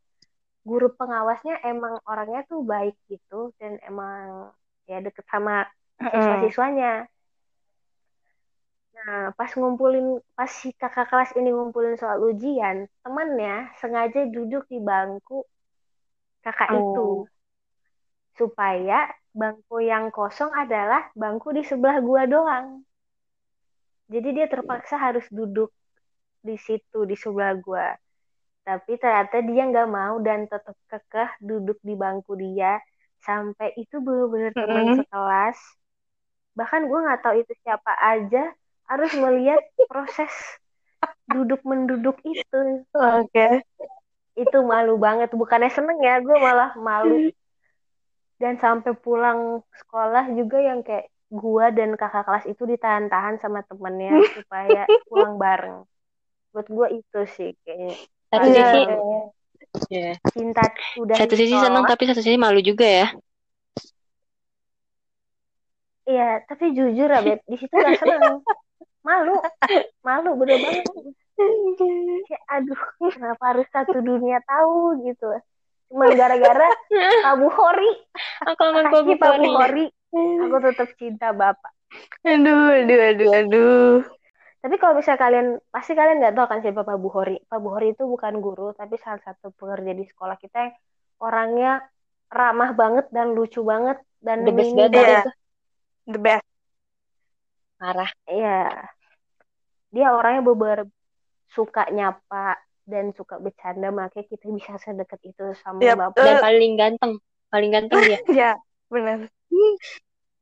guru 0.67 0.89
pengawasnya 0.99 1.63
emang 1.63 1.95
orangnya 2.11 2.43
tuh 2.51 2.61
baik 2.67 2.95
gitu 3.07 3.55
dan 3.61 3.79
emang 3.87 4.51
ya 4.91 4.99
deket 5.03 5.27
sama 5.31 5.67
siswa-siswanya. 6.11 7.07
Nah 8.97 9.31
pas 9.39 9.51
ngumpulin 9.59 10.07
pas 10.37 10.51
si 10.51 10.69
kakak 10.75 11.07
kelas 11.11 11.31
ini 11.39 11.51
ngumpulin 11.55 11.95
soal 12.01 12.19
ujian 12.31 12.77
temannya 13.05 13.71
sengaja 13.81 14.27
duduk 14.35 14.67
di 14.73 14.79
bangku 14.83 15.47
kakak 16.45 16.71
Oh. 16.71 16.79
itu. 16.81 17.09
Supaya 18.39 19.11
bangku 19.41 19.77
yang 19.85 20.05
kosong 20.15 20.51
adalah 20.63 21.03
bangku 21.15 21.49
di 21.57 21.63
sebelah 21.63 21.99
gua 22.03 22.23
doang. 22.27 22.67
Jadi 24.13 24.29
dia 24.37 24.47
terpaksa 24.53 24.95
harus 25.07 25.27
duduk 25.39 25.71
di 26.47 26.57
situ 26.67 26.99
di 27.11 27.17
sebelah 27.23 27.55
gua. 27.65 27.89
Tapi 28.69 28.93
ternyata 29.03 29.37
dia 29.49 29.63
nggak 29.71 29.89
mau 29.99 30.17
dan 30.27 30.41
tetap 30.53 30.77
kekeh 30.91 31.31
duduk 31.51 31.79
di 31.89 31.95
bangku 32.03 32.33
dia 32.45 32.79
sampai 33.27 33.69
itu 33.83 33.97
benar-benar 34.05 34.53
teman 34.63 34.87
Mm-mm. 34.89 34.99
sekelas. 34.99 35.59
Bahkan 36.59 36.83
gua 36.91 36.99
nggak 37.05 37.21
tahu 37.25 37.35
itu 37.43 37.53
siapa 37.63 37.93
aja 38.13 38.43
harus 38.91 39.11
melihat 39.25 39.63
proses 39.91 40.33
duduk 41.33 41.61
menduduk 41.69 42.17
itu. 42.27 42.61
Oke. 42.95 43.47
Itu 44.43 44.59
malu 44.71 44.95
banget. 45.05 45.29
Bukannya 45.41 45.71
seneng 45.77 45.99
ya, 46.07 46.15
gue 46.27 46.37
malah 46.47 46.71
malu. 46.89 47.15
dan 48.43 48.55
sampai 48.65 48.93
pulang 49.05 49.41
sekolah 49.81 50.25
juga 50.39 50.59
yang 50.69 50.81
kayak 50.87 51.07
gua 51.31 51.75
dan 51.75 51.99
kakak 51.99 52.25
kelas 52.27 52.45
itu 52.47 52.63
ditahan-tahan 52.67 53.37
sama 53.43 53.61
temennya 53.67 54.21
supaya 54.37 54.87
pulang 55.11 55.37
bareng. 55.41 55.83
Buat 56.55 56.67
gua 56.73 56.87
itu 56.91 57.21
sih 57.37 57.51
kayaknya 57.67 57.95
Satu 58.31 58.47
Iya. 58.51 58.63
sisi, 58.65 58.79
Paling 58.83 59.03
ya. 59.91 60.11
cinta 60.35 60.65
udah 60.99 61.17
satu 61.19 61.35
sisi 61.39 61.55
seneng 61.57 61.85
tapi 61.87 62.03
satu 62.11 62.21
sisi 62.23 62.39
malu 62.39 62.61
juga 62.61 62.87
ya. 62.87 63.07
Iya, 66.07 66.47
tapi 66.47 66.71
jujur 66.71 67.09
ya 67.11 67.19
Beb, 67.19 67.43
di 67.51 67.57
situ 67.59 67.75
gak 67.75 67.99
seneng. 67.99 68.39
Malu, 69.03 69.35
malu 70.07 70.31
bener 70.39 70.59
banget. 70.63 70.87
Kayak 72.31 72.43
aduh, 72.47 72.81
kenapa 73.11 73.43
harus 73.55 73.67
satu 73.75 73.99
dunia 74.03 74.39
tahu 74.47 75.03
gitu. 75.03 75.27
Cuma 75.91 76.07
gara-gara 76.15 76.67
Pak 77.27 77.35
Buhori, 77.43 77.91
Aku 78.47 78.63
Pak 78.87 79.03
Buhori. 79.03 79.47
Buhori, 79.51 79.85
aku 80.15 80.57
tetap 80.63 80.89
cinta 80.99 81.31
Bapak. 81.33 81.73
Aduh, 82.27 82.73
aduh, 82.83 83.01
aduh, 83.15 83.31
aduh. 83.31 83.97
Tapi 84.61 84.75
kalau 84.83 84.99
misalnya 84.99 85.21
kalian, 85.23 85.47
pasti 85.71 85.93
kalian 85.95 86.19
nggak 86.19 86.35
tahu 86.35 86.47
kan 86.51 86.59
siapa 86.59 86.83
Pak 86.83 86.99
Buhori. 86.99 87.39
Pak 87.47 87.61
Buhori 87.63 87.95
itu 87.95 88.03
bukan 88.03 88.43
guru, 88.43 88.75
tapi 88.75 88.99
salah 88.99 89.23
satu 89.23 89.55
pekerja 89.55 89.95
di 89.95 90.03
sekolah 90.03 90.35
kita 90.43 90.57
yang 90.59 90.75
orangnya 91.23 91.73
ramah 92.27 92.75
banget 92.75 93.07
dan 93.15 93.31
lucu 93.39 93.63
banget 93.63 94.03
dan 94.19 94.43
The 94.43 94.51
best 94.51 94.75
banget 94.75 94.91
Iya. 94.99 95.19
itu. 95.23 95.31
The 96.11 96.19
best. 96.19 96.47
Marah. 97.79 98.11
Iya. 98.27 98.61
Dia 99.95 100.07
orangnya 100.11 100.43
beber 100.43 100.79
suka 101.47 101.87
nyapa 101.95 102.59
dan 102.87 103.15
suka 103.15 103.39
bercanda, 103.39 103.95
makanya 103.95 104.27
kita 104.27 104.47
bisa 104.51 104.79
sedekat 104.83 105.19
itu 105.23 105.55
sama 105.63 105.83
Yap, 105.83 106.11
Bapak. 106.11 106.23
Dan 106.27 106.37
paling 106.43 106.73
ganteng. 106.75 107.13
Paling 107.51 107.71
ganteng 107.71 107.99
dia. 108.03 108.19
Ya, 108.35 108.51
benar. 108.91 109.29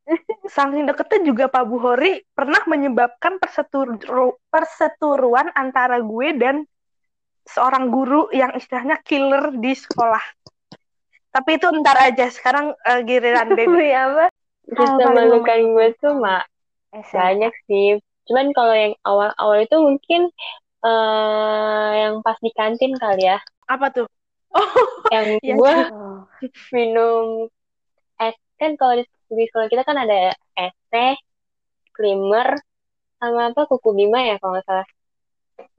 Saking 0.55 0.85
deketnya 0.85 1.19
juga 1.25 1.45
Pak 1.49 1.65
Buhori 1.65 2.21
pernah 2.37 2.61
menyebabkan 2.69 3.41
perseturu- 3.41 4.37
perseteruan 4.53 5.49
antara 5.57 5.97
gue 5.97 6.29
dan 6.37 6.65
seorang 7.45 7.89
guru 7.89 8.29
yang 8.33 8.53
istilahnya 8.53 9.01
killer 9.01 9.53
di 9.57 9.73
sekolah. 9.73 10.21
Tapi 11.33 11.57
itu 11.57 11.67
ntar 11.81 11.97
aja. 11.99 12.25
Sekarang 12.29 12.73
eh, 12.85 13.01
giliran 13.03 13.53
baby. 13.53 13.75
Wih, 13.81 13.93
apa? 13.93 14.25
Paling 14.65 14.97
memalukan 14.97 15.59
gue 15.77 15.87
tuh 16.01 16.13
mak 16.17 16.49
SMA. 16.93 17.13
banyak 17.13 17.53
sih. 17.69 17.99
Cuman 18.25 18.49
kalau 18.55 18.73
yang 18.73 18.93
awal-awal 19.05 19.61
itu 19.61 19.77
mungkin 19.77 20.21
eh 20.85 21.89
yang 22.05 22.21
pas 22.21 22.37
di 22.41 22.49
kantin 22.53 22.93
kali 22.97 23.29
ya. 23.29 23.37
Apa 23.69 23.89
tuh? 23.93 24.07
Oh, 24.53 24.69
Yang 25.13 25.37
Iya, 25.45 25.53
gue 25.59 25.73
minum 26.73 27.49
kan 28.59 28.71
kalau 28.79 28.93
di, 28.99 29.03
di 29.37 29.43
sekolah 29.49 29.67
kita 29.71 29.83
kan 29.89 29.97
ada 30.03 30.15
es 30.63 30.75
teh, 30.91 31.13
creamer, 31.95 32.47
sama 33.19 33.41
apa 33.51 33.61
kuku 33.71 33.89
bima 33.99 34.19
ya 34.29 34.35
kalau 34.41 34.53
nggak 34.55 34.67
salah. 34.69 34.87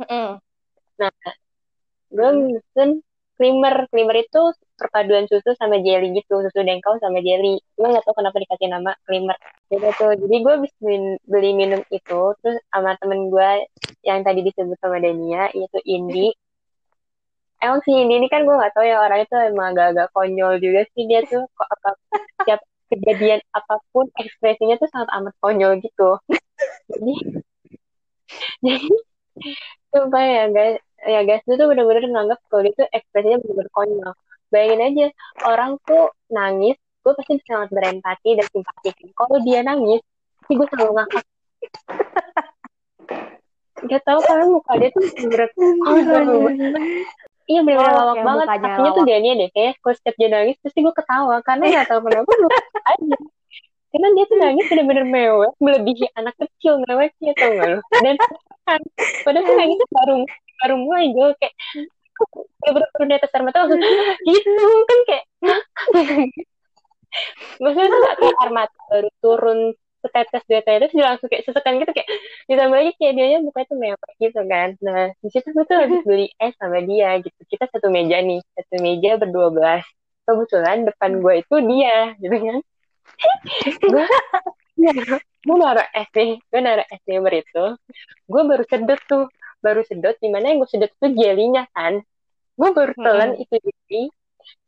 mm-mm. 0.01 0.41
Gue 2.17 2.31
mesen 2.55 2.91
creamer, 3.37 3.75
creamer 3.91 4.17
itu 4.25 4.41
perpaduan 4.81 5.25
susu 5.31 5.51
sama 5.61 5.77
jelly 5.87 6.09
gitu, 6.19 6.35
susu 6.45 6.61
dengkau 6.69 6.95
sama 7.03 7.19
jelly. 7.27 7.55
Gue 7.77 7.87
nggak 7.93 8.05
tahu 8.07 8.17
kenapa 8.21 8.37
dikasih 8.43 8.69
nama 8.75 8.91
creamer. 9.05 9.37
Jadi 9.71 9.87
tuh, 9.99 10.13
jadi 10.23 10.35
gue 10.45 10.53
habis 10.57 10.73
min- 10.87 11.21
beli 11.27 11.51
minum 11.61 11.81
itu, 11.91 12.21
terus 12.41 12.57
sama 12.73 12.91
temen 13.01 13.21
gue 13.33 13.51
yang 14.09 14.21
tadi 14.27 14.41
disebut 14.47 14.79
sama 14.83 14.97
Dania, 15.03 15.51
yaitu 15.57 15.79
Indi. 15.85 16.31
Emang 17.57 17.81
si 17.83 17.91
Indi 17.91 18.21
ini 18.21 18.29
kan 18.29 18.45
gue 18.45 18.53
nggak 18.53 18.77
tahu 18.77 18.85
ya 18.85 19.01
orangnya 19.01 19.27
tuh 19.33 19.41
emang 19.49 19.73
agak-agak 19.73 20.09
konyol 20.13 20.61
juga 20.61 20.85
sih 20.93 21.09
dia 21.09 21.25
tuh. 21.25 21.49
Kok 21.57 21.69
apa 21.73 21.89
setiap 22.41 22.61
kejadian 22.93 23.41
apa 23.51 23.75
pun 23.91 24.07
ekspresinya 24.15 24.77
tuh 24.77 24.89
sangat 24.93 25.09
amat 25.17 25.35
konyol 25.41 25.81
gitu. 25.81 26.21
Jadi 26.93 27.15
jadi 28.61 28.93
sumpah 29.91 30.25
ya 30.25 30.45
guys. 30.53 30.79
Ya 31.07 31.21
guys 31.25 31.43
itu 31.45 31.55
tuh 31.57 31.67
bener-bener 31.71 32.05
nganggap 32.09 32.39
kalau 32.49 32.63
dia 32.67 32.75
tuh 32.77 32.89
ekspresinya 32.93 33.41
bener-bener 33.41 33.71
konyol. 33.73 34.13
Bayangin 34.53 34.81
aja 34.85 35.07
orang 35.49 35.81
tuh 35.89 36.13
nangis 36.31 36.77
gue 36.77 37.13
pasti 37.15 37.39
sangat 37.47 37.71
berempati 37.71 38.31
dan 38.37 38.47
simpati. 38.53 38.91
Kalau 39.15 39.39
dia 39.43 39.63
nangis 39.65 40.03
pasti 40.43 40.53
gue 40.55 40.67
selalu 40.71 40.93
ngakak. 40.99 41.25
Gak 43.87 44.03
tau 44.09 44.19
karena 44.25 44.45
muka 44.51 44.73
dia 44.81 44.91
tuh 44.91 45.05
bener 45.25 45.49
iya 47.47 47.61
bener-bener 47.63 47.95
Oh, 47.95 47.99
lawak 48.03 48.17
banget. 48.23 48.47
aslinya 48.51 48.91
tuh. 48.93 49.05
Dania 49.07 49.33
deh 49.39 49.51
kayak 49.55 49.73
kalau 49.79 49.95
setiap 49.95 50.17
dia 50.19 50.29
nangis 50.29 50.59
pasti 50.59 50.79
gue 50.83 50.95
ketawa 50.95 51.37
karena 51.47 51.65
gak 51.71 51.87
tau 51.87 52.01
kenapa 52.03 52.27
gue 52.27 52.51
aja. 52.85 53.17
Karena 53.87 54.09
dia 54.13 54.25
tuh 54.27 54.37
nangis 54.37 54.67
bener-bener 54.69 55.05
mewah 55.07 55.51
melebihi 55.57 56.07
anak 56.15 56.35
kecil 56.37 56.83
mewahnya 56.85 57.33
tau 57.39 57.51
gak 57.55 57.69
lo 57.71 57.81
dan 58.03 58.15
kan 58.67 58.81
padahal 59.23 59.47
tuh 59.47 59.55
nangisnya 59.55 59.89
baru 59.95 60.17
baru 60.59 60.75
mulai 60.77 61.07
gue 61.15 61.29
kayak 61.39 61.55
kayak 62.61 62.73
bener-bener 62.75 63.07
di 63.07 63.17
atas 63.17 63.31
air 63.33 63.43
mata? 63.47 63.59
Langsung 63.63 63.81
gitu 64.27 64.67
kan 64.85 64.99
kayak 65.07 65.25
maksudnya 67.63 67.89
tuh 67.89 67.99
gak 68.03 68.17
kayak 68.21 68.37
air 68.43 68.53
mata 68.53 68.79
baru 68.91 69.09
turun 69.23 69.59
setetes 70.07 70.43
dua 70.47 70.61
tetes 70.63 70.91
dia 70.95 71.05
langsung 71.11 71.29
kayak 71.29 71.45
sesekan 71.47 71.83
gitu 71.83 71.93
kayak 71.93 72.09
ditambah 72.47 72.77
lagi 72.79 72.93
kayak 72.99 73.15
dia 73.19 73.39
mukanya 73.43 73.67
tuh 73.67 73.79
mewah 73.79 74.13
gitu 74.23 74.41
kan. 74.47 74.69
Nah 74.83 75.03
di 75.19 75.29
situ 75.35 75.49
gue 75.51 75.65
tuh 75.67 75.77
habis 75.77 76.01
beli 76.07 76.27
es 76.39 76.55
sama 76.59 76.79
dia 76.87 77.19
gitu. 77.21 77.41
Kita 77.51 77.65
satu 77.71 77.89
meja 77.91 78.19
nih 78.23 78.41
satu 78.55 78.75
meja 78.83 79.11
berdua 79.19 79.49
belas. 79.51 79.85
Kebetulan 80.27 80.87
depan 80.89 81.11
gue 81.23 81.35
itu 81.43 81.57
dia 81.71 81.99
gitu 82.23 82.37
kan. 82.37 82.59
Gue 83.93 84.05
gue 85.47 85.57
naruh 85.57 85.87
es 85.95 86.09
nih 86.13 86.37
gue 86.37 86.61
naruh 86.61 86.87
es 86.91 87.01
creamer 87.07 87.35
itu 87.41 87.65
gue 88.29 88.43
baru 88.45 88.65
sedot 88.69 89.01
tuh 89.09 89.25
baru 89.65 89.81
sedot 89.87 90.17
di 90.21 90.29
mana 90.29 90.53
yang 90.53 90.59
gue 90.61 90.71
sedot 90.71 90.91
tuh 91.01 91.11
jelinya 91.15 91.65
kan. 91.73 92.03
Gue 92.59 92.71
baru 92.77 92.93
telan 93.01 93.35
Mm-mm. 93.35 93.43
itu 93.43 93.57
ini 93.57 94.03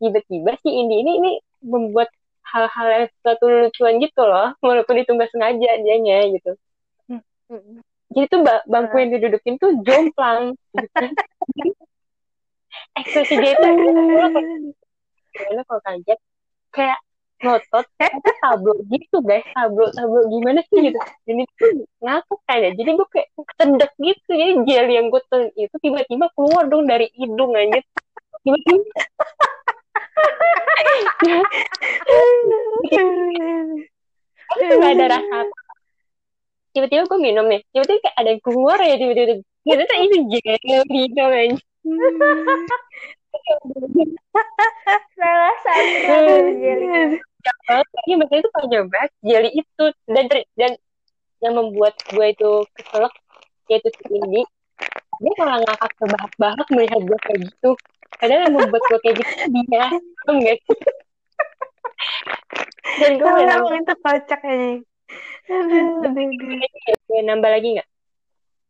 tiba-tiba 0.00 0.52
si 0.62 0.68
Indi 0.70 0.96
ini 1.02 1.12
ini 1.22 1.32
membuat 1.62 2.08
hal-hal 2.48 2.86
yang 2.88 3.04
suatu 3.20 3.44
lucuan 3.46 4.00
gitu 4.00 4.22
loh 4.24 4.56
walaupun 4.64 4.96
itu 4.96 5.10
nggak 5.12 5.30
sengaja 5.32 5.70
dianya 5.84 6.18
gitu. 6.32 6.52
Jadi 8.08 8.24
tuh 8.32 8.40
ba- 8.40 8.64
bangku 8.64 8.96
yang 8.96 9.10
didudukin 9.12 9.60
tuh 9.60 9.70
jomplang 9.84 10.56
gitu. 10.72 11.06
Ekspresi 12.96 13.34
dia 13.36 13.52
itu 13.52 13.68
gimana 15.38 15.62
kalau 15.68 15.82
kaget? 15.84 16.18
Kayak 16.72 16.98
ngotot 17.38 17.86
tapi 17.94 18.30
tablo 18.42 18.74
gitu 18.90 19.16
guys. 19.22 19.46
Tablo 19.54 19.92
tablo 19.92 20.20
gimana 20.26 20.64
sih 20.66 20.90
gitu? 20.90 20.98
Dan 21.28 21.36
itu 21.44 21.66
ngakak 22.00 22.38
kayaknya 22.48 22.70
jadi 22.80 22.90
gue 22.96 23.08
kayak 23.12 23.28
ketendek 23.36 23.92
gitu. 24.00 24.30
Jadi 24.32 24.52
gel 24.66 24.86
yang 24.88 25.06
gue 25.12 25.22
itu 25.54 25.76
tiba-tiba 25.78 26.26
keluar 26.32 26.64
dong 26.66 26.88
dari 26.88 27.12
hidung 27.14 27.52
aja 27.54 27.78
tiba-tiba 28.42 28.82
nggak 34.58 34.92
ada 34.96 35.06
rasa 35.18 35.38
tiba-tiba 36.72 37.02
gue 37.10 37.20
minum 37.20 37.46
nih 37.50 37.60
tiba-tiba 37.74 37.98
kayak 38.06 38.16
ada 38.16 38.28
yang 38.32 38.42
keluar 38.44 38.78
ya 38.78 38.94
tiba-tiba. 38.94 39.42
Gitu 39.68 39.82
tuh 39.84 39.98
itu 40.00 40.16
gel 40.32 40.82
gitu 40.88 41.20
aja. 41.20 41.58
Salah 45.12 45.56
satu 45.60 45.96
banget 47.68 47.86
ini 48.08 48.14
maksudnya 48.16 48.40
itu 48.40 48.50
panjang 48.54 48.86
banget 48.88 49.10
jeli 49.20 49.50
itu. 49.52 49.84
Dan 50.08 50.24
dan 50.56 50.72
yang 51.44 51.54
membuat 51.58 51.98
gue 52.08 52.26
itu 52.32 52.50
keselak 52.78 53.12
yaitu 53.68 53.88
si 53.92 54.04
Indi. 54.08 54.42
Dia 55.18 55.32
malah 55.42 55.58
ngakak 55.66 55.90
terbahak-bahak 55.98 56.66
melihat 56.72 57.00
gue 57.02 57.18
kayak 57.26 57.40
gitu 57.50 57.70
padahal 58.18 58.40
yang 58.46 58.54
membuat 58.54 58.82
gue 58.82 58.98
kayak 59.02 59.16
gitu 59.22 59.34
dia 59.48 59.86
enggak 60.28 60.58
sih 60.66 60.78
dan 62.98 63.10
gue 63.18 63.28
mau 63.28 63.42
nambah, 63.42 63.74
itu 63.78 63.94
kocak 64.00 64.40
aja. 64.42 64.68
Aduh. 65.48 66.02
mau 67.08 67.22
nambah 67.24 67.50
lagi 67.50 67.68
nggak? 67.78 67.88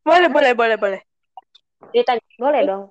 Boleh, 0.04 0.28
boleh, 0.30 0.52
boleh, 0.54 0.76
boleh. 0.76 1.00
cerita 1.92 2.18
boleh 2.40 2.62
dong. 2.66 2.84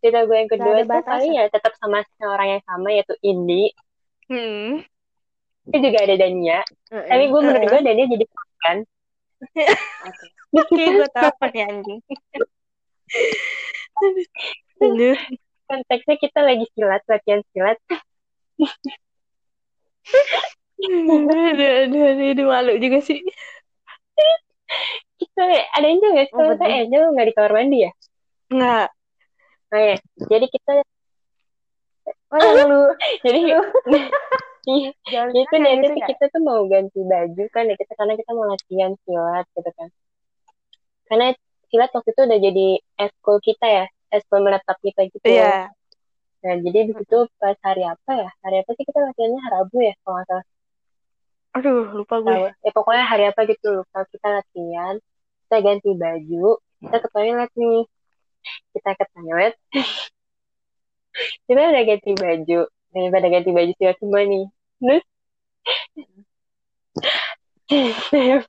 cerita 0.00 0.24
gue 0.24 0.36
yang 0.36 0.48
kedua 0.48 0.80
itu 0.80 0.96
paling 1.04 1.32
ya 1.36 1.44
tetap 1.52 1.76
sama 1.76 2.00
orang 2.24 2.56
yang 2.56 2.62
sama 2.64 2.88
yaitu 2.92 3.14
Indi. 3.20 3.68
Hmm. 4.30 4.80
itu 5.70 5.76
juga 5.76 5.98
ada 6.06 6.14
Dania. 6.16 6.64
Tapi 6.88 7.24
gue 7.28 7.40
menurut 7.42 7.66
gue 7.68 7.80
Dania 7.84 8.06
jadi 8.08 8.24
kan? 8.64 8.78
Oke. 10.08 10.26
Oke, 10.50 10.82
gue 10.82 11.08
tahu 11.14 11.30
apa 11.30 11.46
nih 11.52 11.62
anjing. 11.68 12.00
Konteksnya 15.70 16.18
kita 16.18 16.42
lagi 16.42 16.66
silat 16.74 17.02
latihan 17.06 17.46
silat. 17.54 17.78
Aduh, 20.80 22.02
aduh, 22.26 22.46
malu 22.50 22.74
juga 22.82 22.98
sih. 22.98 23.22
kita 25.20 25.44
ada 25.76 25.86
Angel 25.86 26.10
nggak 26.16 26.26
sih 26.30 26.34
Oh, 26.34 26.38
kalau 26.42 26.54
saya 26.58 26.82
Angel 26.82 27.12
nggak 27.14 27.26
di 27.30 27.34
kamar 27.38 27.52
mandi 27.54 27.78
ya? 27.86 27.92
Nggak. 28.50 28.88
nah 29.70 29.78
ya 29.78 29.96
jadi 30.26 30.46
kita 30.50 30.72
oh 32.34 32.38
yang 32.42 32.66
lu. 32.66 32.82
Jadi 33.22 33.38
iya 34.66 34.90
itu 35.30 35.46
kayak 35.46 35.62
nanti 35.62 35.86
gitu 35.86 35.98
ya? 36.02 36.06
kita 36.10 36.24
tuh 36.34 36.42
mau 36.42 36.66
ganti 36.66 37.00
baju 37.00 37.44
kan 37.54 37.64
ya 37.70 37.74
kita 37.78 37.92
karena 37.96 38.14
kita 38.18 38.30
mau 38.34 38.46
latihan 38.50 38.92
silat 39.06 39.46
gitu 39.54 39.70
kan. 39.78 39.88
Karena 41.06 41.26
silat 41.70 41.90
waktu 41.94 42.10
itu 42.10 42.22
udah 42.26 42.38
jadi 42.42 42.66
eskul 42.98 43.38
kita 43.38 43.66
ya 43.70 43.84
eskul 44.10 44.42
menetap 44.42 44.76
kita 44.82 45.06
gitu 45.08 45.22
Iya. 45.26 45.70
nah 46.40 46.54
jadi 46.56 46.88
di 46.88 46.92
situ 46.96 47.18
pas 47.36 47.52
hari 47.60 47.84
apa 47.84 48.10
ya? 48.16 48.30
Hari 48.40 48.56
apa 48.64 48.70
sih 48.72 48.84
kita 48.88 48.96
latihannya? 48.96 49.40
Hari 49.44 49.54
Rabu 49.60 49.76
ya 49.84 49.92
kalau 50.00 50.14
nggak 50.16 50.26
salah. 50.28 50.46
Aduh, 51.50 51.84
lupa 51.92 52.16
gue. 52.24 52.30
tahu. 52.32 52.44
Ya 52.64 52.70
pokoknya 52.72 53.04
hari 53.04 53.24
apa 53.28 53.40
gitu. 53.44 53.68
Lupa 53.84 54.08
kita 54.08 54.28
latihan 54.40 54.94
kita 55.44 55.56
ganti 55.60 55.90
baju 55.92 56.46
kita 56.80 56.96
ke 56.96 57.08
toilet 57.12 57.50
nih. 57.52 57.82
Kita 58.72 58.90
ke 58.96 59.04
toilet. 59.12 59.54
Kita 61.44 61.58
udah 61.60 61.82
ganti 61.84 62.10
baju. 62.16 62.60
Daripada 62.94 63.26
ganti 63.28 63.50
baju 63.50 63.72
silat 63.76 63.98
semua 64.00 64.22
nih. 64.24 64.46
Terus 64.80 65.04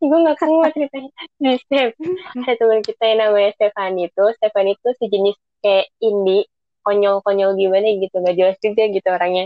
gue 0.00 0.18
gak 0.26 0.38
kuat 0.42 0.72
ceritanya 0.74 1.10
di 1.38 1.50
Steph. 1.62 1.94
Ada 2.42 2.52
teman 2.58 2.80
kita 2.82 3.02
yang 3.06 3.18
namanya 3.22 3.50
Stefani 3.54 4.10
itu 4.10 4.24
Stefani 4.38 4.70
itu 4.74 4.88
sejenis 4.98 5.36
kayak 5.62 5.86
indie 6.02 6.44
konyol-konyol 6.82 7.54
gimana 7.54 7.86
gitu. 8.00 8.16
Gak 8.18 8.36
jelas 8.36 8.56
juga 8.58 8.82
gitu 8.90 9.08
orangnya. 9.08 9.44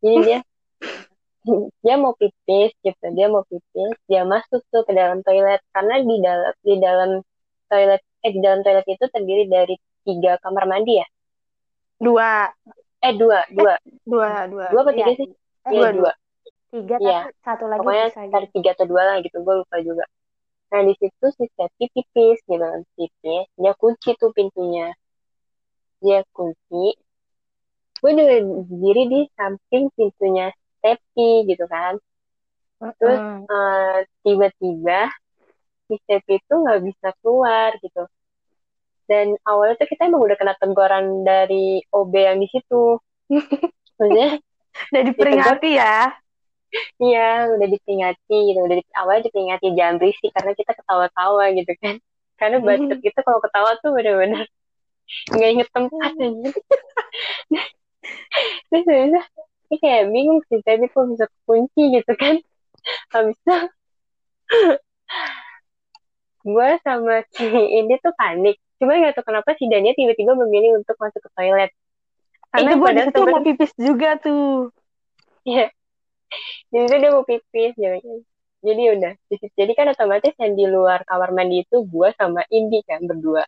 Jadi 0.00 0.16
dia 0.24 0.38
dia 1.80 1.94
mau 1.96 2.12
pipis 2.14 2.72
gitu. 2.84 3.06
Dia 3.16 3.26
mau 3.26 3.42
pipis. 3.48 3.94
Dia 4.06 4.22
masuk 4.28 4.62
tuh 4.70 4.82
ke 4.86 4.92
dalam 4.94 5.24
toilet. 5.26 5.60
Karena 5.74 5.94
di 6.00 6.16
dalam 6.22 6.52
di 6.62 6.74
dalam 6.78 7.10
toilet 7.66 8.02
eh 8.20 8.32
di 8.36 8.40
dalam 8.44 8.60
toilet 8.60 8.86
itu 8.86 9.04
terdiri 9.08 9.44
dari 9.48 9.74
tiga 10.04 10.36
kamar 10.40 10.64
mandi 10.68 11.00
ya? 11.00 11.06
Dua. 12.00 12.46
eh 13.00 13.14
dua. 13.16 13.48
Dua. 13.48 13.74
Dua, 14.04 14.28
dua. 14.46 14.66
dua 14.70 14.80
apa 14.84 14.92
tiga 14.92 15.12
sih? 15.16 15.28
Eh, 15.68 15.72
iya 15.76 15.90
dua, 15.90 15.90
dua 15.92 16.12
tiga 16.70 16.96
Iya. 17.02 17.20
tapi 17.26 17.34
satu 17.44 17.64
lagi 17.70 17.80
pokoknya 17.82 18.06
sekitar 18.14 18.42
gitu. 18.46 18.52
tiga 18.58 18.70
atau 18.78 18.86
dua 18.90 19.02
lah 19.08 19.16
gitu 19.22 19.36
gue 19.42 19.54
lupa 19.62 19.76
juga 19.82 20.04
nah 20.70 20.80
di 20.86 20.94
situ 20.94 21.26
si 21.34 21.44
Stepi 21.50 21.84
pipis 21.90 22.38
gitu 22.46 22.62
kan 22.62 22.80
pipis 22.94 23.46
dia 23.58 23.72
kunci 23.74 24.10
tuh 24.16 24.30
pintunya 24.30 24.94
dia 26.00 26.20
kunci 26.32 26.84
gue 28.00 28.10
juga 28.16 28.34
berdiri 28.70 29.02
di 29.12 29.20
samping 29.36 29.84
pintunya 29.92 30.48
Stepi 30.80 31.44
gitu 31.50 31.64
kan 31.68 31.98
terus 32.96 33.20
Mm. 33.20 33.44
eh, 33.50 33.98
tiba-tiba 34.24 35.00
si 35.90 35.94
Stepi 36.06 36.38
itu 36.40 36.54
nggak 36.54 36.80
bisa 36.86 37.08
keluar 37.20 37.74
gitu 37.82 38.06
dan 39.10 39.34
awalnya 39.42 39.74
tuh 39.74 39.90
kita 39.90 40.06
emang 40.06 40.22
udah 40.22 40.38
kena 40.38 40.54
teguran 40.56 41.26
dari 41.26 41.82
OB 41.90 42.14
yang 42.14 42.38
di 42.38 42.46
situ 42.46 42.96
maksudnya 43.98 44.38
Udah 44.86 45.02
diperingati 45.02 45.70
ya. 45.76 46.14
Iya, 47.02 47.50
udah 47.56 47.66
diperingati 47.66 48.36
gitu. 48.52 48.58
Udah 48.62 48.76
di, 48.78 48.84
awalnya 48.94 49.22
diperingati 49.26 49.66
jangan 49.74 49.94
berisik 49.98 50.30
karena 50.30 50.52
kita 50.54 50.72
ketawa-tawa 50.78 51.44
gitu 51.54 51.72
kan. 51.82 51.94
Karena 52.38 52.56
bacot 52.62 52.98
kita 53.02 53.20
kalau 53.20 53.40
ketawa 53.42 53.70
tuh 53.82 53.90
bener-bener 53.92 54.46
nggak 55.34 55.50
inget 55.50 55.68
tempat 55.74 56.14
aja. 56.14 56.26
Terus 58.70 58.84
udah, 58.86 59.26
ini 59.68 59.76
kayak 59.82 60.04
bingung 60.14 60.40
sih, 60.46 60.62
tapi 60.62 60.86
kok 60.88 61.04
bisa 61.10 61.26
kunci 61.44 61.82
gitu 62.00 62.12
kan. 62.14 62.38
Habis 63.12 63.36
itu 63.36 63.56
gue 66.40 66.68
sama 66.80 67.20
si 67.36 67.44
ini 67.50 67.94
tuh 68.00 68.14
panik. 68.16 68.56
Cuma 68.80 68.96
nggak 68.96 69.20
tahu 69.20 69.28
kenapa 69.28 69.52
si 69.60 69.68
Dania 69.68 69.92
tiba-tiba 69.92 70.32
memilih 70.32 70.80
untuk 70.80 70.96
masuk 70.96 71.20
ke 71.20 71.30
toilet. 71.36 71.70
Karena 72.50 72.72
Itu 72.72 72.80
gue 72.80 72.80
di 72.80 72.88
padahal 72.88 73.08
situ 73.12 73.20
mau 73.28 73.44
pipis 73.44 73.72
juga 73.76 74.10
tuh. 74.16 74.72
Iya. 75.44 75.68
Jadi 76.70 76.84
itu 76.86 76.96
dia 77.02 77.10
mau 77.10 77.24
pipis 77.26 77.72
jadi 77.74 78.00
jadi 78.60 78.82
udah 78.96 79.12
di 79.26 79.36
situ- 79.40 79.56
jadi 79.56 79.72
kan 79.72 79.86
otomatis 79.90 80.36
yang 80.36 80.52
di 80.52 80.68
luar 80.68 81.00
kamar 81.08 81.32
mandi 81.32 81.64
itu 81.64 81.80
gua 81.88 82.12
sama 82.14 82.44
Indi 82.52 82.84
kan 82.84 83.00
berdua. 83.08 83.44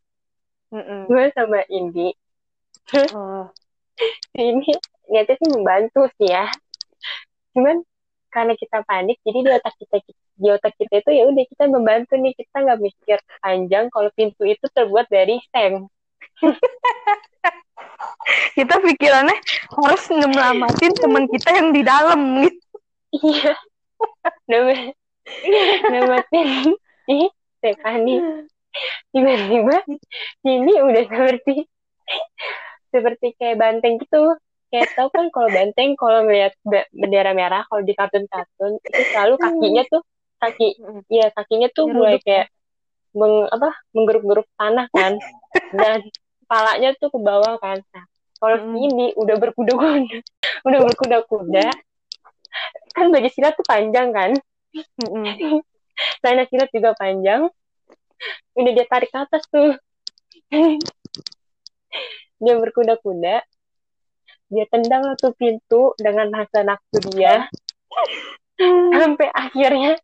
Mm-mm. 0.73 1.05
gua 1.07 1.29
sama 1.37 1.61
Indi. 1.69 2.17
Oh, 3.13 3.53
ini 4.41 4.73
niatnya 5.13 5.37
sih 5.37 5.49
membantu 5.53 6.09
sih 6.17 6.33
ya. 6.33 6.49
Cuman 7.53 7.85
karena 8.33 8.57
kita 8.57 8.81
panik 8.89 9.21
jadi 9.21 9.39
di 9.45 9.51
otak 9.53 9.75
kita 9.77 9.97
di 10.33 10.49
otak 10.49 10.73
kita 10.81 11.05
itu 11.05 11.11
ya 11.13 11.29
udah 11.29 11.45
kita 11.45 11.65
membantu 11.69 12.17
nih. 12.17 12.33
Kita 12.33 12.57
nggak 12.65 12.81
mikir 12.81 13.19
panjang 13.45 13.93
kalau 13.93 14.09
pintu 14.17 14.49
itu 14.49 14.65
terbuat 14.73 15.07
dari 15.13 15.37
seng. 15.53 15.87
Kita 18.53 18.79
pikirannya 18.79 19.37
harus 19.73 20.05
nyelamatin 20.13 20.93
teman 20.95 21.25
kita 21.27 21.49
yang 21.57 21.69
di 21.73 21.83
dalam 21.83 22.21
gitu. 22.45 22.62
Iya. 23.13 23.53
Nama 24.49 24.91
namatin 25.93 26.75
si 27.07 27.31
Stefani 27.61 28.19
tiba-tiba 29.13 29.77
ini 30.43 30.73
udah 30.83 31.05
seperti 31.07 31.55
seperti 32.91 33.27
kayak 33.39 33.61
banteng 33.61 34.03
gitu. 34.03 34.37
Kayak 34.73 34.89
tau 34.97 35.13
kan 35.13 35.29
kalau 35.29 35.53
banteng 35.53 35.95
kalau 36.01 36.25
melihat 36.25 36.57
be- 36.65 36.89
bendera 36.97 37.37
merah 37.37 37.63
kalau 37.69 37.85
di 37.85 37.93
kartun-kartun 37.93 38.81
itu 38.81 39.03
selalu 39.13 39.35
kakinya 39.37 39.83
tuh 39.87 40.03
kaki 40.41 40.69
ya 41.13 41.29
kakinya 41.37 41.69
tuh 41.71 41.87
mulai 41.93 42.19
kayak 42.19 42.49
meng, 43.13 43.47
apa 43.53 43.77
menggeruk-geruk 43.93 44.49
tanah 44.57 44.89
kan. 44.91 45.21
Dan 45.77 46.09
kepalanya 46.43 46.97
tuh 46.97 47.13
ke 47.13 47.19
bawah 47.21 47.61
kan. 47.61 47.85
Nah, 47.93 48.05
kalau 48.41 48.57
Mm. 48.59 48.77
ini 48.81 49.07
udah 49.15 49.37
berkuda-kuda 49.39 50.03
udah 50.67 50.79
berkuda-kuda 50.89 51.67
kan 52.93 53.09
baju 53.09 53.29
silat 53.33 53.57
tuh 53.57 53.67
panjang 53.67 54.13
kan 54.13 54.33
Celana 56.21 56.45
silet 56.49 56.71
juga 56.73 56.97
panjang. 56.97 57.49
Udah 58.57 58.73
dia 58.73 58.87
tarik 58.89 59.11
ke 59.13 59.19
atas 59.19 59.43
tuh. 59.49 59.77
dia 62.43 62.55
berkuda-kuda. 62.59 63.45
Dia 64.53 64.65
tendang 64.69 65.17
tuh 65.17 65.33
pintu 65.37 65.97
dengan 65.97 66.29
rasa 66.33 66.65
nafsu 66.65 66.99
dia. 67.13 67.49
Sampai 69.01 69.29
akhirnya 69.33 69.97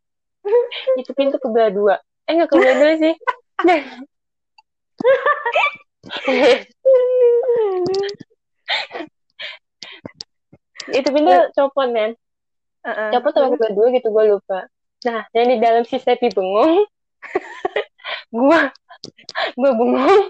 itu 0.97 1.13
pintu 1.13 1.37
kebelah 1.37 1.71
dua. 1.73 1.95
Eh 2.29 2.33
nggak 2.37 2.49
kebelah 2.53 2.77
dua 2.81 2.93
sih. 2.97 3.15
itu 10.89 11.09
pintu 11.13 11.33
copot 11.53 11.89
kan 11.93 12.17
uh-uh. 12.89 13.11
copot 13.13 13.33
sama 13.37 13.49
kebelah 13.53 13.73
dua 13.77 13.87
gitu 13.93 14.09
gue 14.09 14.25
lupa. 14.33 14.59
Nah 15.05 15.21
yang 15.37 15.47
di 15.53 15.57
dalam 15.61 15.83
si 15.85 15.97
Stepi 16.01 16.33
bengong 16.33 16.89
gue 18.37 18.61
gue 19.57 19.71
bengong. 19.77 20.23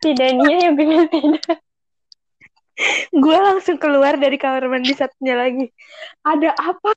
Si 0.00 0.10
Dania 0.12 0.56
yang 0.68 0.74
pengen 0.76 1.08
tidur 1.08 1.40
gue 3.10 3.36
langsung 3.36 3.76
keluar 3.76 4.16
dari 4.16 4.40
kamar 4.40 4.64
mandi 4.68 4.96
satunya 4.96 5.36
lagi. 5.36 5.68
Ada 6.24 6.56
apa? 6.56 6.92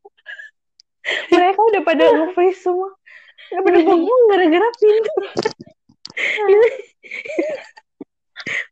Mereka 1.32 1.60
udah 1.60 1.82
pada 1.84 2.04
nge 2.08 2.56
semua. 2.56 2.96
Udah 3.52 3.62
pada 3.68 3.80
bengong 3.84 4.24
gara-gara 4.32 4.68
pintu. 4.80 5.14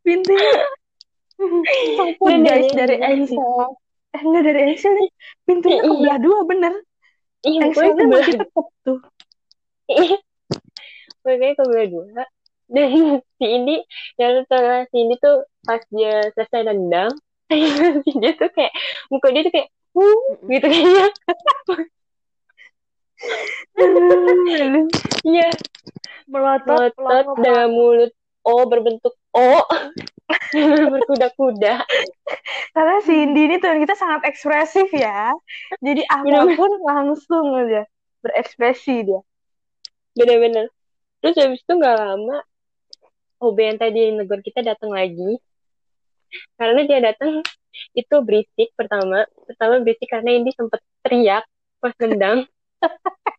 Pintunya 0.04 0.52
copot 1.98 2.36
guys 2.46 2.70
dari 2.74 2.98
Engsel 3.02 3.78
eh 4.12 4.22
enggak 4.22 4.44
dari 4.44 4.60
Engsel 4.72 4.92
nih. 4.96 5.10
Pintunya 5.48 5.80
iya. 5.80 5.88
kebelah 5.88 6.20
dua 6.20 6.40
bener. 6.44 6.74
Iya 7.42 7.60
Engselnya 7.72 8.06
masih 8.06 8.36
tetep 8.44 8.68
tuh. 8.84 9.00
Iya. 9.88 10.18
Makanya 11.24 11.54
kebelah 11.58 11.88
dua. 11.88 12.06
Dan 12.72 12.88
si 13.40 13.46
Indi 13.48 13.78
yang 14.20 14.44
setelah 14.44 14.84
si 14.92 14.96
Indi 15.00 15.16
tuh 15.20 15.48
pas 15.64 15.82
dia 15.92 16.28
selesai 16.36 16.72
nendang 16.72 17.12
dia 18.22 18.32
tuh 18.40 18.50
kayak 18.56 18.72
muka 19.12 19.28
dia 19.36 19.44
tuh 19.44 19.54
kayak 19.54 19.70
uh, 19.96 20.28
gitu 20.48 20.66
kayaknya. 20.68 21.08
Iya. 25.22 25.54
Melotot, 26.26 26.90
melotot 26.98 27.38
dengan 27.38 27.70
mulut. 27.70 28.12
O 28.42 28.66
berbentuk 28.66 29.14
O 29.38 29.62
berkuda-kuda. 30.94 31.76
Karena 32.76 32.96
si 33.04 33.14
Indi 33.14 33.42
ini 33.48 33.56
tuh 33.60 33.76
kita 33.78 33.96
sangat 33.96 34.28
ekspresif 34.28 34.88
ya. 34.94 35.32
Jadi 35.80 36.04
apa 36.08 36.56
pun 36.56 36.72
langsung 36.84 37.56
aja 37.58 37.86
berekspresi 38.22 38.96
dia. 39.06 39.22
Bener-bener. 40.16 40.70
Terus 41.22 41.36
habis 41.38 41.62
itu 41.62 41.74
nggak 41.74 41.98
lama 41.98 42.38
OB 43.42 43.58
yang 43.58 43.80
tadi 43.82 44.02
negor 44.14 44.40
kita 44.42 44.62
datang 44.62 44.94
lagi. 44.94 45.38
Karena 46.56 46.82
dia 46.88 47.00
datang 47.04 47.44
itu 47.96 48.16
berisik 48.24 48.72
pertama. 48.78 49.26
Pertama 49.48 49.82
berisik 49.84 50.10
karena 50.10 50.38
Indi 50.38 50.52
sempat 50.54 50.82
teriak 51.04 51.44
pas 51.82 51.94
nendang. 52.00 52.46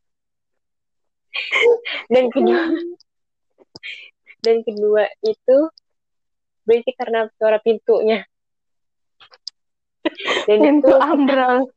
Dan 2.12 2.28
kedua 2.28 2.68
dan 4.42 4.66
kedua 4.66 5.06
itu 5.22 5.56
berisik 6.66 6.94
karena 6.98 7.28
suara 7.36 7.58
pintunya. 7.62 8.24
Dan 10.48 10.58
pintu 10.60 10.90
itu 10.90 10.98
ambral 10.98 11.70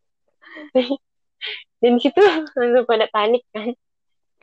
dan 1.84 2.02
situ 2.02 2.18
langsung 2.18 2.88
pada 2.90 3.06
panik 3.12 3.46
kan. 3.54 3.76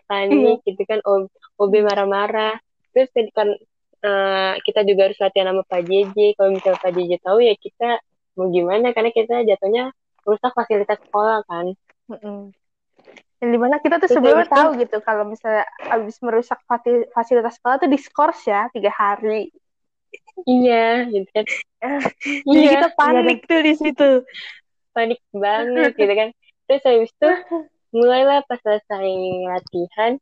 Panik 0.07 0.62
iya. 0.62 0.68
gitu 0.70 0.82
kan 0.86 1.01
Ob 1.03 1.32
OB 1.59 1.72
marah-marah. 1.82 2.61
Terus 2.95 3.11
kan 3.34 3.49
uh, 4.07 4.55
kita 4.62 4.86
juga 4.86 5.11
harus 5.11 5.18
latihan 5.18 5.51
sama 5.51 5.66
Pak 5.66 5.82
JJ 5.82 6.38
kalau 6.38 6.55
misalnya 6.55 6.78
Pak 6.78 6.93
JJ 6.95 7.12
tahu 7.24 7.38
ya 7.43 7.55
kita 7.59 7.99
mau 8.38 8.47
gimana 8.53 8.95
karena 8.95 9.11
kita 9.11 9.43
jatuhnya 9.43 9.90
rusak 10.22 10.53
fasilitas 10.55 11.01
sekolah 11.03 11.43
kan. 11.49 11.74
Mm 12.07 12.18
-mm 12.20 12.40
yang 13.43 13.51
di 13.51 13.59
mana 13.59 13.82
kita 13.82 13.99
tuh 13.99 14.07
sebelumnya 14.07 14.47
tahu 14.47 14.78
gitu 14.78 15.03
kalau 15.03 15.26
misalnya 15.26 15.66
habis 15.90 16.14
merusak 16.22 16.62
fasilitas 17.11 17.59
sekolah 17.59 17.82
tuh 17.82 17.90
diskors 17.90 18.38
ya 18.47 18.70
tiga 18.70 18.95
hari 18.95 19.51
iya 20.46 21.06
gitu 21.08 21.28
kan. 21.32 21.46
Jadi 22.46 22.60
iya, 22.62 22.70
kita 22.78 22.88
panik 22.94 23.38
iya. 23.42 23.48
tuh 23.48 23.60
di 23.62 23.72
situ. 23.78 24.10
Panik 24.92 25.20
banget 25.32 25.92
gitu 25.96 26.12
kan. 26.12 26.28
Terus 26.68 26.82
habis 26.86 27.10
itu 27.12 27.30
mulailah 27.96 28.40
pas 28.48 28.60
selesai 28.60 29.10
latihan 29.48 30.12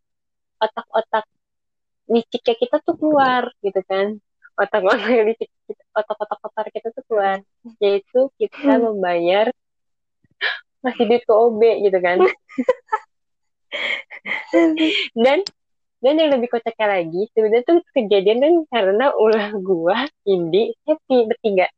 otak-otak 0.60 1.24
liciknya 2.10 2.54
kita 2.58 2.76
tuh 2.82 2.94
keluar 2.98 3.50
gitu 3.62 3.80
kan. 3.86 4.18
Otak-otak 4.58 5.08
licik 5.28 5.50
otak-otak 5.94 6.38
kotor 6.42 6.66
kita 6.74 6.88
tuh 6.92 7.04
keluar. 7.06 7.38
Yaitu 7.78 8.30
kita 8.38 8.80
membayar 8.80 9.48
masih 10.80 11.04
duit 11.04 11.22
ke 11.28 11.32
OB 11.32 11.60
gitu 11.84 11.98
kan. 12.00 12.18
Dan 15.12 15.44
dan 16.00 16.16
yang 16.16 16.32
lebih 16.32 16.48
kocaknya 16.48 16.86
lagi 16.88 17.28
sebenarnya 17.36 17.64
tuh 17.68 17.78
kejadian 17.92 18.38
kan 18.40 18.52
karena 18.72 19.06
ulah 19.16 19.52
gua 19.60 20.08
Indi 20.24 20.72
happy 20.88 21.28
bertiga. 21.28 21.68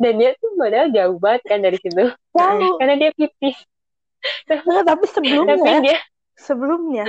Dan 0.00 0.16
dia 0.16 0.32
tuh 0.40 0.56
padahal 0.56 0.88
jauh 0.94 1.18
banget 1.20 1.42
kan 1.44 1.60
dari 1.60 1.76
situ. 1.76 2.08
Wow. 2.32 2.80
karena 2.80 2.94
dia 2.96 3.10
pipis. 3.12 3.58
Nah, 4.48 4.82
tapi 4.82 5.04
sebelumnya 5.06 5.54
tapi 5.58 5.70
dia 5.86 5.98
sebelumnya 6.34 7.06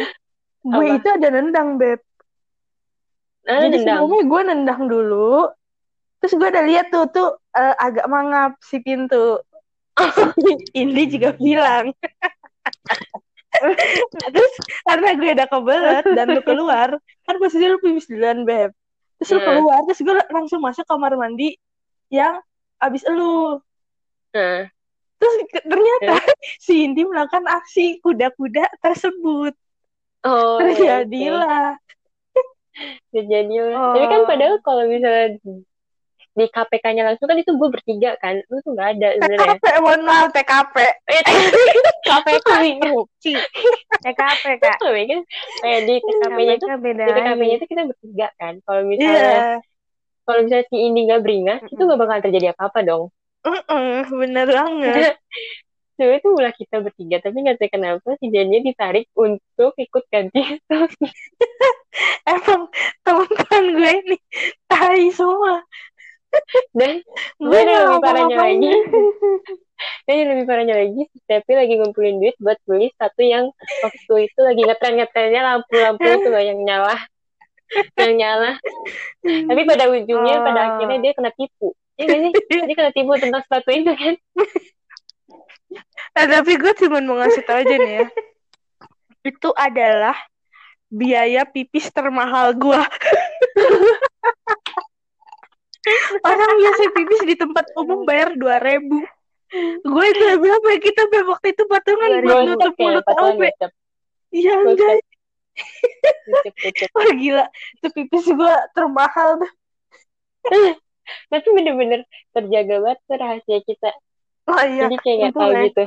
gue 0.61 0.85
itu 0.99 1.07
ada 1.07 1.27
nendang 1.31 1.79
beb. 1.79 2.01
Nah, 3.47 3.65
jadi 3.65 3.77
nendang. 3.81 3.97
sebelumnya 3.97 4.23
gue 4.25 4.41
nendang 4.53 4.81
dulu 4.89 5.49
terus 6.19 6.33
gue 6.35 6.49
udah 6.51 6.65
lihat 6.67 6.91
tuh 6.91 7.07
tuh 7.09 7.29
uh, 7.55 7.75
agak 7.79 8.05
mangap 8.11 8.59
si 8.59 8.81
pintu. 8.83 9.39
Indi 10.79 11.03
juga 11.11 11.35
bilang 11.35 11.91
terus 14.33 14.53
karena 14.85 15.09
gue 15.17 15.29
udah 15.33 15.47
kebelet 15.49 16.05
dan 16.13 16.25
lu 16.29 16.41
keluar 16.45 16.89
kan 17.25 17.35
posisinya 17.41 17.75
lu 17.75 17.79
pipis 17.81 18.05
duluan 18.05 18.45
beb. 18.45 18.71
Terus 19.19 19.29
lu 19.35 19.39
keluar 19.41 19.79
terus 19.89 19.99
gue 19.99 20.13
langsung 20.29 20.61
masuk 20.61 20.85
kamar 20.85 21.17
mandi 21.17 21.57
yang 22.13 22.39
abis 22.79 23.03
lu. 23.09 23.59
Uh. 24.29 24.69
terus 25.19 25.35
ternyata 25.65 26.21
uh. 26.21 26.23
si 26.63 26.85
Indi 26.85 27.01
melakukan 27.03 27.43
aksi 27.49 27.97
kuda-kuda 28.05 28.69
tersebut. 28.79 29.57
Oh, 30.23 30.61
terjadilah. 30.61 31.75
terjadilah. 33.13 33.73
Oh. 33.75 33.93
tapi 33.97 34.05
kan 34.05 34.21
padahal 34.29 34.55
kalau 34.61 34.83
misalnya 34.85 35.41
di 36.39 36.47
KPK-nya 36.47 37.03
langsung 37.03 37.27
kan 37.27 37.35
itu 37.35 37.51
gue 37.51 37.69
bertiga 37.69 38.15
kan 38.23 38.39
lu 38.47 38.57
tuh 38.63 38.71
nggak 38.71 38.89
ada 38.95 39.09
sebenarnya. 39.19 39.59
TKP 39.59 39.65
mohon 39.83 40.01
maaf 40.07 40.27
TKP 40.31 40.75
KPK 42.07 42.49
korupsi 42.79 43.33
TKP 43.99 44.43
kak. 44.63 44.77
Kan? 44.79 45.21
Kayak 45.59 45.81
di 45.83 45.95
TKP-nya 45.99 46.53
itu 46.55 46.67
beda 46.79 47.03
di 47.03 47.11
TKP-nya 47.19 47.55
itu 47.59 47.67
kita 47.67 47.83
bertiga 47.91 48.27
kan. 48.39 48.53
Kalau 48.63 48.81
misalnya 48.87 49.19
yeah. 49.19 49.57
kalau 50.23 50.39
misalnya 50.47 50.65
si 50.71 50.77
ini 50.79 50.99
nggak 51.11 51.21
beringas 51.21 51.59
mm 51.67 51.73
itu 51.75 51.81
nggak 51.83 51.99
bakal 51.99 52.17
terjadi 52.23 52.47
apa-apa 52.55 52.79
dong. 52.87 53.03
Mm 53.43 53.61
-mm, 53.67 53.95
bener 54.15 54.47
banget. 54.47 55.15
Sebenernya 55.99 56.23
itu 56.23 56.29
mulai 56.31 56.53
kita 56.55 56.77
bertiga, 56.79 57.17
tapi 57.19 57.37
nggak 57.43 57.59
tahu 57.59 57.69
kenapa 57.75 58.09
si 58.23 58.31
Jania 58.31 58.63
ditarik 58.63 59.11
untuk 59.19 59.75
ikut 59.75 60.03
ganti. 60.07 60.39
Emang 62.31 62.71
teman-teman 63.03 63.63
gue 63.75 63.91
ini 63.99 64.17
tai 64.71 65.11
semua 65.11 65.59
dan 66.73 67.01
gue 67.41 67.59
yang 67.59 67.83
lebih 67.89 68.01
parahnya 68.03 68.37
lagi? 68.37 68.71
Dan 70.03 70.13
yang 70.19 70.29
lebih 70.35 70.45
parahnya 70.45 70.75
lagi 70.75 71.01
tapi 71.23 71.51
lagi 71.55 71.73
ngumpulin 71.79 72.19
duit 72.19 72.35
buat 72.43 72.59
beli 72.67 72.91
satu 72.99 73.23
yang 73.23 73.47
waktu 73.79 74.27
itu 74.27 74.39
lagi 74.43 74.61
ngetren 74.67 74.99
ngetrennya 74.99 75.39
lampu-lampu 75.39 76.03
itu 76.03 76.27
loh 76.27 76.43
yang 76.43 76.59
nyala. 76.59 76.99
Yang 78.01 78.13
nyala. 78.17 78.51
Tapi 79.21 79.61
pada 79.69 79.93
ujungnya 79.93 80.41
oh. 80.41 80.43
pada 80.43 80.59
akhirnya 80.73 80.97
dia 81.05 81.11
kena 81.13 81.29
tipu. 81.37 81.77
Ya 82.01 82.09
gak 82.09 82.17
sih? 82.17 82.31
Dia 82.65 82.75
kena 82.75 82.91
tipu 82.97 83.13
tentang 83.21 83.45
sepatu 83.45 83.69
itu 83.69 83.93
kan? 83.93 84.15
Nah, 86.17 86.25
tapi 86.33 86.57
gue 86.57 86.73
cuma 86.81 86.97
mau 87.05 87.21
ngasih 87.21 87.45
tau 87.45 87.61
aja 87.61 87.75
nih 87.77 87.93
ya. 88.01 88.05
Itu 89.21 89.53
adalah 89.53 90.17
biaya 90.89 91.45
pipis 91.45 91.93
termahal 91.93 92.57
gue 92.57 92.81
orang 96.21 96.51
biasa 96.59 96.81
pipis 96.93 97.21
di 97.23 97.35
tempat 97.39 97.65
umum 97.75 98.03
bayar 98.03 98.35
dua 98.35 98.59
ribu 98.59 98.99
gue 99.81 100.05
itu 100.13 100.23
berapa 100.37 100.67
ya 100.75 100.79
kita 100.79 101.01
waktu 101.25 101.47
itu 101.57 101.63
patungan 101.65 102.09
buat 102.21 102.39
nutup 102.45 102.73
mulut 102.77 103.05
OB 103.07 103.41
iya 104.29 104.53
enggak 104.61 105.01
Wah 106.95 107.11
gila 107.17 107.45
itu 107.81 107.87
pipis 107.91 108.25
gue 108.29 108.53
termahal 108.77 109.41
tapi 111.33 111.47
bener-bener 111.51 112.05
terjaga 112.31 112.75
banget 112.85 112.99
tuh 113.09 113.17
rahasia 113.17 113.59
kita 113.65 113.89
Oh 114.49 114.61
iya. 114.65 114.89
Jadi 114.89 114.95
kayak 115.05 115.15
nggak 115.21 115.33
tahu 115.33 115.41
Untungnya. 115.45 115.67
gitu. 115.69 115.83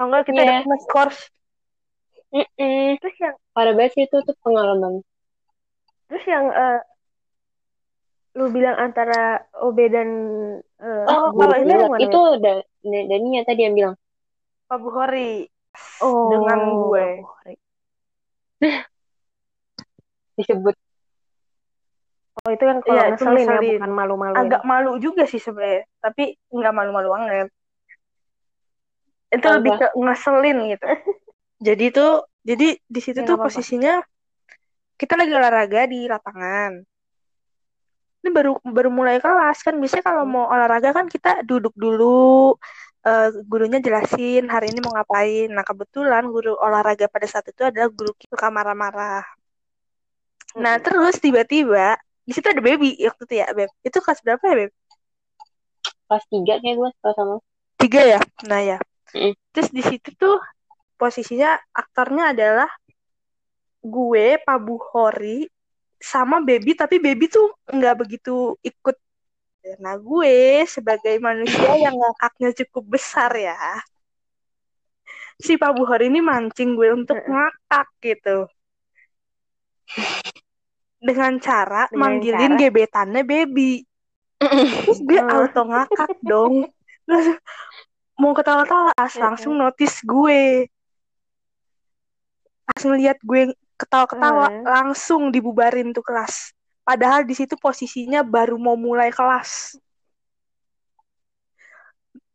Enggak 0.00 0.22
kita 0.24 0.40
Iya. 0.40 0.52
dapat 0.64 0.78
skors. 0.88 1.18
Mm-mm. 2.32 2.86
terus 3.00 3.16
yang 3.20 3.34
Parah 3.52 3.72
banget 3.76 3.92
sih 3.92 4.04
itu 4.08 4.16
tuh 4.16 4.36
pengalaman. 4.40 5.04
terus 6.08 6.24
yang 6.24 6.46
eh, 6.48 6.80
lu 8.36 8.44
bilang 8.52 8.76
antara 8.76 9.40
OB 9.64 9.78
dan 9.88 10.08
eh, 10.80 11.04
Oh, 11.08 11.32
guru 11.32 11.40
kalau 11.40 11.56
ini 11.62 11.72
yang 11.72 11.82
Pilot. 11.82 11.92
mana, 11.92 12.04
itu 12.06 12.20
da, 12.44 12.52
Dania 13.10 13.40
tadi 13.48 13.60
yang 13.64 13.74
bilang. 13.78 13.94
Pak 14.68 14.78
Buhori. 14.82 15.46
Oh, 16.04 16.28
dengan 16.30 16.60
gue. 16.76 17.06
disebut 20.36 20.74
Oh 22.44 22.50
itu 22.52 22.64
yang 22.68 22.78
kalau 22.84 22.94
Iya, 22.94 23.02
itu 23.10 23.22
ngeselin, 23.26 23.48
ya, 23.48 23.60
bukan 23.74 23.90
malu-maluin. 23.96 24.38
Agak 24.46 24.62
malu 24.68 24.90
juga 25.02 25.22
sih 25.26 25.40
sebenarnya, 25.42 25.82
tapi 26.04 26.22
nggak 26.52 26.72
malu-malu 26.76 27.08
banget. 27.10 27.48
Itu 29.34 29.46
Apa? 29.48 29.56
lebih 29.58 29.72
ke 29.80 29.86
ngeselin 29.98 30.56
gitu. 30.70 30.86
jadi 31.66 31.84
tuh, 31.96 32.12
jadi 32.44 32.68
di 32.94 33.00
situ 33.02 33.18
Ya, 33.18 33.26
tuh 33.26 33.34
nggak 33.34 33.40
apa-apa. 33.40 33.48
posisinya 33.50 33.94
kita 35.00 35.14
lagi 35.18 35.32
olahraga 35.32 35.80
di 35.90 35.98
lapangan. 36.06 36.72
Ini 38.26 38.34
baru 38.34 38.52
baru 38.76 38.90
mulai 38.90 39.22
kelas 39.22 39.62
kan 39.62 39.78
biasanya 39.78 40.02
kalau 40.10 40.24
Hmm. 40.24 40.34
mau 40.34 40.44
olahraga 40.50 40.90
kan 40.98 41.06
kita 41.06 41.46
duduk 41.46 41.70
dulu, 41.78 42.58
eh, 43.06 43.30
gurunya 43.46 43.78
jelasin 43.86 44.50
hari 44.50 44.66
ini 44.74 44.82
mau 44.82 44.90
ngapain. 44.98 45.46
Nah 45.54 45.62
kebetulan 45.62 46.26
guru 46.34 46.58
olahraga 46.58 47.06
pada 47.06 47.26
saat 47.30 47.46
itu 47.54 47.62
adalah 47.70 47.88
guru 47.94 48.10
kita 48.18 48.34
suka 48.34 48.48
marah-marah. 48.50 49.22
Nah 50.62 50.74
Mm-mm. 50.74 50.84
terus 50.84 51.14
tiba-tiba 51.24 51.94
di 52.26 52.32
situ 52.34 52.46
ada 52.50 52.62
baby 52.68 52.98
waktu 53.06 53.22
itu 53.30 53.34
ya 53.42 53.46
beb. 53.54 53.70
Itu 53.86 53.98
kelas 54.02 54.20
berapa 54.26 54.42
ya 54.50 54.54
beb? 54.66 54.72
kelas 56.06 56.24
tiga 56.32 56.54
kayak 56.62 56.76
gue 56.80 56.90
kalau 57.02 57.14
sama. 57.18 57.36
Tiga 57.80 58.02
ya. 58.12 58.20
Nah 58.50 58.60
ya. 58.70 58.78
Mm. 59.14 59.34
Terus 59.54 59.68
di 59.76 59.82
situ 59.88 60.10
tuh 60.22 60.36
posisinya 61.00 61.50
aktornya 61.72 62.24
adalah 62.34 62.70
gue, 63.94 64.26
Pak 64.42 64.58
Buhori, 64.66 65.46
sama 66.06 66.38
baby 66.38 66.78
tapi 66.78 67.02
baby 67.02 67.26
tuh 67.26 67.50
nggak 67.66 67.98
begitu 67.98 68.54
ikut. 68.62 68.94
Nah 69.82 69.98
gue 69.98 70.62
sebagai 70.70 71.18
manusia 71.18 71.74
yang 71.74 71.98
ngakaknya 71.98 72.54
cukup 72.62 72.94
besar 72.94 73.34
ya. 73.34 73.58
Si 75.36 75.58
Pak 75.58 75.74
Buhori 75.74 76.06
ini 76.06 76.22
mancing 76.22 76.78
gue 76.78 76.94
untuk 76.94 77.18
ngakak 77.18 77.90
gitu. 77.98 78.46
Dengan 80.96 81.36
cara 81.42 81.90
Dengan 81.90 81.98
manggilin 82.00 82.52
cara? 82.54 82.60
gebetannya 82.62 83.22
baby. 83.26 83.82
Terus 84.86 85.00
gue 85.02 85.18
Hmm. 85.20 85.34
auto 85.34 85.62
ngakak 85.66 86.12
dong. 86.22 86.54
Terus 87.04 87.26
mau 88.16 88.32
ketawa-tawa, 88.32 88.94
As 88.96 89.12
langsung 89.18 89.58
notice 89.58 90.00
gue. 90.02 90.70
Pas 92.64 92.82
ngeliat 92.82 93.18
gue 93.20 93.52
ketawa-ketawa, 93.76 94.46
Hmm. 94.48 94.64
langsung 94.64 95.28
dibubarin 95.28 95.92
tuh 95.92 96.02
kelas. 96.02 96.52
Padahal 96.82 97.26
di 97.26 97.34
situ 97.34 97.54
posisinya 97.56 98.22
baru 98.22 98.56
mau 98.56 98.74
mulai 98.74 99.10
kelas. 99.10 99.76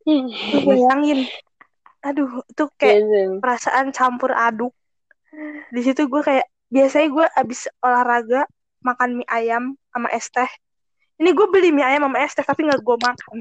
Lu 0.06 0.58
bayangin. 0.66 1.26
Aduh, 2.02 2.42
itu 2.42 2.64
kayak 2.74 2.98
Iya, 2.98 3.22
perasaan 3.38 3.94
campur 3.94 4.34
aduk. 4.34 4.74
Di 5.70 5.80
situ 5.80 6.10
gue 6.10 6.20
kayak 6.20 6.46
biasanya 6.68 7.08
gue 7.08 7.26
abis 7.38 7.70
olahraga 7.78 8.42
makan 8.82 9.22
mie 9.22 9.28
ayam 9.30 9.78
sama 9.94 10.10
es 10.10 10.26
teh. 10.28 10.50
Ini 11.22 11.30
gue 11.30 11.46
beli 11.46 11.70
mie 11.70 11.86
ayam 11.86 12.10
sama 12.10 12.18
es 12.26 12.34
teh 12.34 12.42
tapi 12.42 12.66
nggak 12.66 12.82
gue 12.82 12.96
makan. 12.98 13.38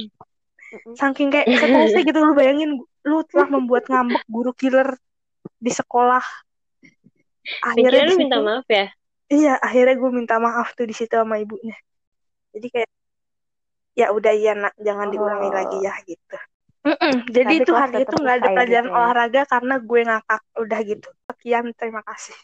Saking 0.96 1.34
kayak 1.34 1.50
stresnya 1.58 2.02
gitu 2.06 2.20
lu 2.22 2.38
bayangin 2.38 2.78
lu 3.04 3.18
telah 3.28 3.50
membuat 3.58 3.90
ngambek 3.90 4.24
guru 4.30 4.54
killer 4.54 4.94
di 5.58 5.72
sekolah. 5.74 6.22
Akhirnya 7.62 8.04
lu 8.10 8.16
minta 8.18 8.38
maaf 8.40 8.68
ya? 8.70 8.86
Iya, 9.32 9.54
akhirnya 9.64 9.96
gue 9.96 10.12
minta 10.12 10.36
maaf 10.38 10.76
tuh 10.76 10.86
di 10.86 10.96
situ 10.96 11.16
sama 11.16 11.40
ibunya. 11.40 11.78
Jadi 12.52 12.68
kayak 12.68 12.92
ya 13.96 14.08
udah 14.12 14.34
iya 14.36 14.54
nak, 14.56 14.74
jangan 14.80 15.08
diulangi 15.12 15.50
Oh. 15.50 15.56
lagi 15.56 15.78
ya 15.84 15.94
gitu. 16.04 16.38
Mm-mm, 16.82 17.14
Jadi 17.30 17.62
Tapi 17.62 17.62
itu 17.62 17.72
hari 17.78 17.96
itu 18.02 18.16
nggak 18.18 18.38
ada 18.42 18.48
pelajaran 18.58 18.86
gitu 18.90 18.90
ya. 18.90 18.98
olahraga 18.98 19.42
karena 19.46 19.76
gue 19.78 20.00
ngakak 20.02 20.42
udah 20.58 20.80
gitu. 20.82 21.10
Sekian, 21.30 21.66
terima 21.78 22.02
kasih. 22.02 22.38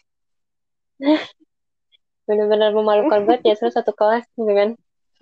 Bener-bener 2.28 2.70
memalukan 2.70 3.20
banget 3.24 3.40
ya 3.42 3.54
terus 3.58 3.74
satu 3.74 3.90
kelas 3.96 4.24
gitu 4.36 4.52
kan. 4.52 4.70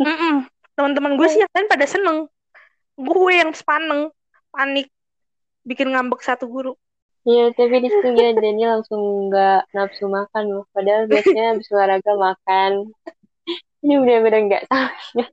Mm-mm. 0.02 0.34
Teman-teman 0.76 1.16
gue 1.16 1.28
sih 1.32 1.40
yang 1.40 1.52
lain 1.56 1.68
pada 1.70 1.86
seneng. 1.88 2.18
Gue 2.96 3.32
yang 3.40 3.52
sepaneng, 3.56 4.12
panik, 4.52 4.92
bikin 5.64 5.92
ngambek 5.96 6.20
satu 6.20 6.44
guru. 6.44 6.76
Iya, 7.26 7.50
tapi 7.58 7.82
di 7.82 7.90
situ 7.90 8.08
dia 8.14 8.30
Daniel 8.38 8.78
langsung 8.78 9.26
nggak 9.26 9.74
nafsu 9.74 10.06
makan 10.06 10.44
loh. 10.46 10.64
Padahal 10.70 11.10
biasanya 11.10 11.58
habis 11.58 11.66
olahraga 11.74 12.14
makan. 12.14 12.94
Ini 13.82 13.94
bener-bener 13.98 14.40
nggak 14.46 14.64
tahu. 14.70 15.26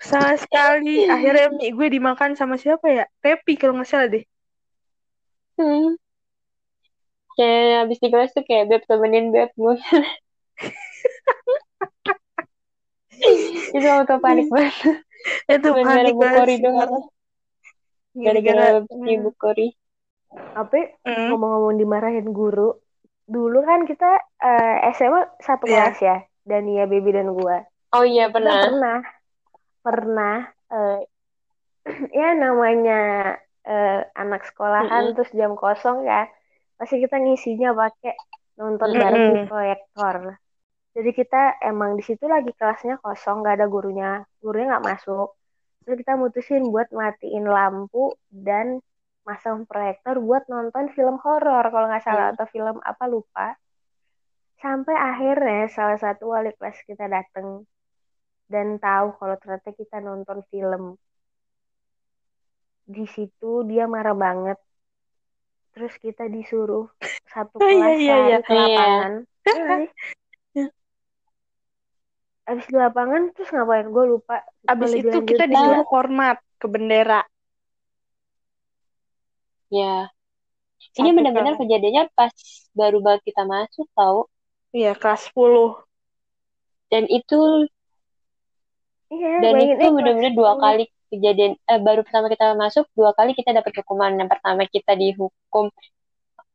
Sama 0.00 0.40
sekali. 0.40 1.04
Akhirnya 1.04 1.52
mie 1.52 1.76
gue 1.76 1.88
dimakan 1.92 2.32
sama 2.32 2.56
siapa 2.56 2.88
ya? 2.88 3.04
Tepi 3.20 3.60
kalau 3.60 3.76
nggak 3.76 3.88
salah 3.92 4.08
deh. 4.08 4.24
Hmm. 5.60 6.00
Kayak 7.36 7.84
habis 7.84 7.98
di 8.00 8.08
kelas 8.08 8.32
tuh 8.32 8.42
kayak 8.48 8.72
beb 8.72 8.82
temenin 8.88 9.28
beb 9.28 9.52
gue. 9.52 9.76
Itu 13.76 13.84
auto 13.84 14.16
panik 14.16 14.48
banget. 14.48 15.04
Itu 15.44 15.68
panik 15.76 16.16
banget. 16.16 17.04
Gara-gara 18.16 18.82
si 18.88 19.12
Bu 19.20 19.30
Kori. 19.36 19.77
Tapi 20.30 20.80
Mm. 21.06 21.28
ngomong-ngomong 21.30 21.74
dimarahin 21.80 22.28
guru, 22.32 22.74
dulu 23.28 23.58
kan 23.64 23.84
kita 23.84 24.08
eh, 24.40 24.92
SMA 24.96 25.20
satu 25.40 25.64
Iya. 25.68 25.76
kelas 25.88 25.98
ya, 26.00 26.16
Dania, 26.48 26.84
Baby 26.88 27.10
dan 27.16 27.28
gua. 27.32 27.56
Oh 27.92 28.04
iya 28.04 28.28
Kita 28.28 28.36
pernah. 28.36 28.60
pernah, 28.64 28.96
pernah, 29.84 30.34
eh, 30.72 30.98
ya 32.20 32.28
namanya 32.36 33.00
eh, 33.64 34.00
anak 34.16 34.42
sekolahan 34.48 35.04
Mm-mm. 35.04 35.14
terus 35.16 35.30
jam 35.36 35.52
kosong 35.56 36.04
ya, 36.08 36.28
pasti 36.78 36.96
kita 37.04 37.16
ngisinya 37.20 37.70
pakai 37.76 38.14
nonton 38.60 38.90
Mm-mm. 38.90 39.00
bareng 39.00 39.24
di 39.28 39.36
proyektor. 39.48 40.16
Jadi 40.96 41.10
kita 41.14 41.42
emang 41.62 41.94
di 41.98 42.02
situ 42.02 42.24
lagi 42.26 42.50
kelasnya 42.58 42.98
kosong, 43.04 43.44
nggak 43.44 43.54
ada 43.62 43.66
gurunya, 43.70 44.10
gurunya 44.42 44.66
nggak 44.74 44.86
masuk. 44.90 45.28
Terus 45.84 45.96
kita 46.02 46.12
mutusin 46.20 46.62
buat 46.74 46.88
matiin 46.90 47.46
lampu 47.46 48.12
dan 48.28 48.82
masang 49.28 49.68
proyektor 49.68 50.16
buat 50.24 50.48
nonton 50.48 50.88
film 50.96 51.20
horor 51.20 51.68
kalau 51.68 51.86
nggak 51.92 52.00
salah 52.00 52.32
atau 52.32 52.48
film 52.48 52.80
apa 52.80 53.04
lupa. 53.04 53.52
Sampai 54.56 54.96
akhirnya 54.96 55.68
salah 55.68 56.00
satu 56.00 56.32
wali 56.32 56.50
kelas 56.56 56.80
kita 56.88 57.04
dateng 57.06 57.68
dan 58.48 58.80
tahu 58.80 59.12
kalau 59.20 59.36
ternyata 59.36 59.70
kita 59.76 60.00
nonton 60.00 60.40
film. 60.48 60.96
Di 62.88 63.04
situ 63.04 63.68
dia 63.68 63.84
marah 63.84 64.16
banget. 64.16 64.56
Terus 65.76 65.92
kita 66.00 66.24
disuruh 66.32 66.88
satu 67.28 67.60
iya, 67.68 67.68
kelas 67.68 67.96
iya, 68.00 68.16
lari 68.16 68.24
iya. 68.32 68.38
ke 68.40 68.50
Iya. 68.50 68.64
lapangan. 68.64 69.12
Iya? 69.44 69.76
Iya. 70.56 70.68
Abis 72.48 72.64
di 72.72 72.76
lapangan 72.80 73.22
terus 73.36 73.48
ngapain? 73.52 73.86
Gue 73.92 74.04
lupa. 74.08 74.40
Abis 74.64 74.90
itu 74.96 75.18
kita 75.20 75.44
disuruh 75.44 75.84
hormat 75.84 76.40
ke 76.56 76.64
bendera. 76.64 77.20
Ya. 79.68 80.08
Ini 80.98 81.10
Satu 81.10 81.16
benar-benar 81.18 81.54
kejadiannya 81.58 82.04
pas 82.14 82.32
baru 82.72 82.98
banget 83.02 83.22
kita 83.28 83.42
masuk 83.44 83.86
tahu. 83.92 84.26
Iya, 84.72 84.92
kelas 84.94 85.32
10. 85.32 85.76
Dan 86.88 87.04
itu 87.08 87.68
Iya, 89.08 89.40
dan 89.40 89.54
itu 89.64 89.86
benar-benar 89.88 90.32
dua 90.36 90.52
10. 90.56 90.64
kali 90.64 90.84
kejadian 91.08 91.56
eh, 91.56 91.80
baru 91.80 92.04
pertama 92.04 92.28
kita 92.28 92.52
masuk 92.52 92.84
dua 92.92 93.16
kali 93.16 93.32
kita 93.32 93.56
dapat 93.56 93.72
hukuman. 93.80 94.12
Yang 94.20 94.30
pertama 94.36 94.62
kita 94.68 94.92
dihukum 94.96 95.72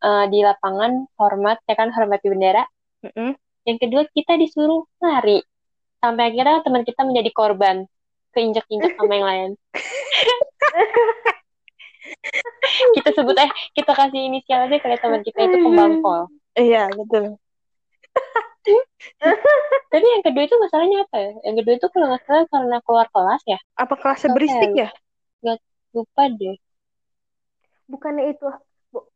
eh, 0.06 0.26
di 0.30 0.40
lapangan 0.46 1.10
hormat 1.18 1.58
ya 1.66 1.74
kan 1.74 1.90
hormati 1.90 2.30
bendera. 2.30 2.64
Mm-mm. 3.02 3.34
Yang 3.66 3.78
kedua 3.88 4.02
kita 4.14 4.38
disuruh 4.38 4.86
lari. 5.02 5.42
Sampai 6.04 6.36
akhirnya 6.36 6.62
teman 6.62 6.84
kita 6.84 7.02
menjadi 7.08 7.32
korban. 7.32 7.88
Keinjak-injak 8.34 8.98
sama 8.98 9.14
yang 9.14 9.28
lain. 9.30 9.52
kita 12.96 13.10
sebut 13.16 13.36
eh 13.44 13.52
kita 13.78 13.92
kasih 13.94 14.22
inisial 14.30 14.60
aja 14.66 14.78
karena 14.82 14.98
teman 15.02 15.22
kita 15.28 15.40
itu 15.48 15.58
pembangkol. 15.60 16.20
Iya, 16.58 16.90
betul. 16.94 17.24
Tapi 19.92 20.06
yang 20.14 20.24
kedua 20.26 20.44
itu 20.48 20.56
masalahnya 20.60 20.98
apa 21.06 21.18
ya? 21.22 21.32
Yang 21.46 21.56
kedua 21.62 21.74
itu 21.80 21.88
kalau 21.94 22.06
nggak 22.12 22.24
salah 22.28 22.46
karena 22.52 22.78
keluar 22.86 23.08
kelas 23.14 23.42
ya. 23.48 23.58
Apa 23.78 23.94
kelasnya 24.00 24.30
berisik 24.36 24.72
ya? 24.76 24.88
Lupa 25.94 26.24
deh. 26.40 26.58
bukannya 27.92 28.24
itu 28.32 28.46
bu- 28.94 29.08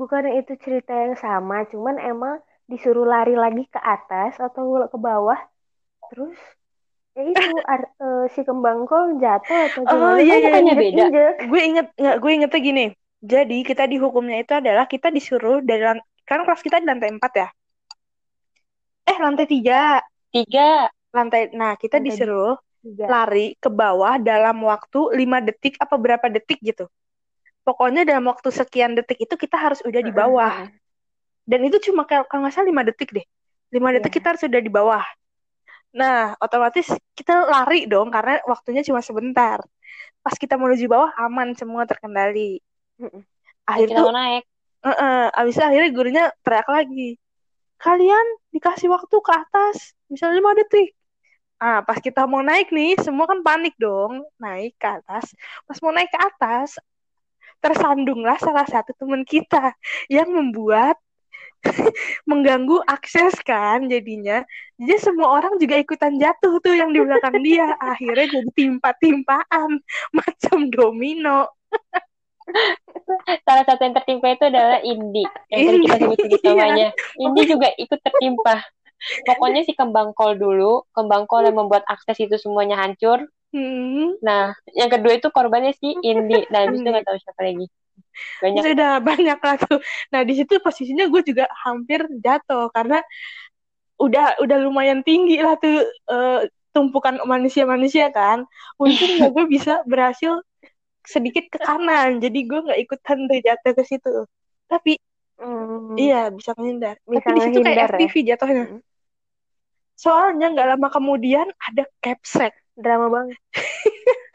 bukannya 0.00 0.32
itu 0.40 0.52
cerita 0.64 0.92
yang 1.04 1.14
sama 1.24 1.56
cuman 1.72 1.96
emang 2.10 2.34
disuruh 2.70 3.06
lari 3.12 3.34
lagi 3.44 3.62
ke 3.74 3.80
atas 3.94 4.32
atau 4.46 4.64
ke 4.92 4.98
bawah 5.06 5.38
terus 6.10 6.38
ya 7.16 7.22
itu 7.24 7.48
ar- 7.64 7.92
eh, 7.96 8.24
si 8.34 8.40
kembang 8.44 8.84
kol 8.84 9.16
jatuh 9.16 9.72
atau 9.72 9.80
Oh, 9.88 10.16
gimana? 10.16 10.20
iya, 10.20 10.36
kan 10.44 10.60
iya, 10.60 10.60
iya, 10.60 10.74
beda. 10.76 11.04
gue 11.48 11.60
inget 11.64 11.86
nggak 11.96 12.16
gue 12.20 12.30
ingetnya 12.36 12.60
gini. 12.60 12.84
Jadi 13.24 13.58
kita 13.64 13.88
dihukumnya 13.88 14.44
itu 14.44 14.52
adalah 14.52 14.84
kita 14.84 15.08
disuruh 15.08 15.64
dari 15.64 15.82
kan 16.28 16.44
kelas 16.44 16.60
kita 16.60 16.76
di 16.82 16.86
lantai 16.86 17.10
4 17.16 17.32
ya? 17.32 17.48
Eh 19.08 19.16
lantai 19.16 19.46
tiga. 19.48 20.02
Tiga. 20.30 20.92
lantai 21.16 21.48
nah 21.56 21.72
kita 21.80 21.96
Lantai 21.96 22.06
disuruh 22.12 22.54
Tiga. 22.84 23.04
lari 23.08 23.56
ke 23.56 23.72
bawah 23.72 24.20
dalam 24.20 24.60
waktu 24.60 25.16
5 25.16 25.40
detik 25.40 25.80
apa 25.80 25.96
berapa 25.96 26.26
detik 26.28 26.60
gitu. 26.60 26.84
Pokoknya 27.64 28.04
dalam 28.04 28.28
waktu 28.28 28.52
sekian 28.52 28.92
detik 28.92 29.16
itu 29.24 29.34
kita 29.34 29.56
harus 29.56 29.80
udah 29.80 30.02
di 30.04 30.12
bawah. 30.12 30.68
Dan 31.48 31.60
itu 31.64 31.80
cuma 31.88 32.04
kayak 32.04 32.28
kalau 32.28 32.44
nggak 32.44 32.52
salah 32.52 32.68
5 32.68 32.84
detik 32.84 33.16
deh. 33.16 33.24
5 33.72 33.88
detik 33.96 34.12
Iya. 34.12 34.16
kita 34.20 34.26
harus 34.36 34.42
udah 34.44 34.60
di 34.60 34.68
bawah 34.70 35.02
nah 35.96 36.36
otomatis 36.36 36.92
kita 37.16 37.48
lari 37.48 37.88
dong 37.88 38.12
karena 38.12 38.44
waktunya 38.44 38.84
cuma 38.84 39.00
sebentar 39.00 39.64
pas 40.20 40.36
kita 40.36 40.60
menuju 40.60 40.84
bawah 40.92 41.08
aman 41.24 41.56
semua 41.56 41.88
terkendali 41.88 42.60
Mm-mm. 43.00 43.24
akhir 43.64 43.88
Kita 43.88 43.98
tuh 44.04 44.04
mau 44.12 44.16
naik. 44.16 44.44
Heeh, 44.86 45.24
abis 45.34 45.54
itu 45.58 45.64
akhirnya 45.66 45.90
gurunya 45.90 46.24
teriak 46.46 46.68
lagi. 46.70 47.18
Kalian 47.76 48.26
dikasih 48.54 48.88
waktu 48.88 49.16
ke 49.18 49.32
atas, 49.34 49.92
misalnya 50.06 50.38
5 50.38 50.56
detik. 50.62 50.94
Ah, 51.58 51.82
pas 51.82 51.98
kita 51.98 52.28
mau 52.28 52.44
naik 52.44 52.70
nih, 52.70 52.94
semua 53.02 53.26
kan 53.26 53.42
panik 53.42 53.74
dong, 53.80 54.22
naik 54.38 54.78
ke 54.78 54.86
atas. 54.86 55.34
Pas 55.66 55.78
mau 55.82 55.90
naik 55.90 56.12
ke 56.12 56.20
atas, 56.20 56.78
tersandunglah 57.58 58.38
salah 58.38 58.68
satu 58.68 58.94
teman 58.94 59.26
kita 59.26 59.74
yang 60.06 60.30
membuat 60.30 61.00
mengganggu 62.30 62.82
akses 62.86 63.34
kan 63.42 63.86
jadinya. 63.86 64.42
Jadi 64.76 64.96
semua 65.00 65.40
orang 65.40 65.56
juga 65.56 65.76
ikutan 65.76 66.16
jatuh 66.16 66.60
tuh 66.60 66.74
yang 66.76 66.92
di 66.92 67.00
belakang 67.00 67.40
dia. 67.42 67.74
Akhirnya 67.80 68.40
jadi 68.40 68.50
timpa-timpaan 68.54 69.70
macam 70.18 70.58
domino. 70.70 71.50
Salah 73.46 73.64
satu 73.66 73.82
yang 73.82 73.94
tertimpa 73.94 74.32
itu 74.32 74.44
adalah 74.46 74.78
Indi. 74.80 75.24
Yang 75.50 75.60
tadi 75.66 75.78
kita 75.82 75.96
sebut-sebut 75.98 76.40
Iya. 76.42 76.50
namanya. 76.54 76.88
Indi 77.18 77.42
juga 77.46 77.68
ikut 77.74 78.00
tertimpa. 78.02 78.56
Pokoknya 79.26 79.62
si 79.66 79.72
kembang 79.74 80.14
kol 80.14 80.38
dulu. 80.38 80.86
Kembang 80.94 81.26
kol 81.26 81.42
yang 81.44 81.58
membuat 81.58 81.82
akses 81.90 82.16
itu 82.22 82.38
semuanya 82.38 82.78
hancur. 82.78 83.26
Hmm. 83.50 84.18
Nah, 84.20 84.52
yang 84.74 84.90
kedua 84.90 85.16
itu 85.16 85.28
korbannya 85.32 85.72
si 85.76 85.94
Indi. 86.02 86.44
Nah, 86.50 86.66
habis 86.66 86.78
itu 86.78 86.86
Indi. 86.86 86.92
nggak 86.92 87.06
tahu 87.06 87.18
siapa 87.18 87.40
lagi. 87.42 87.66
Banyak. 88.42 88.62
sudah 88.72 88.92
banyak 89.00 89.38
lah 89.38 89.56
tuh. 89.60 89.78
Nah 90.12 90.20
di 90.22 90.34
situ 90.36 90.58
posisinya 90.60 91.06
gue 91.08 91.22
juga 91.24 91.46
hampir 91.64 92.04
jatuh 92.20 92.68
karena 92.72 93.00
udah 93.96 94.40
udah 94.44 94.58
lumayan 94.60 95.00
tinggi 95.00 95.40
lah 95.40 95.56
tuh 95.56 95.84
eh, 95.86 96.40
tumpukan 96.76 97.20
manusia-manusia 97.24 98.12
kan. 98.12 98.44
Mungkin 98.76 99.08
ya 99.20 99.28
gue 99.34 99.44
bisa 99.48 99.80
berhasil 99.88 100.44
sedikit 101.06 101.46
ke 101.48 101.62
kanan, 101.62 102.18
jadi 102.18 102.38
gue 102.44 102.60
nggak 102.66 102.80
ikutan 102.82 103.30
tuh 103.30 103.38
jatuh 103.38 103.72
ke 103.78 103.82
situ. 103.86 104.14
Tapi 104.66 104.98
Hmm. 105.36 105.92
iya 106.00 106.32
bisa 106.32 106.56
menghindar. 106.56 106.96
Bisa 107.04 107.28
Tapi 107.28 107.36
di 107.36 107.40
situ 107.44 107.58
kayak 107.60 107.92
ngehindar 107.92 108.00
ya? 108.00 108.24
Jatuhnya. 108.32 108.64
Hmm. 108.72 108.80
Soalnya 109.96 110.46
nggak 110.52 110.68
lama 110.76 110.88
kemudian 110.88 111.46
ada 111.60 111.84
capsek. 112.00 112.56
Drama 112.72 113.08
banget. 113.12 113.38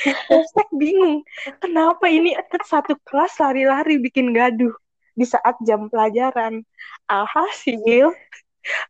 Capsek 0.00 0.68
bingung. 0.76 1.24
Kenapa 1.58 2.06
ini 2.06 2.36
satu 2.64 2.96
kelas 3.06 3.40
lari-lari 3.40 3.96
bikin 3.96 4.36
gaduh 4.36 4.72
di 5.16 5.24
saat 5.24 5.56
jam 5.64 5.88
pelajaran. 5.88 6.60
Alhasil 7.08 8.12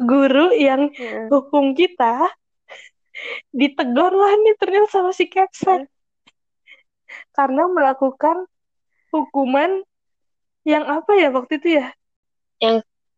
guru 0.00 0.46
yang 0.56 0.88
Heeh. 0.90 1.28
hukum 1.28 1.76
kita 1.76 2.32
ditegur 3.52 4.12
lah 4.12 4.32
nih 4.44 4.56
ternyata 4.60 4.88
sama 4.92 5.12
si 5.12 5.28
Capsek 5.28 5.88
karena 7.32 7.64
melakukan 7.68 8.44
hukuman 9.12 9.84
yang 10.66 10.84
apa 10.84 11.12
ya 11.16 11.28
waktu 11.30 11.62
itu 11.62 11.68
ya? 11.80 11.86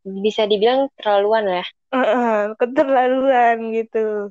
Bisa 0.04 0.44
dibilang 0.44 0.92
terlaluan 1.00 1.46
lah. 1.48 1.66
Heeh, 1.94 2.54
keterlaluan 2.60 3.56
gitu. 3.72 4.30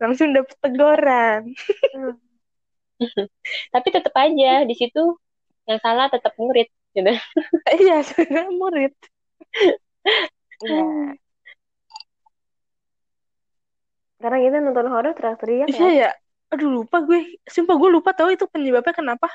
Langsung 0.00 0.34
dapet 0.34 0.56
teguran 0.58 1.54
Tapi 3.74 3.88
tetap 3.90 4.14
aja 4.14 4.50
di 4.68 4.74
situ 4.74 5.02
yang 5.68 5.78
salah 5.80 6.06
tetap 6.12 6.32
murid. 6.38 6.68
Gitu. 6.94 7.10
iya 7.82 8.06
sebenarnya 8.06 8.52
murid 8.54 8.92
Iya. 10.64 11.18
Karena 14.22 14.38
kita 14.40 14.56
nonton 14.64 14.86
horor 14.88 15.12
teriak-teriak 15.18 15.68
iya 15.68 15.86
ya. 15.90 15.90
ya 16.00 16.08
aduh 16.54 16.70
lupa 16.70 16.96
gue 17.02 17.18
sumpah 17.50 17.74
gue 17.80 17.90
lupa 17.96 18.10
tahu 18.14 18.28
itu 18.36 18.46
penyebabnya 18.46 18.94
kenapa 18.94 19.26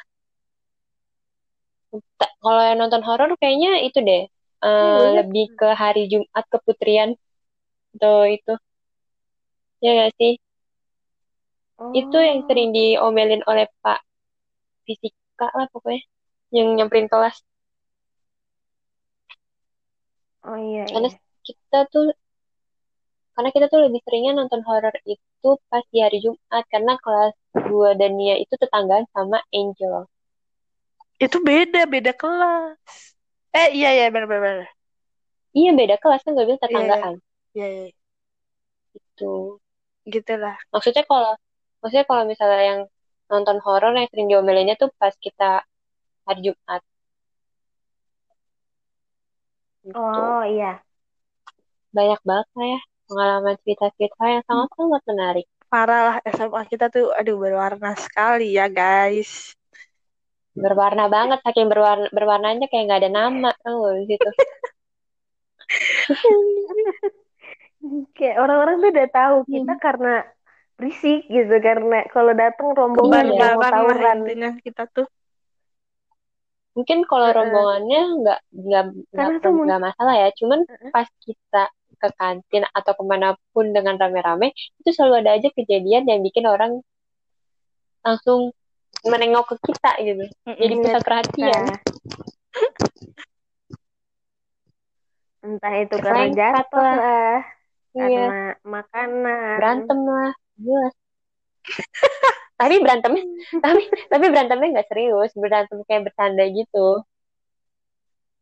Kalau 2.42 2.62
yang 2.68 2.78
nonton 2.82 3.02
horor 3.08 3.30
kayaknya 3.42 3.70
itu 3.88 4.00
deh. 4.10 4.22
eh, 4.66 5.00
banyak. 5.00 5.16
lebih 5.18 5.46
ke 5.60 5.68
hari 5.82 6.02
Jumat 6.12 6.46
keputrian. 6.54 7.10
Atau 7.96 8.16
itu. 8.36 8.52
Ya 9.84 9.90
nggak 9.96 10.12
sih? 10.20 10.32
Oh. 11.80 11.92
Itu 12.02 12.18
yang 12.20 12.40
sering 12.48 12.70
diomelin 12.76 13.42
oleh 13.50 13.66
Pak 13.84 14.00
Fisika 14.86 15.48
lah 15.58 15.68
pokoknya. 15.74 16.02
Yang 16.56 16.68
nyamperin 16.78 17.08
kelas. 17.12 17.38
Oh 20.44 20.58
iya, 20.58 20.84
Karena 20.92 21.10
iya. 21.12 21.20
kita 21.48 21.78
tuh 21.94 22.06
karena 23.36 23.50
kita 23.56 23.66
tuh 23.74 23.80
lebih 23.88 24.00
seringnya 24.06 24.32
nonton 24.40 24.62
horor 24.68 24.96
itu 25.08 25.50
pas 25.72 25.84
di 25.94 26.00
hari 26.06 26.18
Jumat 26.26 26.64
karena 26.74 26.94
kelas 27.04 27.34
2 27.72 27.90
dan 28.00 28.12
Nia 28.20 28.36
itu 28.44 28.54
tetanggaan 28.64 29.06
sama 29.16 29.38
Angel. 29.56 29.96
itu 31.26 31.38
beda 31.50 31.80
beda 31.94 32.12
kelas 32.22 32.80
eh 33.60 33.68
iya 33.78 33.90
iya 33.96 34.06
benar 34.14 34.28
benar. 34.34 34.58
Iya 35.58 35.70
beda 35.80 35.96
kelas 36.02 36.22
kan 36.26 36.32
gue 36.38 36.46
bilang 36.48 36.62
tetanggaan 36.64 37.16
iya 37.56 37.66
iya 37.74 37.84
gitu. 38.96 39.26
gitu 40.14 40.34
lah 40.42 40.56
Maksudnya 40.74 41.04
kalau 41.10 41.32
maksudnya 41.80 42.06
kalau 42.08 42.24
misalnya 42.28 42.62
yang 42.62 42.82
nonton 43.30 43.58
horor 43.64 43.94
yang 43.94 44.10
sering 44.10 44.28
diomelinnya 44.32 44.76
tuh 44.80 44.90
pas 44.98 45.14
kita 45.18 45.64
hari 46.28 46.40
Jumat. 46.46 46.82
Gitu. 49.86 49.96
Oh 49.96 50.44
iya. 50.44 50.84
Banyak 51.96 52.22
banget 52.22 52.48
lah 52.54 52.68
ya 52.78 52.80
pengalaman 53.10 53.56
cerita-cerita 53.66 54.24
yang 54.30 54.44
sangat-sangat 54.46 55.04
menarik. 55.10 55.48
parah 55.70 56.02
lah 56.02 56.18
SMA 56.26 56.66
kita 56.66 56.90
tuh 56.90 57.14
aduh 57.14 57.38
berwarna 57.38 57.94
sekali 57.94 58.58
ya 58.58 58.66
guys 58.66 59.54
Berwarna 60.58 61.06
banget, 61.08 61.40
saking 61.46 61.70
berwarna 61.70 62.10
berwarnanya 62.10 62.66
kayak 62.68 62.84
nggak 62.90 63.00
ada 63.06 63.12
nama 63.14 63.50
gak 63.54 63.96
di 64.02 64.06
situ. 64.12 64.30
Kayak 68.18 68.44
orang-orang 68.44 68.76
tuh 68.84 68.90
udah 68.92 69.08
tahu 69.08 69.38
kita 69.48 69.74
karena 69.80 70.28
berisik 70.80 71.28
gitu 71.28 71.56
karena 71.60 72.08
kalau 72.10 72.32
datang 72.32 72.72
rombongan 72.72 73.30
Iya. 73.30 73.36
yang 73.36 73.52
mau 73.60 73.62
lah 73.62 73.72
tawuran. 73.76 74.18
kita 74.64 74.88
tuh 74.90 75.08
Mungkin 76.78 77.04
kalau 77.04 77.36
rombongannya 77.36 78.02
nggak 78.24 78.40
nggak 78.56 78.84
nggak 79.68 79.82
masalah 79.84 80.16
ya. 80.16 80.32
Cuman 80.32 80.64
pas 80.96 81.12
kita 81.20 81.68
ke 82.00 82.08
kantin 82.16 82.64
atau 82.72 82.96
ke 82.96 83.04
mana 83.04 83.36
pun 83.52 83.76
dengan 83.76 84.00
rame-rame 84.00 84.56
itu 84.80 84.90
selalu 84.96 85.28
ada 85.28 85.36
aja 85.36 85.52
kejadian 85.52 86.08
yang 86.08 86.24
bikin 86.24 86.48
orang 86.48 86.80
langsung 88.00 88.56
menengok 89.04 89.52
ke 89.60 89.76
kita 89.76 89.92
gitu. 90.08 90.24
Jadi 90.48 90.74
pusat 90.80 91.02
perhatian. 91.04 91.64
Nah. 91.68 91.80
Entah 95.40 95.74
itu 95.84 95.96
karena 96.00 96.26
jatuh 96.32 96.80
lah. 96.80 96.96
lah, 96.96 97.38
Iya. 97.92 98.04
karena 98.08 98.44
makanan. 98.64 99.56
Berantem 99.60 100.00
lah. 100.08 100.32
Jelas. 100.60 100.94
tapi 102.60 102.76
berantemnya 102.84 103.24
tapi 103.64 103.82
tapi 104.12 104.26
berantemnya 104.28 104.68
nggak 104.76 104.90
serius 104.92 105.32
berantem 105.34 105.80
kayak 105.88 106.12
bercanda 106.12 106.44
gitu 106.46 107.04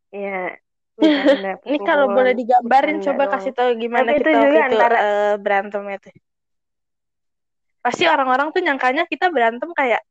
Iya. 0.09 0.57
bercanda, 0.97 1.51
Ini 1.61 1.78
kalau 1.86 2.09
boleh 2.09 2.34
digambarin 2.34 2.97
bercanda 2.97 3.28
coba 3.28 3.38
kasih 3.38 3.53
tahu 3.53 3.70
gimana 3.78 4.09
Tapi 4.09 4.18
itu 4.18 4.26
kita 4.26 4.34
waktu 4.34 4.47
juga 4.49 4.57
itu 4.57 4.74
antara- 4.74 5.01
eh, 5.03 5.36
berantemnya 5.38 5.97
tuh. 6.01 6.13
Pasti 7.86 8.03
orang-orang 8.03 8.47
tuh 8.49 8.61
nyangkanya 8.65 9.03
kita 9.05 9.30
berantem 9.30 9.70
kayak 9.72 10.01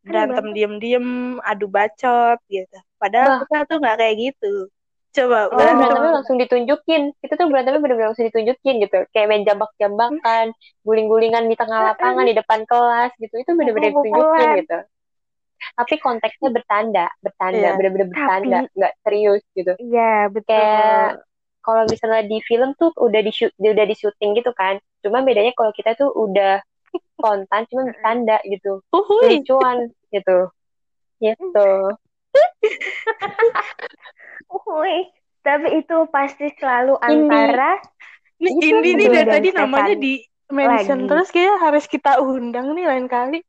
berantem 0.00 0.48
berantem. 0.48 0.56
diem-diem, 0.56 1.06
adu 1.44 1.68
bacot 1.68 2.40
gitu. 2.48 2.78
Padahal 2.96 3.28
Wah. 3.28 3.38
kita 3.44 3.56
tuh 3.68 3.76
nggak 3.84 3.96
kayak 4.00 4.16
gitu. 4.16 4.54
Coba 5.10 5.50
Oh, 5.50 5.58
berantemnya 5.58 6.22
langsung 6.22 6.38
ditunjukin. 6.38 7.18
Kita 7.18 7.34
tuh 7.34 7.50
berantemnya 7.50 7.82
bener-bener 7.82 8.14
langsung 8.14 8.30
ditunjukin 8.30 8.78
gitu. 8.78 8.98
Kayak 9.10 9.26
main 9.26 9.42
jambak-jambakan, 9.42 10.54
guling-gulingan 10.86 11.50
di 11.50 11.58
tengah 11.58 11.94
lapangan, 11.94 12.24
di 12.30 12.34
depan 12.38 12.62
kelas 12.62 13.10
gitu. 13.18 13.34
Itu 13.34 13.58
bener-bener 13.58 13.90
ditunjukin 13.90 14.48
gitu. 14.62 14.78
Tapi 15.76 15.94
konteksnya 16.00 16.48
bercanda, 16.54 17.06
bercanda, 17.20 17.58
Iya. 17.58 17.76
bener-bener 17.76 18.08
bercanda, 18.08 18.58
Tapi- 18.64 18.72
nggak 18.78 18.94
serius 19.02 19.42
gitu. 19.52 19.72
Iya, 19.76 20.30
betul. 20.30 20.56
Kayak 20.56 21.26
kalau 21.60 21.82
misalnya 21.84 22.22
di 22.24 22.38
film 22.40 22.70
tuh 22.78 22.94
udah 22.96 23.20
di 23.20 23.32
shoot, 23.34 23.52
udah 23.60 23.84
di 23.84 23.96
syuting 23.98 24.30
gitu 24.38 24.54
kan. 24.56 24.80
Cuma 25.04 25.20
bedanya 25.20 25.52
kalau 25.52 25.74
kita 25.74 25.92
tuh 25.98 26.08
udah 26.14 26.62
spontan 26.90 27.68
cuma 27.68 27.86
bercanda 27.86 28.40
gitu 28.48 28.80
lucuan 28.90 29.92
gitu 30.10 30.50
gitu 31.20 31.68
Uhuy. 34.50 35.08
Tapi 35.40 35.80
itu 35.80 35.96
pasti 36.12 36.52
selalu 36.58 37.00
Ini. 37.00 37.06
antara 37.06 37.70
Nih 38.40 38.52
Itu 38.56 38.64
Indi 38.72 38.90
nih 38.96 39.08
dari 39.08 39.16
dan 39.20 39.26
tadi 39.36 39.48
namanya 39.52 39.94
di 39.96 40.14
mention 40.50 40.98
lagi. 41.04 41.08
terus 41.12 41.28
kayak 41.30 41.56
harus 41.60 41.84
kita 41.86 42.18
undang 42.20 42.72
nih 42.74 42.86
lain 42.88 43.06
kali. 43.06 43.40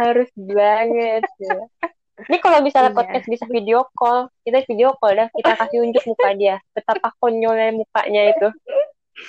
harus 0.00 0.32
banget 0.32 1.28
ya. 1.36 1.60
Ini 2.28 2.36
kalau 2.40 2.60
misalnya 2.60 2.92
Iya. 2.92 2.98
podcast 3.00 3.26
bisa 3.28 3.44
video 3.48 3.84
call, 3.96 4.28
kita 4.44 4.64
video 4.64 4.92
call 4.96 5.12
dah, 5.16 5.28
kita 5.32 5.52
kasih 5.56 5.78
unjuk 5.84 6.04
muka 6.04 6.30
dia. 6.36 6.56
Betapa 6.72 7.12
konyolnya 7.16 7.72
mukanya 7.72 8.22
itu. 8.32 8.48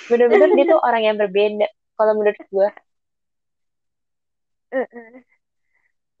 Bener-bener 0.08 0.48
dia 0.56 0.64
tuh 0.72 0.80
orang 0.80 1.02
yang 1.04 1.16
berbeda. 1.16 1.68
Kalau 1.96 2.12
menurut 2.16 2.36
gue, 2.40 2.68
Heeh. 4.72 5.24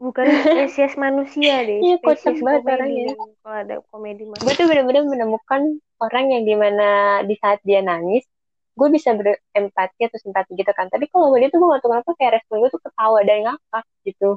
Bukan 0.02 0.26
spesies 0.26 0.98
manusia 0.98 1.62
deh, 1.62 1.78
Iya, 1.78 1.96
spesies 2.02 2.42
banget 2.42 2.66
orangnya. 2.66 3.14
Kalau 3.14 3.56
ada 3.62 3.76
komedi 3.86 4.26
mah. 4.26 4.34
gue 4.42 4.54
tuh 4.58 4.66
bener-bener 4.66 5.06
menemukan 5.06 5.78
orang 6.02 6.24
yang 6.34 6.42
di 6.42 6.58
mana 6.58 7.22
di 7.22 7.38
saat 7.38 7.62
dia 7.62 7.78
nangis, 7.86 8.26
gue 8.74 8.88
bisa 8.90 9.14
berempati 9.14 10.10
atau 10.10 10.18
simpati 10.18 10.58
gitu 10.58 10.74
kan. 10.74 10.90
Tapi 10.90 11.06
kalau 11.06 11.30
dia 11.38 11.46
tuh 11.54 11.62
gue 11.62 11.70
gak 11.70 11.86
tau 11.86 11.94
kenapa 11.94 12.10
kayak 12.18 12.42
respon 12.42 12.66
gue 12.66 12.70
tuh 12.74 12.82
ketawa 12.82 13.18
dan 13.22 13.38
ngakak 13.46 13.84
gitu. 14.02 14.30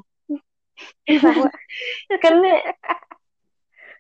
Karena 2.24 2.52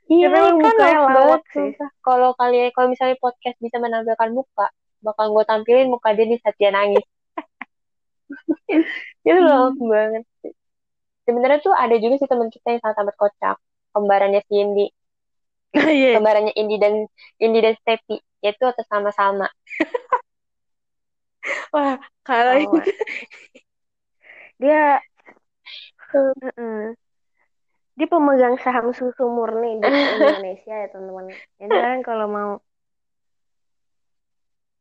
Iya, 0.06 0.30
Karena 0.30 0.54
mukanya 0.54 1.02
lawak 1.10 1.44
sih. 1.50 1.74
Kalau 2.06 2.38
kalian, 2.38 2.70
kalau 2.78 2.94
misalnya 2.94 3.18
podcast 3.18 3.58
bisa 3.58 3.82
menampilkan 3.82 4.38
muka, 4.38 4.70
bakal 5.02 5.34
gue 5.34 5.44
tampilin 5.50 5.90
muka 5.90 6.14
dia 6.14 6.30
di 6.30 6.38
saat 6.46 6.54
dia 6.62 6.70
nangis. 6.70 7.02
Itu 9.26 9.40
lawak 9.42 9.82
banget. 9.82 10.24
sih. 10.46 10.54
Sebenarnya 11.26 11.60
tuh 11.66 11.74
ada 11.74 11.96
juga 11.98 12.22
sih 12.22 12.30
teman 12.30 12.54
kita 12.54 12.78
yang 12.78 12.82
sangat 12.82 12.98
amat 13.02 13.16
kocak. 13.18 13.58
Kembarannya 13.94 14.42
si 14.46 14.56
Indi. 14.56 14.88
Iya. 15.76 16.16
Kembarannya 16.16 16.56
Indi 16.56 16.80
dan 16.80 17.04
Indi 17.42 17.60
dan 17.60 17.76
Stepi. 17.76 18.16
Yaitu 18.40 18.64
atas 18.64 18.88
sama-sama. 18.88 19.52
Wah, 21.76 22.00
kalau 22.24 22.56
Tawa. 22.64 22.84
Dia. 24.62 25.04
Heeh. 26.16 26.96
Dia 27.96 28.08
pemegang 28.12 28.60
saham 28.60 28.92
susu 28.92 29.24
murni 29.28 29.80
di 29.80 29.88
Indonesia 29.88 30.74
ya 30.84 30.88
teman-teman. 30.92 31.32
Jadi 31.60 31.76
kan 31.76 32.00
kalau 32.04 32.28
mau 32.28 32.52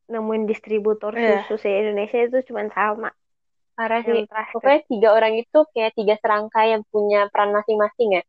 nemuin 0.05 0.45
distributor 0.45 1.15
Iya. 1.15 1.47
susu 1.47 1.65
se 1.65 1.69
Indonesia 1.71 2.19
itu 2.21 2.37
cuma 2.51 2.67
sama 2.69 3.09
Parah 3.75 3.99
sih. 4.07 4.23
Pokoknya 4.55 4.81
tiga 4.87 5.09
orang 5.11 5.35
itu 5.35 5.59
kayak 5.75 5.91
tiga 5.99 6.15
serangkai 6.23 6.71
yang 6.71 6.83
punya 6.87 7.27
peran 7.27 7.51
masing-masing 7.51 8.19
ya. 8.19 8.23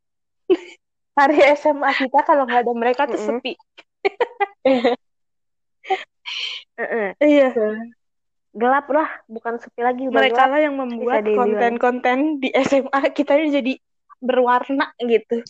hari 1.19 1.41
SMA 1.57 1.91
kita 1.97 2.21
kalau 2.29 2.45
nggak 2.45 2.69
ada 2.69 2.73
mereka 2.77 3.09
tuh 3.09 3.17
Mm-mm. 3.17 3.41
sepi. 3.41 3.53
Heeh. 6.77 7.09
Iya. 7.23 7.49
Gelap 8.57 8.87
lah, 8.93 9.09
bukan 9.31 9.57
sepi 9.61 9.81
lagi 9.81 10.09
udah 10.09 10.17
Mereka 10.17 10.37
gelap. 10.37 10.53
lah 10.53 10.61
yang 10.61 10.75
membuat 10.77 11.25
konten-konten 11.25 12.41
di 12.41 12.53
SMA 12.53 13.01
kita 13.17 13.37
ini 13.41 13.49
jadi 13.53 13.73
berwarna 14.21 14.93
gitu. 15.01 15.41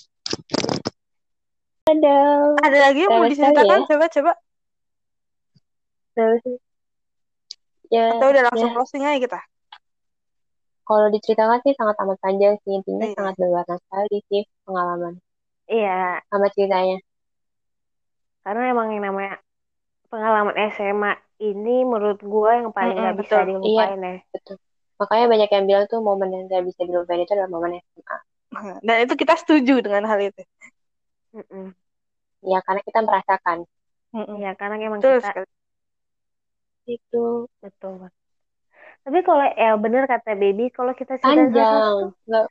Ada. 1.86 2.18
Ada 2.66 2.78
lagi 2.90 3.00
yang 3.06 3.10
mau 3.14 3.26
diceritakan? 3.30 3.78
ya. 3.82 3.86
Coba-coba. 3.90 4.32
Terus 6.18 6.40
sih. 6.42 6.58
Ya, 7.86 8.10
Atau 8.10 8.34
udah 8.34 8.42
langsung 8.50 8.70
ya. 8.70 8.74
closing 8.74 9.02
aja 9.06 9.18
kita? 9.22 9.40
Kalau 10.88 11.06
diceritakan 11.14 11.58
sih 11.64 11.74
sangat 11.78 11.96
amat 12.02 12.18
panjang 12.24 12.54
sih. 12.62 12.72
Intinya 12.78 13.06
Iya. 13.06 13.14
sangat 13.16 13.34
berwarna 13.40 13.76
sekali 13.84 14.16
sih 14.30 14.42
pengalaman 14.66 15.14
Iya, 15.66 16.22
sama 16.30 16.46
ceritanya. 16.54 16.96
karena 18.46 18.62
emang 18.72 18.88
yang 18.94 19.02
namanya 19.10 19.34
pengalaman 20.10 20.56
SMA 20.72 21.12
ini 21.42 21.84
menurut 21.84 22.20
gua 22.22 22.50
yang 22.62 22.70
paling 22.72 22.94
nggak 22.96 23.16
bisa 23.20 23.36
betul. 23.42 23.48
dilupain 23.50 23.98
ya. 24.00 24.14
Betul. 24.34 24.56
Makanya 24.96 25.26
banyak 25.32 25.50
yang 25.52 25.64
bilang 25.68 25.84
tuh 25.92 26.00
momen 26.00 26.28
yang 26.32 26.42
gak 26.48 26.64
bisa 26.64 26.80
dilupain 26.88 27.20
itu 27.20 27.32
adalah 27.36 27.52
momen 27.52 27.76
SMA. 27.84 28.16
Dan 28.86 28.96
itu 29.04 29.14
kita 29.18 29.34
setuju 29.36 29.84
dengan 29.84 30.08
hal 30.08 30.20
itu. 30.24 30.40
Mm-mm. 31.36 31.66
Ya, 32.46 32.58
karena 32.64 32.80
kita 32.86 33.00
merasakan. 33.04 33.58
Mm-mm. 34.16 34.36
Iya, 34.40 34.50
karena 34.56 34.74
emang 34.80 35.00
Betul 35.04 35.20
kita. 35.20 35.44
Itu 36.86 37.50
betul 37.60 37.92
banget. 38.00 38.25
Tapi 39.06 39.22
kalau 39.22 39.46
ya 39.54 39.78
bener 39.78 40.10
kata 40.10 40.34
Baby, 40.34 40.66
kalau 40.74 40.90
kita 40.90 41.14
cerita 41.22 41.46
panjang. 41.46 42.10
Nggak, 42.26 42.46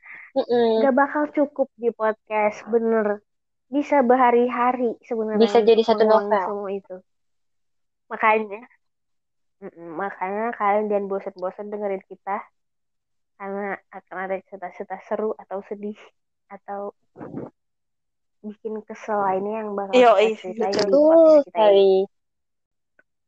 nggak 0.80 0.94
bakal 0.96 1.28
cukup 1.36 1.68
di 1.76 1.92
podcast, 1.92 2.64
bener. 2.72 3.20
Bisa 3.68 4.00
berhari-hari 4.00 4.96
sebenarnya 5.04 5.44
Bisa 5.44 5.60
jadi 5.60 5.84
satu 5.84 6.08
novel. 6.08 6.32
semua 6.48 6.70
itu. 6.72 6.96
Makanya, 8.08 8.64
makanya 9.76 10.56
kalian 10.56 10.88
jangan 10.88 11.06
bosan-bosan 11.12 11.68
dengerin 11.68 12.00
kita, 12.08 12.40
karena 13.36 13.76
akan 13.92 14.16
ada 14.16 14.40
cerita-cerita 14.48 14.96
seru 15.04 15.36
atau 15.36 15.60
sedih 15.68 16.00
atau 16.48 16.96
bikin 18.40 18.80
kesel 18.88 19.20
lainnya 19.20 19.60
yang 19.60 19.76
bakal 19.76 19.92
Yoi, 19.92 20.40
kita 20.40 20.72
ceritain 20.72 20.88
di 20.88 20.92
podcast 20.96 21.46
kita 21.52 21.64
ini. 21.68 22.00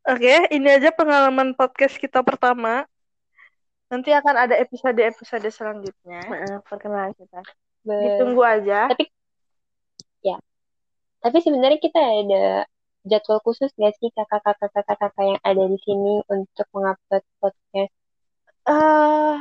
Oke, 0.08 0.34
ini 0.48 0.68
aja 0.72 0.90
pengalaman 0.96 1.52
podcast 1.52 2.00
kita 2.00 2.24
pertama. 2.24 2.88
Nanti 3.88 4.10
akan 4.12 4.34
ada 4.36 4.54
episode-episode 4.60 5.48
selanjutnya. 5.48 6.20
Maaf, 6.28 6.60
perkenalan 6.68 7.16
kita. 7.16 7.40
Be- 7.84 8.04
Ditunggu 8.04 8.42
aja. 8.44 8.88
Tapi 8.92 9.08
tapi 11.18 11.42
sebenarnya 11.42 11.82
kita 11.82 11.98
ada 11.98 12.62
jadwal 13.02 13.42
khusus 13.42 13.74
nggak 13.74 13.90
sih 13.98 14.06
kakak-kakak-kakak 14.14 15.10
yang 15.18 15.40
ada 15.42 15.66
di 15.66 15.78
sini 15.82 16.22
untuk 16.30 16.66
mengupload 16.70 17.24
podcast? 17.42 17.92
eh 18.70 19.34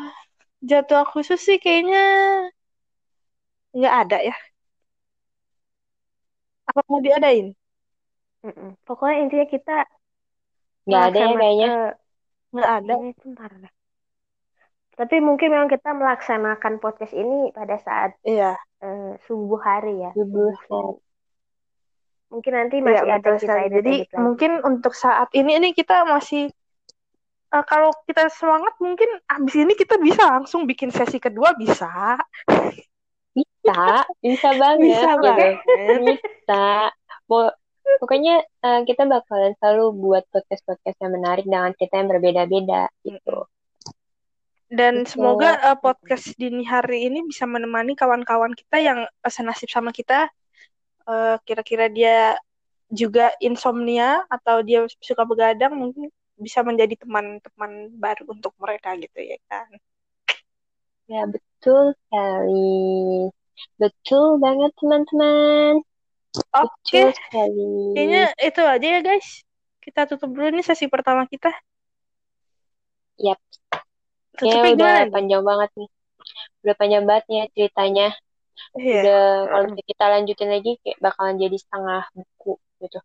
jadwal 0.65 1.05
khusus 1.05 1.37
sih 1.37 1.61
kayaknya 1.61 2.01
nggak 3.77 3.93
ada 3.93 4.17
ya. 4.25 4.35
Apa 6.65 6.81
mau 6.89 6.97
diadain? 6.97 7.53
Mm-mm. 8.41 8.73
Pokoknya 8.87 9.15
intinya 9.21 9.47
kita 9.47 9.75
Nggak 10.87 11.03
ada 11.13 11.19
ya 11.19 11.35
kayaknya. 11.35 11.67
eh, 11.67 11.91
Nggak 12.55 12.69
ada. 12.73 12.93
Kayaknya 12.95 13.11
itu 13.13 13.25
ntar 13.35 13.51
deh. 13.61 13.73
Tapi 14.97 15.21
mungkin 15.21 15.53
memang 15.53 15.69
kita 15.69 15.93
melaksanakan 15.93 16.81
podcast 16.81 17.13
ini 17.13 17.53
pada 17.53 17.77
saat 17.77 18.17
Iya. 18.25 18.57
eh, 18.81 19.13
subuh 19.29 19.61
hari 19.61 20.01
ya. 20.01 20.11
Subuh 20.17 20.51
subuh. 20.65 20.97
Mungkin 22.27 22.51
nanti 22.51 22.81
Iya, 22.81 22.85
masih 22.85 23.07
ada 23.07 23.29
betul 23.29 23.35
kita 23.39 23.53
edit 23.61 23.73
Jadi 23.77 23.93
edit 23.93 24.09
lagi. 24.11 24.19
mungkin 24.19 24.51
untuk 24.65 24.93
saat 24.93 25.29
ini 25.31 25.51
ini 25.55 25.69
kita 25.71 26.03
masih 26.03 26.49
eh, 27.47 27.65
kalau 27.69 27.93
kita 28.03 28.27
semangat 28.27 28.73
mungkin 28.81 29.07
abis 29.29 29.55
ini 29.55 29.73
kita 29.77 30.01
bisa 30.01 30.25
langsung 30.27 30.65
bikin 30.65 30.89
sesi 30.89 31.21
kedua 31.21 31.53
bisa. 31.53 32.17
Bisa, 33.31 34.01
bisa 34.17 34.49
banget. 34.57 34.97
Bisa 34.97 35.11
banget. 35.21 35.55
Bisa. 36.01 36.89
Pokoknya 38.01 38.41
eh, 38.41 38.81
kita 38.83 39.05
bakalan 39.05 39.53
selalu 39.61 39.85
buat 39.95 40.23
podcast-podcast 40.33 40.97
yang 40.99 41.13
menarik 41.13 41.45
dengan 41.45 41.71
cerita 41.77 42.01
yang 42.01 42.09
berbeda-beda 42.09 42.89
gitu. 43.05 43.45
Dan 44.67 45.07
Betul. 45.07 45.11
semoga 45.15 45.49
eh, 45.63 45.77
podcast 45.79 46.35
dini 46.35 46.67
hari 46.67 47.07
ini 47.07 47.23
bisa 47.23 47.47
menemani 47.47 47.95
kawan-kawan 47.95 48.51
kita 48.51 48.83
yang 48.83 48.99
eh, 49.07 49.31
senasib 49.31 49.71
sama 49.71 49.95
kita. 49.95 50.27
Eh, 51.07 51.35
kira-kira 51.47 51.87
dia 51.87 52.35
juga 52.91 53.31
insomnia 53.39 54.23
atau 54.27 54.63
dia 54.63 54.83
suka 54.99 55.23
begadang 55.23 55.75
mungkin 55.75 56.11
bisa 56.39 56.63
menjadi 56.63 56.99
teman-teman 56.99 57.91
baru 57.95 58.27
untuk 58.31 58.53
mereka 58.59 58.95
gitu 58.99 59.19
ya 59.23 59.39
kan. 59.47 59.67
Ya, 61.07 61.23
betul 61.23 61.95
sekali. 61.95 63.31
Betul 63.79 64.27
banget 64.43 64.71
teman-teman. 64.77 65.79
Oke, 66.53 67.15
sekali. 67.15 67.95
kayaknya 67.95 68.23
itu 68.37 68.61
aja 68.61 68.87
ya 68.87 69.01
guys. 69.01 69.47
Kita 69.79 70.05
tutup 70.05 70.35
dulu 70.35 70.51
nih 70.51 70.65
sesi 70.67 70.91
pertama 70.91 71.23
kita. 71.25 71.49
Yap. 73.17 73.46
Kayaknya 74.37 74.61
udah 74.61 74.73
gimana 74.77 75.13
panjang 75.13 75.43
banget 75.43 75.69
nih. 75.77 75.89
Udah 76.63 76.75
panjang 76.77 77.03
banget 77.09 77.23
nih 77.27 77.37
ya 77.37 77.45
ceritanya. 77.53 78.07
Iya. 78.77 79.01
Udah 79.01 79.23
kalau 79.53 79.67
kita 79.77 80.05
lanjutin 80.09 80.49
lagi 80.49 80.71
kayak 80.81 80.97
bakalan 81.01 81.35
jadi 81.37 81.57
setengah 81.57 82.01
buku 82.13 82.53
gitu. 82.81 82.99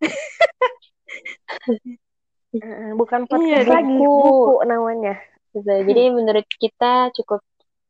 Bukan 3.00 3.20
Iya, 3.24 3.28
podcast 3.32 3.64
buku. 3.64 3.72
lagi, 3.72 3.94
buku 3.96 4.54
namanya. 4.68 5.14
Gitu. 5.52 5.72
Jadi 5.88 6.02
menurut 6.12 6.46
kita 6.60 6.92
cukup 7.16 7.40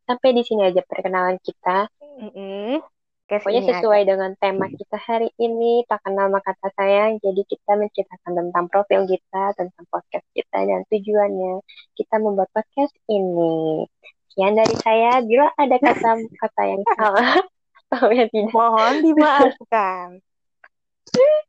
sampai 0.06 0.30
di 0.34 0.42
sini 0.42 0.66
aja 0.66 0.82
perkenalan 0.82 1.38
kita. 1.42 1.86
Mm-mm. 2.18 2.82
Podcast 3.32 3.48
Pokoknya 3.48 3.62
ini 3.64 3.70
sesuai 3.72 4.00
ada. 4.04 4.08
dengan 4.12 4.30
tema 4.36 4.66
kita 4.68 4.98
hari 5.00 5.30
ini, 5.40 5.72
tak 5.88 6.04
kenal 6.04 6.28
maka 6.28 6.52
tak 6.60 6.72
sayang. 6.76 7.16
Jadi 7.24 7.42
kita 7.48 7.72
menceritakan 7.80 8.32
tentang 8.36 8.64
profil 8.68 9.08
kita, 9.08 9.56
tentang 9.56 9.84
podcast 9.88 10.26
kita, 10.36 10.58
dan 10.60 10.84
tujuannya 10.92 11.64
kita 11.96 12.14
membuat 12.20 12.52
podcast 12.52 12.92
ini. 13.08 13.88
Sekian 14.28 14.52
dari 14.52 14.76
saya. 14.84 15.24
Bila 15.24 15.48
ada 15.56 15.76
kata-kata 15.80 16.62
yang 16.76 16.82
salah 16.92 17.40
atau 17.88 18.08
yang 18.12 18.28
tidak, 18.28 18.52
Mohon 18.52 18.94
dimaafkan. 19.00 20.06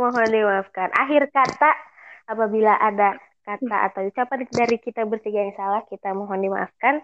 Mohon 0.00 0.28
dimaafkan. 0.32 0.88
Akhir 0.96 1.28
kata 1.28 1.76
apabila 2.24 2.72
ada 2.80 3.20
kata 3.44 3.76
atau 3.92 4.00
ucapan 4.04 4.48
dari 4.48 4.76
kita 4.80 5.04
bertiga 5.04 5.44
yang 5.44 5.56
salah, 5.56 5.80
kita 5.88 6.12
mohon 6.12 6.44
dimaafkan. 6.44 7.00